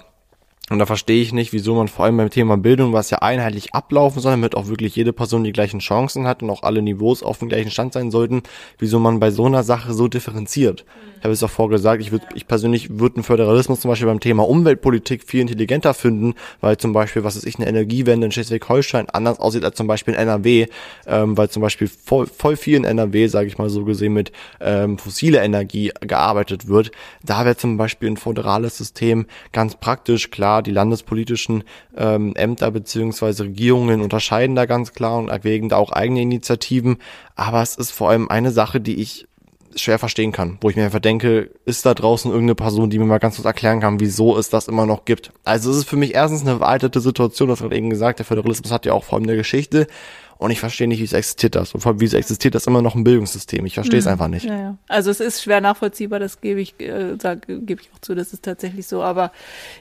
Und 0.69 0.80
da 0.80 0.86
verstehe 0.86 1.21
ich 1.21 1.34
nicht, 1.34 1.52
wieso 1.52 1.76
man 1.76 1.89
vor 1.89 2.06
allem 2.06 2.15
beim 2.15 2.30
Thema 2.30 2.56
Bildung, 2.56 2.93
was 2.93 3.10
ja 3.10 3.17
einheitlich 3.17 3.76
ablaufen 3.76 4.21
soll, 4.21 4.32
damit 4.32 4.56
auch 4.56 4.67
wirklich 4.67 4.95
jede 4.95 5.12
Person 5.12 5.43
die 5.43 5.52
gleichen 5.52 5.80
Chancen 5.80 6.26
hat 6.26 6.41
und 6.41 6.49
auch 6.49 6.63
alle 6.63 6.82
Niveaus 6.82 7.21
auf 7.21 7.39
dem 7.39 7.49
gleichen 7.49 7.69
Stand 7.69 7.91
sein 7.91 8.12
sollten, 8.12 8.43
wieso 8.80 8.97
man 8.97 9.19
bei 9.19 9.30
so 9.30 9.45
einer 9.45 9.63
Sache 9.63 9.93
so 9.93 10.08
differenziert. 10.08 10.86
Ich 11.17 11.26
habe 11.26 11.34
es 11.34 11.43
auch 11.43 11.49
vorgesagt, 11.49 12.02
ich, 12.02 12.12
würd, 12.12 12.23
ich 12.34 12.47
persönlich 12.47 12.99
würde 12.99 13.15
einen 13.17 13.23
Föderalismus 13.23 13.82
zum 13.82 13.89
Beispiel 13.89 14.08
beim 14.08 14.19
Thema 14.19 14.47
Umweltpolitik 14.47 15.23
viel 15.23 15.41
intelligenter 15.41 15.93
finden, 15.93 16.34
weil 16.60 16.76
zum 16.78 16.91
Beispiel, 16.91 17.23
was 17.23 17.38
ist 17.38 17.45
ich, 17.45 17.56
eine 17.58 17.67
Energiewende 17.67 18.26
in 18.26 18.32
Schleswig-Holstein 18.32 19.10
anders 19.10 19.39
aussieht 19.39 19.63
als 19.63 19.76
zum 19.78 19.88
Beispiel 19.88 20.13
in 20.13 20.19
NRW, 20.19 20.67
ähm, 21.08 21.38
weil 21.38 21.49
zum 21.49 21.62
Beispiel 21.62 21.88
voll, 21.88 22.28
voll 22.28 22.58
viel 22.58 22.76
in 22.76 22.84
NRW, 22.84 23.28
sage 23.28 23.47
ich 23.47 23.58
mal 23.58 23.69
so 23.69 23.86
gesehen, 23.86 24.13
mit 24.13 24.34
ähm, 24.60 24.97
fossile 24.97 25.41
Energie 25.41 25.91
gearbeitet 26.02 26.67
wird. 26.67 26.91
Da 27.23 27.45
wäre 27.45 27.56
zum 27.56 27.78
Beispiel 27.78 28.12
ein 28.12 28.17
föderales 28.17 28.78
System 28.78 29.26
ganz 29.54 29.76
praktisch, 29.76 30.30
klar, 30.30 30.52
klar, 30.53 30.61
die 30.61 30.71
landespolitischen 30.71 31.63
ähm, 31.97 32.35
Ämter 32.35 32.69
beziehungsweise 32.69 33.45
Regierungen 33.45 34.01
unterscheiden 34.01 34.55
da 34.55 34.65
ganz 34.65 34.93
klar 34.93 35.17
und 35.17 35.29
erwägen 35.29 35.69
da 35.69 35.77
auch 35.77 35.91
eigene 35.91 36.21
Initiativen. 36.21 36.97
Aber 37.35 37.61
es 37.61 37.75
ist 37.75 37.91
vor 37.91 38.09
allem 38.09 38.29
eine 38.29 38.51
Sache, 38.51 38.79
die 38.79 39.01
ich 39.01 39.27
schwer 39.75 39.97
verstehen 39.97 40.31
kann, 40.31 40.59
wo 40.61 40.69
ich 40.69 40.75
mir 40.75 40.85
einfach 40.85 40.99
denke, 40.99 41.49
ist 41.65 41.83
da 41.87 41.95
draußen 41.95 42.29
irgendeine 42.29 42.53
Person, 42.53 42.91
die 42.91 42.99
mir 42.99 43.05
mal 43.05 43.17
ganz 43.17 43.37
kurz 43.37 43.45
erklären 43.45 43.79
kann, 43.79 43.99
wieso 43.99 44.37
es 44.37 44.49
das 44.49 44.67
immer 44.67 44.85
noch 44.85 45.05
gibt. 45.05 45.31
Also 45.43 45.71
es 45.71 45.77
ist 45.77 45.89
für 45.89 45.95
mich 45.95 46.13
erstens 46.13 46.41
eine 46.41 46.57
veraltete 46.57 47.01
Situation, 47.01 47.49
das 47.49 47.61
hat 47.61 47.73
eben 47.73 47.89
gesagt, 47.89 48.19
der 48.19 48.25
Föderalismus 48.27 48.71
hat 48.71 48.85
ja 48.85 48.93
auch 48.93 49.03
vor 49.03 49.17
allem 49.17 49.27
eine 49.27 49.35
Geschichte 49.35 49.87
und 50.43 50.51
ich 50.51 50.60
verstehe 50.60 50.89
nicht, 50.89 50.99
wie 50.99 51.06
es 51.06 51.13
existiert 51.13 51.56
das. 51.56 51.73
Und 51.73 51.79
vor 51.79 51.93
allem, 51.93 52.01
wie 52.01 52.06
es 52.06 52.13
existiert 52.13 52.53
das 52.53 52.67
immer 52.67 52.82
noch 52.82 52.95
ein 52.95 53.06
Bildungssystem. 53.06 53.65
Ich 53.65 53.75
verstehe 53.75 53.99
es 53.99 54.06
mhm. 54.06 54.12
einfach 54.12 54.27
nicht. 54.27 54.45
Ja, 54.45 54.58
ja. 54.58 54.77
Also 54.89 55.10
es 55.10 55.21
ist 55.21 55.41
schwer 55.41 55.62
nachvollziehbar, 55.62 56.19
das 56.19 56.41
gebe 56.41 56.60
ich, 56.60 56.77
äh, 56.82 57.15
gebe 57.47 57.82
ich 57.82 57.89
auch 57.93 57.99
zu, 57.99 58.13
das 58.13 58.34
ist 58.34 58.43
tatsächlich 58.43 58.86
so. 58.86 59.01
Aber 59.01 59.32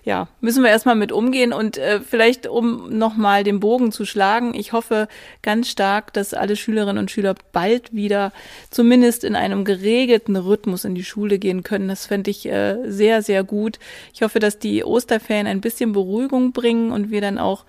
ja, 0.05 0.29
müssen 0.41 0.63
wir 0.63 0.71
erstmal 0.71 0.95
mit 0.95 1.11
umgehen 1.11 1.53
und 1.53 1.79
äh, 1.79 1.99
vielleicht, 1.99 2.47
um 2.47 2.97
nochmal 2.97 3.43
den 3.43 3.59
Bogen 3.59 3.91
zu 3.91 4.05
schlagen, 4.05 4.55
ich 4.55 4.73
hoffe 4.73 5.09
ganz 5.43 5.69
stark, 5.69 6.13
dass 6.13 6.33
alle 6.33 6.55
Schülerinnen 6.55 6.99
und 6.99 7.11
Schüler 7.11 7.35
bald 7.51 7.93
wieder 7.93 8.33
zumindest 8.71 9.25
in 9.25 9.35
einem 9.35 9.65
geregelten 9.65 10.37
Rhythmus 10.37 10.85
in 10.85 10.95
die 10.95 11.03
Schule 11.03 11.41
gehen 11.41 11.65
können. 11.65 11.89
Das 11.89 12.07
fände 12.07 12.31
ich 12.31 12.47
äh, 12.47 12.77
sehr, 12.87 13.23
sehr 13.23 13.43
gut. 13.43 13.81
Ich 14.15 14.23
hoffe, 14.23 14.39
dass 14.39 14.61
die 14.61 14.85
Osterferien 14.85 15.49
ein 15.49 15.61
bisschen 15.61 15.93
Beruhigung 15.93 16.53
bringen 16.53 16.93
und 16.93 17.11
wir 17.11 17.21
dann 17.21 17.39
auch 17.39 17.65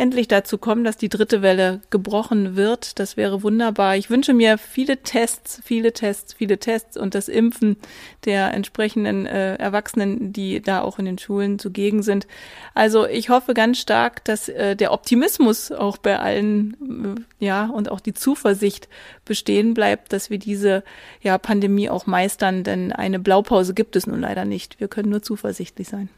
endlich 0.00 0.28
dazu 0.28 0.56
kommen, 0.56 0.82
dass 0.82 0.96
die 0.96 1.10
dritte 1.10 1.42
Welle 1.42 1.82
gebrochen 1.90 2.56
wird. 2.56 2.98
Das 2.98 3.18
wäre 3.18 3.42
wunderbar. 3.42 3.96
Ich 3.96 4.08
wünsche 4.08 4.32
mir 4.32 4.56
viele 4.56 4.96
Tests, 4.96 5.60
viele 5.62 5.92
Tests, 5.92 6.32
viele 6.32 6.58
Tests 6.58 6.96
und 6.96 7.14
das 7.14 7.28
Impfen 7.28 7.76
der 8.24 8.54
entsprechenden 8.54 9.26
äh, 9.26 9.56
Erwachsenen, 9.56 10.32
die 10.32 10.62
da 10.62 10.80
auch 10.80 10.98
in 10.98 11.04
den 11.04 11.18
Schulen 11.18 11.58
zugegen 11.58 12.02
sind. 12.02 12.26
Also 12.74 13.06
ich 13.06 13.28
hoffe 13.28 13.52
ganz 13.52 13.78
stark, 13.78 14.24
dass 14.24 14.48
äh, 14.48 14.74
der 14.74 14.92
Optimismus 14.92 15.70
auch 15.70 15.98
bei 15.98 16.18
allen, 16.18 17.16
äh, 17.38 17.44
ja, 17.44 17.66
und 17.66 17.90
auch 17.90 18.00
die 18.00 18.14
Zuversicht 18.14 18.88
bestehen 19.26 19.74
bleibt, 19.74 20.14
dass 20.14 20.30
wir 20.30 20.38
diese 20.38 20.82
ja, 21.20 21.36
Pandemie 21.36 21.90
auch 21.90 22.06
meistern, 22.06 22.64
denn 22.64 22.92
eine 22.92 23.18
Blaupause 23.18 23.74
gibt 23.74 23.96
es 23.96 24.06
nun 24.06 24.20
leider 24.20 24.46
nicht. 24.46 24.80
Wir 24.80 24.88
können 24.88 25.10
nur 25.10 25.22
zuversichtlich 25.22 25.88
sein 25.88 26.08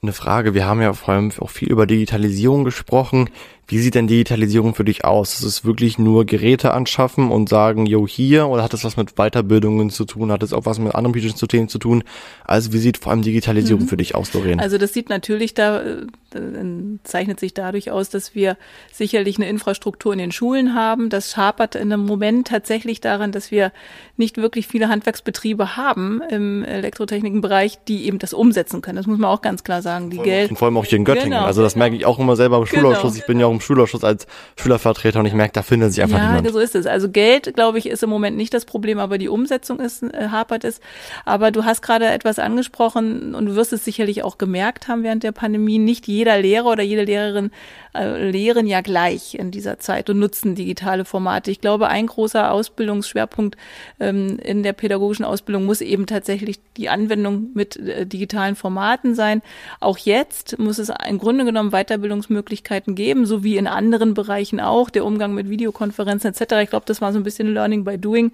eine 0.00 0.12
Frage. 0.12 0.54
Wir 0.54 0.66
haben 0.66 0.80
ja 0.80 0.92
vor 0.92 1.14
allem 1.14 1.32
auch 1.40 1.50
viel 1.50 1.68
über 1.68 1.86
Digitalisierung 1.86 2.64
gesprochen. 2.64 3.30
Wie 3.70 3.78
sieht 3.78 3.96
denn 3.96 4.06
Digitalisierung 4.06 4.74
für 4.74 4.84
dich 4.84 5.04
aus? 5.04 5.34
Ist 5.34 5.42
es 5.42 5.64
wirklich 5.64 5.98
nur 5.98 6.24
Geräte 6.24 6.72
anschaffen 6.72 7.30
und 7.30 7.50
sagen, 7.50 7.84
yo, 7.84 8.08
hier? 8.08 8.46
Oder 8.46 8.62
hat 8.62 8.72
es 8.72 8.82
was 8.82 8.96
mit 8.96 9.16
Weiterbildungen 9.16 9.90
zu 9.90 10.06
tun? 10.06 10.32
Hat 10.32 10.42
es 10.42 10.54
auch 10.54 10.64
was 10.64 10.78
mit 10.78 10.94
anderen 10.94 11.12
politischen 11.12 11.46
Themen 11.48 11.68
zu 11.68 11.78
tun? 11.78 12.02
Also 12.44 12.72
wie 12.72 12.78
sieht 12.78 12.96
vor 12.96 13.12
allem 13.12 13.20
Digitalisierung 13.20 13.82
mhm. 13.82 13.88
für 13.88 13.98
dich 13.98 14.14
aus, 14.14 14.30
Doreen? 14.30 14.58
Also 14.58 14.78
das 14.78 14.94
sieht 14.94 15.10
natürlich 15.10 15.52
da, 15.52 15.82
äh, 15.82 16.06
zeichnet 17.04 17.40
sich 17.40 17.52
dadurch 17.52 17.90
aus, 17.90 18.08
dass 18.08 18.34
wir 18.34 18.56
sicherlich 18.90 19.36
eine 19.36 19.50
Infrastruktur 19.50 20.14
in 20.14 20.18
den 20.18 20.32
Schulen 20.32 20.74
haben. 20.74 21.10
Das 21.10 21.32
schapert 21.32 21.74
in 21.74 21.92
einem 21.92 22.06
Moment 22.06 22.48
tatsächlich 22.48 23.02
daran, 23.02 23.32
dass 23.32 23.50
wir 23.50 23.72
nicht 24.16 24.38
wirklich 24.38 24.66
viele 24.66 24.88
Handwerksbetriebe 24.88 25.76
haben 25.76 26.22
im 26.30 26.64
Elektrotechnikenbereich, 26.64 27.80
die 27.86 28.06
eben 28.06 28.18
das 28.18 28.32
umsetzen 28.32 28.80
können. 28.80 28.96
Das 28.96 29.06
muss 29.06 29.18
man 29.18 29.28
auch 29.28 29.42
ganz 29.42 29.62
klar 29.62 29.82
sagen. 29.82 29.87
Die 30.10 30.18
Geld. 30.18 30.50
Und 30.50 30.56
vor 30.56 30.66
allem 30.66 30.76
auch 30.76 30.84
hier 30.84 30.98
in 30.98 31.04
Göttingen. 31.04 31.30
Genau, 31.30 31.44
also 31.44 31.62
das 31.62 31.76
merke 31.76 31.96
ich 31.96 32.06
auch 32.06 32.18
immer 32.18 32.36
selber 32.36 32.58
im 32.58 32.64
genau. 32.64 32.88
Schulausschuss. 32.88 33.16
Ich 33.16 33.26
bin 33.26 33.40
ja 33.40 33.46
auch 33.46 33.50
im 33.50 33.60
Schulausschuss 33.60 34.04
als 34.04 34.26
Schülervertreter 34.60 35.20
und 35.20 35.26
ich 35.26 35.32
merke, 35.32 35.52
da 35.52 35.62
findet 35.62 35.92
sich 35.92 36.02
einfach 36.02 36.18
ja, 36.18 36.26
niemand. 36.28 36.46
Ja, 36.46 36.52
so 36.52 36.58
ist 36.58 36.74
es. 36.74 36.86
Also 36.86 37.08
Geld, 37.08 37.54
glaube 37.54 37.78
ich, 37.78 37.86
ist 37.86 38.02
im 38.02 38.10
Moment 38.10 38.36
nicht 38.36 38.54
das 38.54 38.64
Problem, 38.64 38.98
aber 38.98 39.18
die 39.18 39.28
Umsetzung 39.28 39.80
ist, 39.80 40.02
äh, 40.02 40.28
hapert 40.30 40.64
es. 40.64 40.80
Aber 41.24 41.50
du 41.50 41.64
hast 41.64 41.82
gerade 41.82 42.06
etwas 42.06 42.38
angesprochen 42.38 43.34
und 43.34 43.46
du 43.46 43.56
wirst 43.56 43.72
es 43.72 43.84
sicherlich 43.84 44.22
auch 44.22 44.38
gemerkt 44.38 44.88
haben 44.88 45.02
während 45.02 45.22
der 45.22 45.32
Pandemie. 45.32 45.78
Nicht 45.78 46.06
jeder 46.06 46.38
Lehrer 46.38 46.66
oder 46.66 46.82
jede 46.82 47.04
Lehrerin 47.04 47.50
äh, 47.94 48.30
lehren 48.30 48.66
ja 48.66 48.80
gleich 48.80 49.34
in 49.34 49.50
dieser 49.50 49.78
Zeit 49.78 50.10
und 50.10 50.18
nutzen 50.18 50.54
digitale 50.54 51.04
Formate. 51.04 51.50
Ich 51.50 51.60
glaube, 51.60 51.88
ein 51.88 52.06
großer 52.06 52.50
Ausbildungsschwerpunkt 52.50 53.56
ähm, 54.00 54.38
in 54.38 54.62
der 54.62 54.72
pädagogischen 54.72 55.24
Ausbildung 55.24 55.64
muss 55.64 55.80
eben 55.80 56.06
tatsächlich 56.06 56.60
die 56.76 56.88
Anwendung 56.88 57.50
mit 57.54 57.76
äh, 57.76 58.06
digitalen 58.06 58.56
Formaten 58.56 59.14
sein. 59.14 59.42
Auch 59.80 59.98
jetzt 59.98 60.58
muss 60.58 60.78
es 60.78 60.90
im 61.08 61.18
Grunde 61.18 61.44
genommen 61.44 61.70
Weiterbildungsmöglichkeiten 61.70 62.94
geben, 62.94 63.26
so 63.26 63.44
wie 63.44 63.56
in 63.56 63.66
anderen 63.66 64.14
Bereichen 64.14 64.60
auch, 64.60 64.90
der 64.90 65.04
Umgang 65.04 65.34
mit 65.34 65.48
Videokonferenzen 65.48 66.30
etc. 66.30 66.54
Ich 66.62 66.70
glaube, 66.70 66.86
das 66.86 67.00
war 67.00 67.12
so 67.12 67.18
ein 67.18 67.24
bisschen 67.24 67.52
Learning 67.52 67.84
by 67.84 67.98
Doing. 67.98 68.32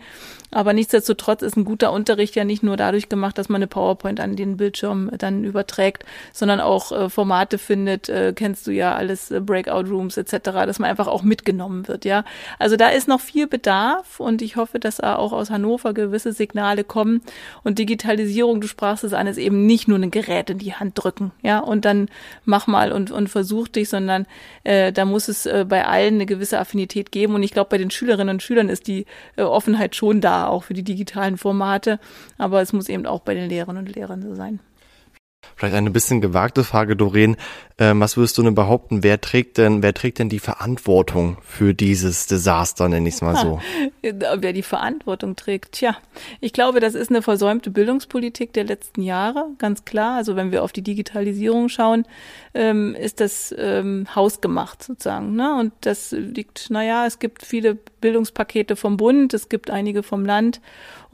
Aber 0.51 0.73
nichtsdestotrotz 0.73 1.43
ist 1.43 1.57
ein 1.57 1.65
guter 1.65 1.93
Unterricht 1.93 2.37
ja 2.37 2.45
nicht 2.45 2.63
nur 2.63 2.77
dadurch 2.77 3.09
gemacht, 3.09 3.37
dass 3.37 3.49
man 3.49 3.57
eine 3.57 3.67
PowerPoint 3.67 4.21
an 4.21 4.37
den 4.37 4.57
Bildschirm 4.57 5.11
dann 5.19 5.43
überträgt, 5.45 6.05
sondern 6.33 6.61
auch 6.61 6.93
äh, 6.93 7.11
Formate 7.11 7.59
findet, 7.59 8.09
äh, 8.09 8.33
kennst 8.35 8.67
du 8.67 8.71
ja 8.71 8.95
alles, 8.95 9.31
äh, 9.31 9.41
Breakout 9.41 9.91
Rooms 9.91 10.17
etc., 10.17 10.39
dass 10.45 10.79
man 10.79 10.89
einfach 10.89 11.09
auch 11.09 11.23
mitgenommen 11.23 11.89
wird, 11.89 12.05
ja. 12.05 12.25
Also 12.59 12.77
da 12.77 12.89
ist 12.89 13.09
noch 13.09 13.21
viel 13.21 13.47
Bedarf 13.49 14.21
und 14.21 14.43
ich 14.43 14.57
hoffe, 14.57 14.79
dass 14.79 14.97
da 14.97 15.17
auch 15.17 15.33
aus 15.33 15.51
Hannover 15.51 15.93
gewisse 15.93 16.33
Signale 16.33 16.85
kommen 16.85 17.23
und 17.65 17.79
Digitalisierung, 17.79 18.61
du 18.61 18.69
sprachst 18.69 19.05
es 19.05 19.13
an, 19.13 19.27
ist 19.27 19.39
eben 19.39 19.67
nicht 19.67 19.89
nur 19.89 19.99
ein 19.99 20.11
Gerät 20.11 20.51
in 20.51 20.59
die 20.59 20.75
Hand 20.75 20.93
drücken, 20.95 21.33
ja, 21.43 21.59
und 21.59 21.85
dann 21.85 22.09
mach 22.45 22.67
mal 22.67 22.93
und, 22.93 23.11
und 23.11 23.29
versuch 23.29 23.69
dich, 23.69 23.89
sondern 23.89 24.27
äh, 24.65 24.93
da 24.93 25.05
muss 25.05 25.29
es 25.29 25.47
äh, 25.47 25.67
bei 25.69 25.87
allen 25.87 26.15
eine 26.15 26.27
gewisse 26.27 26.59
Affinität 26.59 27.13
geben 27.13 27.35
und 27.35 27.43
ich 27.43 27.53
glaube, 27.53 27.71
bei 27.71 27.79
den 27.79 27.91
Schülerinnen 27.91 28.37
und 28.37 28.43
Schülern 28.43 28.69
ist 28.69 28.87
die 28.87 29.07
äh, 29.37 29.43
Offenheit 29.43 29.95
schon 29.95 30.21
da 30.21 30.47
auch 30.47 30.65
für 30.65 30.75
die 30.75 30.83
digitalen 30.83 31.37
Formate. 31.37 32.01
Aber 32.39 32.63
es 32.63 32.73
muss 32.73 32.89
eben 32.89 33.07
auch 33.07 33.21
bei 33.21 33.35
den 33.35 33.49
Lehrerinnen 33.49 33.87
und 33.87 33.95
Lehrern 33.95 34.23
so 34.23 34.35
sein. 34.35 34.61
Vielleicht 35.57 35.75
eine 35.75 35.91
bisschen 35.91 36.21
gewagte 36.21 36.65
Frage, 36.65 36.97
Doreen. 36.97 37.37
Ähm, 37.77 37.99
was 37.99 38.17
würdest 38.17 38.39
du 38.39 38.43
denn 38.45 38.55
behaupten? 38.55 39.03
Wer 39.03 39.21
trägt 39.21 39.59
denn, 39.59 39.83
wer 39.83 39.93
trägt 39.95 40.21
denn 40.21 40.29
die 40.29 40.39
Verantwortung 40.39 41.39
für 41.43 41.75
dieses 41.75 42.27
Desaster, 42.27 42.89
nenne 42.89 43.09
ich 43.09 43.17
es 43.17 43.21
mal 43.21 43.35
so? 43.35 43.61
wer 44.03 44.53
die 44.53 44.63
Verantwortung 44.63 45.35
trägt? 45.35 45.73
Tja, 45.73 45.97
ich 46.41 46.53
glaube, 46.53 46.79
das 46.79 46.95
ist 46.95 47.11
eine 47.11 47.21
versäumte 47.21 47.71
Bildungspolitik 47.71 48.53
der 48.53 48.63
letzten 48.63 49.03
Jahre, 49.03 49.49
ganz 49.59 49.85
klar. 49.85 50.17
Also 50.17 50.37
wenn 50.37 50.53
wir 50.53 50.63
auf 50.63 50.71
die 50.71 50.83
Digitalisierung 50.83 51.69
schauen, 51.69 52.07
ähm, 52.55 52.95
ist 52.95 53.19
das 53.19 53.53
ähm, 53.59 54.07
hausgemacht 54.15 54.85
sozusagen. 54.85 55.35
Ne? 55.35 55.57
Und 55.59 55.73
das 55.81 56.13
liegt, 56.13 56.71
naja, 56.71 57.07
es 57.07 57.19
gibt 57.19 57.45
viele 57.45 57.75
Bildungspakete 57.75 58.77
vom 58.77 58.97
Bund, 58.97 59.35
es 59.35 59.49
gibt 59.49 59.71
einige 59.71 60.05
vom 60.05 60.25
Land. 60.25 60.61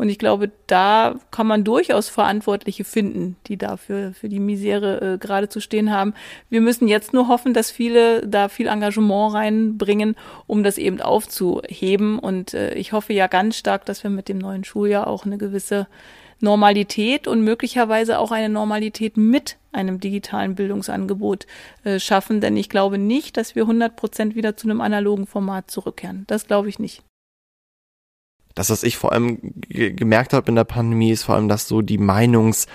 Und 0.00 0.08
ich 0.08 0.18
glaube, 0.18 0.50
da 0.66 1.16
kann 1.30 1.46
man 1.46 1.62
durchaus 1.62 2.08
Verantwortliche 2.08 2.84
finden, 2.84 3.36
die 3.46 3.58
dafür 3.58 4.14
für 4.14 4.30
die 4.30 4.40
Misere 4.40 5.14
äh, 5.14 5.18
gerade 5.18 5.50
zu 5.50 5.60
stehen 5.60 5.90
haben. 5.90 6.14
Wir 6.50 6.60
müssen 6.60 6.88
jetzt 6.88 7.12
nur 7.12 7.28
hoffen, 7.28 7.54
dass 7.54 7.70
viele 7.70 8.26
da 8.26 8.48
viel 8.48 8.66
Engagement 8.66 9.34
reinbringen, 9.34 10.16
um 10.48 10.64
das 10.64 10.78
eben 10.78 11.00
aufzuheben. 11.00 12.18
Und 12.18 12.54
äh, 12.54 12.74
ich 12.74 12.92
hoffe 12.92 13.12
ja 13.12 13.28
ganz 13.28 13.56
stark, 13.56 13.86
dass 13.86 14.02
wir 14.02 14.10
mit 14.10 14.28
dem 14.28 14.38
neuen 14.38 14.64
Schuljahr 14.64 15.06
auch 15.06 15.24
eine 15.24 15.38
gewisse 15.38 15.86
Normalität 16.40 17.28
und 17.28 17.42
möglicherweise 17.42 18.18
auch 18.18 18.32
eine 18.32 18.48
Normalität 18.48 19.16
mit 19.16 19.58
einem 19.72 20.00
digitalen 20.00 20.56
Bildungsangebot 20.56 21.46
äh, 21.84 22.00
schaffen. 22.00 22.40
Denn 22.40 22.56
ich 22.56 22.68
glaube 22.68 22.98
nicht, 22.98 23.36
dass 23.36 23.54
wir 23.54 23.62
100 23.62 23.94
Prozent 23.94 24.34
wieder 24.34 24.56
zu 24.56 24.68
einem 24.68 24.80
analogen 24.80 25.26
Format 25.26 25.70
zurückkehren. 25.70 26.24
Das 26.26 26.48
glaube 26.48 26.68
ich 26.68 26.80
nicht. 26.80 27.04
Das, 28.56 28.70
was 28.70 28.82
ich 28.82 28.96
vor 28.96 29.12
allem 29.12 29.38
gemerkt 29.68 30.32
habe 30.32 30.48
in 30.48 30.56
der 30.56 30.64
Pandemie, 30.64 31.12
ist 31.12 31.22
vor 31.22 31.36
allem, 31.36 31.48
dass 31.48 31.68
so 31.68 31.82
die 31.82 31.98
Meinungs- 31.98 32.66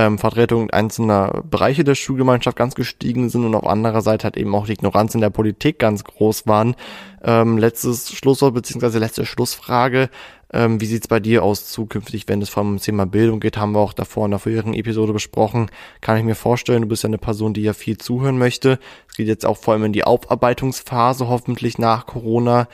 ähm, 0.00 0.18
Vertretung 0.18 0.70
einzelner 0.70 1.42
Bereiche 1.44 1.84
der 1.84 1.94
Schulgemeinschaft 1.94 2.56
ganz 2.56 2.74
gestiegen 2.74 3.28
sind 3.28 3.44
und 3.44 3.54
auf 3.54 3.66
anderer 3.66 4.00
Seite 4.00 4.26
hat 4.26 4.38
eben 4.38 4.54
auch 4.54 4.64
die 4.64 4.72
Ignoranz 4.72 5.14
in 5.14 5.20
der 5.20 5.28
Politik 5.28 5.78
ganz 5.78 6.04
groß 6.04 6.46
waren. 6.46 6.74
Ähm, 7.22 7.58
letztes 7.58 8.10
Schlusswort 8.10 8.54
beziehungsweise 8.54 8.98
letzte 8.98 9.26
Schlussfrage. 9.26 10.08
Ähm, 10.52 10.80
wie 10.80 10.86
sieht's 10.86 11.06
bei 11.06 11.20
dir 11.20 11.44
aus 11.44 11.68
zukünftig, 11.68 12.28
wenn 12.28 12.40
es 12.40 12.48
vom 12.48 12.78
Thema 12.78 13.04
Bildung 13.04 13.40
geht? 13.40 13.58
Haben 13.58 13.72
wir 13.72 13.80
auch 13.80 13.92
davor 13.92 14.24
in 14.24 14.30
der 14.30 14.40
vorherigen 14.40 14.72
Episode 14.72 15.12
besprochen. 15.12 15.70
Kann 16.00 16.16
ich 16.16 16.24
mir 16.24 16.34
vorstellen, 16.34 16.80
du 16.80 16.88
bist 16.88 17.02
ja 17.02 17.08
eine 17.08 17.18
Person, 17.18 17.52
die 17.52 17.62
ja 17.62 17.74
viel 17.74 17.98
zuhören 17.98 18.38
möchte. 18.38 18.78
Es 19.06 19.16
geht 19.16 19.28
jetzt 19.28 19.44
auch 19.44 19.58
vor 19.58 19.74
allem 19.74 19.84
in 19.84 19.92
die 19.92 20.04
Aufarbeitungsphase, 20.04 21.28
hoffentlich 21.28 21.76
nach 21.76 22.06
Corona. 22.06 22.68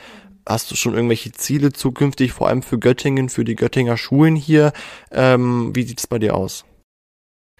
Hast 0.47 0.71
du 0.71 0.75
schon 0.75 0.93
irgendwelche 0.93 1.33
Ziele 1.33 1.73
zukünftig, 1.73 2.31
vor 2.31 2.47
allem 2.47 2.61
für 2.61 2.79
Göttingen, 2.79 3.27
für 3.27 3.43
die 3.43 3.55
Göttinger 3.55 3.97
Schulen 3.97 4.37
hier? 4.37 4.71
Ähm, 5.11 5.75
wie 5.75 5.83
sieht's 5.83 6.07
bei 6.07 6.19
dir 6.19 6.35
aus? 6.35 6.63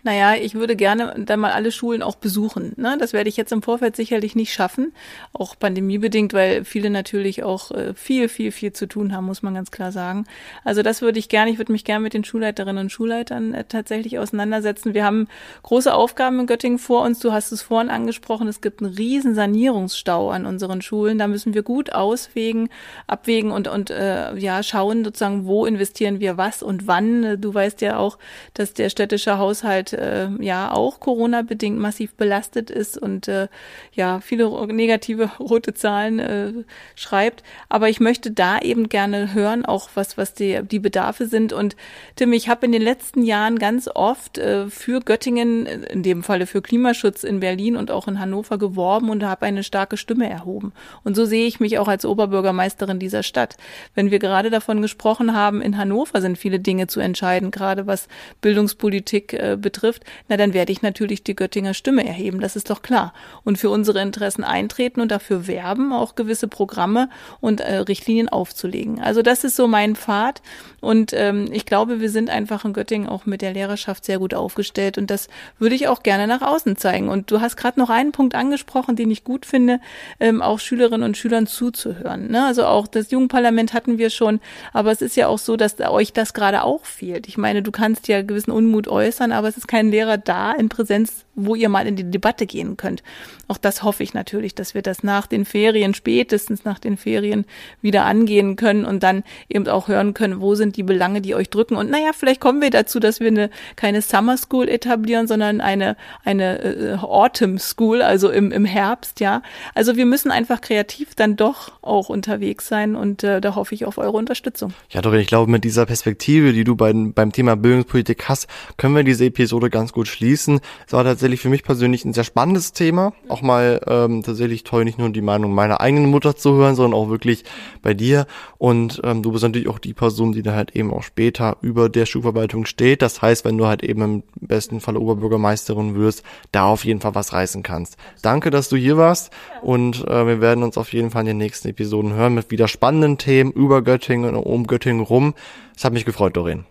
Naja, 0.07 0.35
ich 0.41 0.55
würde 0.55 0.77
gerne 0.77 1.15
dann 1.17 1.41
mal 1.41 1.51
alle 1.51 1.69
Schulen 1.69 2.01
auch 2.01 2.15
besuchen. 2.15 2.71
Ne? 2.77 2.95
Das 2.97 3.11
werde 3.11 3.27
ich 3.27 3.35
jetzt 3.35 3.51
im 3.51 3.61
Vorfeld 3.61 3.97
sicherlich 3.97 4.37
nicht 4.37 4.53
schaffen, 4.53 4.93
auch 5.33 5.59
pandemiebedingt, 5.59 6.31
weil 6.31 6.63
viele 6.63 6.89
natürlich 6.89 7.43
auch 7.43 7.71
äh, 7.71 7.93
viel, 7.93 8.29
viel, 8.29 8.53
viel 8.53 8.71
zu 8.71 8.87
tun 8.87 9.13
haben, 9.13 9.25
muss 9.25 9.43
man 9.43 9.53
ganz 9.53 9.69
klar 9.69 9.91
sagen. 9.91 10.25
Also 10.63 10.81
das 10.81 11.01
würde 11.01 11.19
ich 11.19 11.27
gerne, 11.27 11.51
ich 11.51 11.57
würde 11.57 11.73
mich 11.73 11.83
gerne 11.83 12.03
mit 12.03 12.13
den 12.13 12.23
Schulleiterinnen 12.23 12.85
und 12.85 12.89
Schulleitern 12.89 13.53
äh, 13.53 13.65
tatsächlich 13.65 14.17
auseinandersetzen. 14.17 14.93
Wir 14.93 15.03
haben 15.03 15.27
große 15.63 15.93
Aufgaben 15.93 16.39
in 16.39 16.47
Göttingen 16.47 16.79
vor 16.79 17.03
uns. 17.03 17.19
Du 17.19 17.33
hast 17.33 17.51
es 17.51 17.61
vorhin 17.61 17.89
angesprochen, 17.89 18.47
es 18.47 18.61
gibt 18.61 18.81
einen 18.81 18.93
riesen 18.93 19.35
Sanierungsstau 19.35 20.29
an 20.29 20.45
unseren 20.45 20.81
Schulen. 20.81 21.17
Da 21.17 21.27
müssen 21.27 21.53
wir 21.53 21.63
gut 21.63 21.91
auswägen, 21.91 22.69
abwägen 23.07 23.51
und, 23.51 23.67
und 23.67 23.89
äh, 23.89 24.33
ja, 24.37 24.63
schauen 24.63 25.03
sozusagen, 25.03 25.47
wo 25.47 25.65
investieren 25.65 26.21
wir 26.21 26.37
was 26.37 26.63
und 26.63 26.87
wann. 26.87 27.41
Du 27.41 27.53
weißt 27.53 27.81
ja 27.81 27.97
auch, 27.97 28.17
dass 28.53 28.73
der 28.73 28.89
städtische 28.89 29.37
Haushalt 29.37 29.96
äh, 29.97 30.29
ja 30.39 30.71
auch 30.71 30.99
Corona-bedingt 30.99 31.77
massiv 31.77 32.13
belastet 32.13 32.69
ist 32.69 32.97
und 32.97 33.27
äh, 33.27 33.47
ja 33.93 34.19
viele 34.19 34.67
negative 34.67 35.31
rote 35.39 35.73
Zahlen 35.73 36.19
äh, 36.19 36.53
schreibt. 36.95 37.43
Aber 37.69 37.89
ich 37.89 37.99
möchte 37.99 38.31
da 38.31 38.59
eben 38.59 38.89
gerne 38.89 39.33
hören, 39.33 39.65
auch 39.65 39.89
was, 39.95 40.17
was 40.17 40.33
die, 40.33 40.61
die 40.63 40.79
Bedarfe 40.79 41.25
sind. 41.25 41.53
Und 41.53 41.75
Tim, 42.15 42.33
ich 42.33 42.49
habe 42.49 42.65
in 42.65 42.71
den 42.71 42.81
letzten 42.81 43.23
Jahren 43.23 43.59
ganz 43.59 43.89
oft 43.93 44.37
äh, 44.37 44.69
für 44.69 44.99
Göttingen, 44.99 45.65
in 45.65 46.03
dem 46.03 46.23
Falle 46.23 46.45
für 46.45 46.61
Klimaschutz 46.61 47.23
in 47.23 47.39
Berlin 47.39 47.75
und 47.75 47.91
auch 47.91 48.07
in 48.07 48.19
Hannover 48.19 48.57
geworben 48.57 49.09
und 49.09 49.23
habe 49.23 49.45
eine 49.45 49.63
starke 49.63 49.97
Stimme 49.97 50.29
erhoben. 50.29 50.73
Und 51.03 51.15
so 51.15 51.25
sehe 51.25 51.47
ich 51.47 51.59
mich 51.59 51.79
auch 51.79 51.87
als 51.87 52.05
Oberbürgermeisterin 52.05 52.99
dieser 52.99 53.23
Stadt. 53.23 53.57
Wenn 53.95 54.11
wir 54.11 54.19
gerade 54.19 54.49
davon 54.49 54.81
gesprochen 54.81 55.33
haben, 55.33 55.61
in 55.61 55.77
Hannover 55.77 56.21
sind 56.21 56.37
viele 56.37 56.59
Dinge 56.59 56.87
zu 56.87 56.99
entscheiden, 56.99 57.51
gerade 57.51 57.87
was 57.87 58.07
Bildungspolitik 58.41 59.33
äh, 59.33 59.57
betrifft 59.59 59.76
betrifft, 59.77 60.03
na 60.27 60.37
dann 60.37 60.53
werde 60.53 60.71
ich 60.71 60.81
natürlich 60.81 61.23
die 61.23 61.35
Göttinger 61.35 61.73
Stimme 61.73 62.05
erheben, 62.05 62.39
das 62.39 62.55
ist 62.55 62.69
doch 62.69 62.81
klar. 62.81 63.13
Und 63.43 63.57
für 63.57 63.69
unsere 63.69 64.01
Interessen 64.01 64.43
eintreten 64.43 65.01
und 65.01 65.11
dafür 65.11 65.47
werben, 65.47 65.93
auch 65.93 66.15
gewisse 66.15 66.47
Programme 66.47 67.09
und 67.39 67.61
äh, 67.61 67.77
Richtlinien 67.77 68.29
aufzulegen. 68.29 68.99
Also 68.99 69.21
das 69.21 69.43
ist 69.43 69.55
so 69.55 69.67
mein 69.67 69.95
Pfad. 69.95 70.41
Und 70.81 71.11
ähm, 71.13 71.49
ich 71.51 71.65
glaube, 71.65 71.99
wir 71.99 72.09
sind 72.09 72.29
einfach 72.29 72.65
in 72.65 72.73
Göttingen 72.73 73.09
auch 73.09 73.25
mit 73.25 73.41
der 73.41 73.53
Lehrerschaft 73.53 74.05
sehr 74.05 74.19
gut 74.19 74.33
aufgestellt. 74.33 74.97
Und 74.97 75.09
das 75.09 75.27
würde 75.59 75.75
ich 75.75 75.87
auch 75.87 76.03
gerne 76.03 76.27
nach 76.27 76.41
außen 76.41 76.77
zeigen. 76.77 77.09
Und 77.09 77.31
du 77.31 77.41
hast 77.41 77.57
gerade 77.57 77.79
noch 77.79 77.89
einen 77.89 78.11
Punkt 78.11 78.35
angesprochen, 78.35 78.95
den 78.95 79.11
ich 79.11 79.23
gut 79.23 79.45
finde, 79.45 79.79
ähm, 80.19 80.41
auch 80.41 80.59
Schülerinnen 80.59 81.03
und 81.03 81.17
Schülern 81.17 81.47
zuzuhören. 81.47 82.31
Ne? 82.31 82.45
Also 82.45 82.65
auch 82.65 82.87
das 82.87 83.11
Jugendparlament 83.11 83.73
hatten 83.73 83.97
wir 83.97 84.09
schon, 84.09 84.39
aber 84.73 84.91
es 84.91 85.01
ist 85.01 85.15
ja 85.15 85.27
auch 85.27 85.39
so, 85.39 85.57
dass 85.57 85.79
euch 85.79 86.13
das 86.13 86.33
gerade 86.33 86.63
auch 86.63 86.85
fehlt. 86.85 87.27
Ich 87.27 87.37
meine, 87.37 87.61
du 87.61 87.71
kannst 87.71 88.07
ja 88.07 88.21
gewissen 88.21 88.51
Unmut 88.51 88.87
äußern, 88.87 89.31
aber 89.31 89.47
es 89.47 89.57
ist 89.57 89.66
kein 89.67 89.89
Lehrer 89.91 90.17
da 90.17 90.51
in 90.51 90.69
Präsenz, 90.69 91.25
wo 91.35 91.55
ihr 91.55 91.69
mal 91.69 91.85
in 91.87 91.95
die 91.95 92.09
Debatte 92.09 92.45
gehen 92.45 92.77
könnt. 92.77 93.03
Auch 93.47 93.57
das 93.57 93.83
hoffe 93.83 94.03
ich 94.03 94.13
natürlich, 94.13 94.55
dass 94.55 94.73
wir 94.73 94.81
das 94.81 95.03
nach 95.03 95.27
den 95.27 95.45
Ferien, 95.45 95.93
spätestens 95.93 96.65
nach 96.65 96.79
den 96.79 96.97
Ferien 96.97 97.45
wieder 97.81 98.05
angehen 98.05 98.55
können 98.55 98.85
und 98.85 99.03
dann 99.03 99.23
eben 99.47 99.67
auch 99.67 99.87
hören 99.87 100.13
können, 100.13 100.41
wo 100.41 100.55
sind 100.55 100.75
die 100.75 100.83
Belange, 100.83 101.21
die 101.21 101.35
euch 101.35 101.49
drücken. 101.49 101.75
Und 101.75 101.89
naja, 101.89 102.11
vielleicht 102.13 102.41
kommen 102.41 102.61
wir 102.61 102.71
dazu, 102.71 102.99
dass 102.99 103.19
wir 103.19 103.27
eine, 103.27 103.49
keine 103.75 104.01
Summer 104.01 104.37
School 104.37 104.67
etablieren, 104.67 105.27
sondern 105.27 105.61
eine, 105.61 105.95
eine 106.25 106.61
äh, 106.63 106.95
Autumn 106.95 107.59
School, 107.59 108.01
also 108.01 108.29
im, 108.29 108.51
im 108.51 108.65
Herbst, 108.65 109.19
ja. 109.19 109.41
Also 109.75 109.95
wir 109.95 110.05
müssen 110.05 110.31
einfach 110.31 110.61
kreativ 110.61 111.15
dann 111.15 111.35
doch 111.35 111.71
auch 111.81 112.09
unterwegs 112.09 112.67
sein 112.67 112.95
und 112.95 113.23
äh, 113.23 113.41
da 113.41 113.55
hoffe 113.55 113.75
ich 113.75 113.85
auf 113.85 113.97
eure 113.97 114.17
Unterstützung. 114.17 114.73
Ja, 114.89 115.01
Dorin, 115.01 115.19
ich 115.19 115.27
glaube, 115.27 115.51
mit 115.51 115.63
dieser 115.63 115.85
Perspektive, 115.85 116.53
die 116.53 116.63
du 116.63 116.75
beim, 116.75 117.13
beim 117.13 117.31
Thema 117.31 117.55
Bildungspolitik 117.55 118.27
hast, 118.27 118.47
können 118.77 118.95
wir 118.95 119.03
diese 119.03 119.25
Episode 119.25 119.56
ganz 119.69 119.93
gut 119.93 120.07
schließen. 120.07 120.59
Es 120.85 120.93
war 120.93 121.03
tatsächlich 121.03 121.41
für 121.41 121.49
mich 121.49 121.63
persönlich 121.63 122.05
ein 122.05 122.13
sehr 122.13 122.23
spannendes 122.23 122.71
Thema. 122.73 123.13
Auch 123.27 123.41
mal 123.41 123.81
ähm, 123.87 124.23
tatsächlich 124.23 124.63
toll, 124.63 124.85
nicht 124.85 124.97
nur 124.97 125.09
die 125.09 125.21
Meinung 125.21 125.53
meiner 125.53 125.81
eigenen 125.81 126.09
Mutter 126.09 126.35
zu 126.35 126.53
hören, 126.53 126.75
sondern 126.75 126.99
auch 126.99 127.09
wirklich 127.09 127.43
bei 127.81 127.93
dir. 127.93 128.27
Und 128.57 129.01
ähm, 129.03 129.23
du 129.23 129.31
bist 129.31 129.43
natürlich 129.43 129.67
auch 129.67 129.79
die 129.79 129.93
Person, 129.93 130.31
die 130.31 130.43
da 130.43 130.53
halt 130.53 130.75
eben 130.75 130.93
auch 130.93 131.03
später 131.03 131.57
über 131.61 131.89
der 131.89 132.05
Schulverwaltung 132.05 132.65
steht. 132.65 133.01
Das 133.01 133.21
heißt, 133.21 133.43
wenn 133.45 133.57
du 133.57 133.67
halt 133.67 133.83
eben 133.83 134.01
im 134.01 134.23
besten 134.39 134.79
Fall 134.79 134.97
Oberbürgermeisterin 134.97 135.95
wirst, 135.95 136.23
da 136.51 136.65
auf 136.65 136.85
jeden 136.85 137.01
Fall 137.01 137.15
was 137.15 137.33
reißen 137.33 137.63
kannst. 137.63 137.97
Danke, 138.21 138.49
dass 138.49 138.69
du 138.69 138.75
hier 138.75 138.97
warst 138.97 139.31
und 139.61 140.07
äh, 140.07 140.27
wir 140.27 140.41
werden 140.41 140.63
uns 140.63 140.77
auf 140.77 140.93
jeden 140.93 141.11
Fall 141.11 141.21
in 141.21 141.27
den 141.27 141.37
nächsten 141.37 141.67
Episoden 141.69 142.13
hören 142.13 142.35
mit 142.35 142.51
wieder 142.51 142.67
spannenden 142.67 143.17
Themen 143.17 143.51
über 143.51 143.81
Göttingen 143.81 144.35
und 144.35 144.43
um 144.43 144.67
Göttingen 144.67 145.01
rum. 145.01 145.33
Es 145.75 145.83
hat 145.83 145.93
mich 145.93 146.05
gefreut, 146.05 146.35
Doreen. 146.35 146.65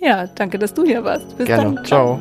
Ja, 0.00 0.26
danke, 0.34 0.58
dass 0.58 0.72
du 0.72 0.84
hier 0.84 1.04
warst. 1.04 1.36
Bis 1.36 1.46
Gerne. 1.46 1.74
dann. 1.74 1.84
Ciao. 1.84 2.18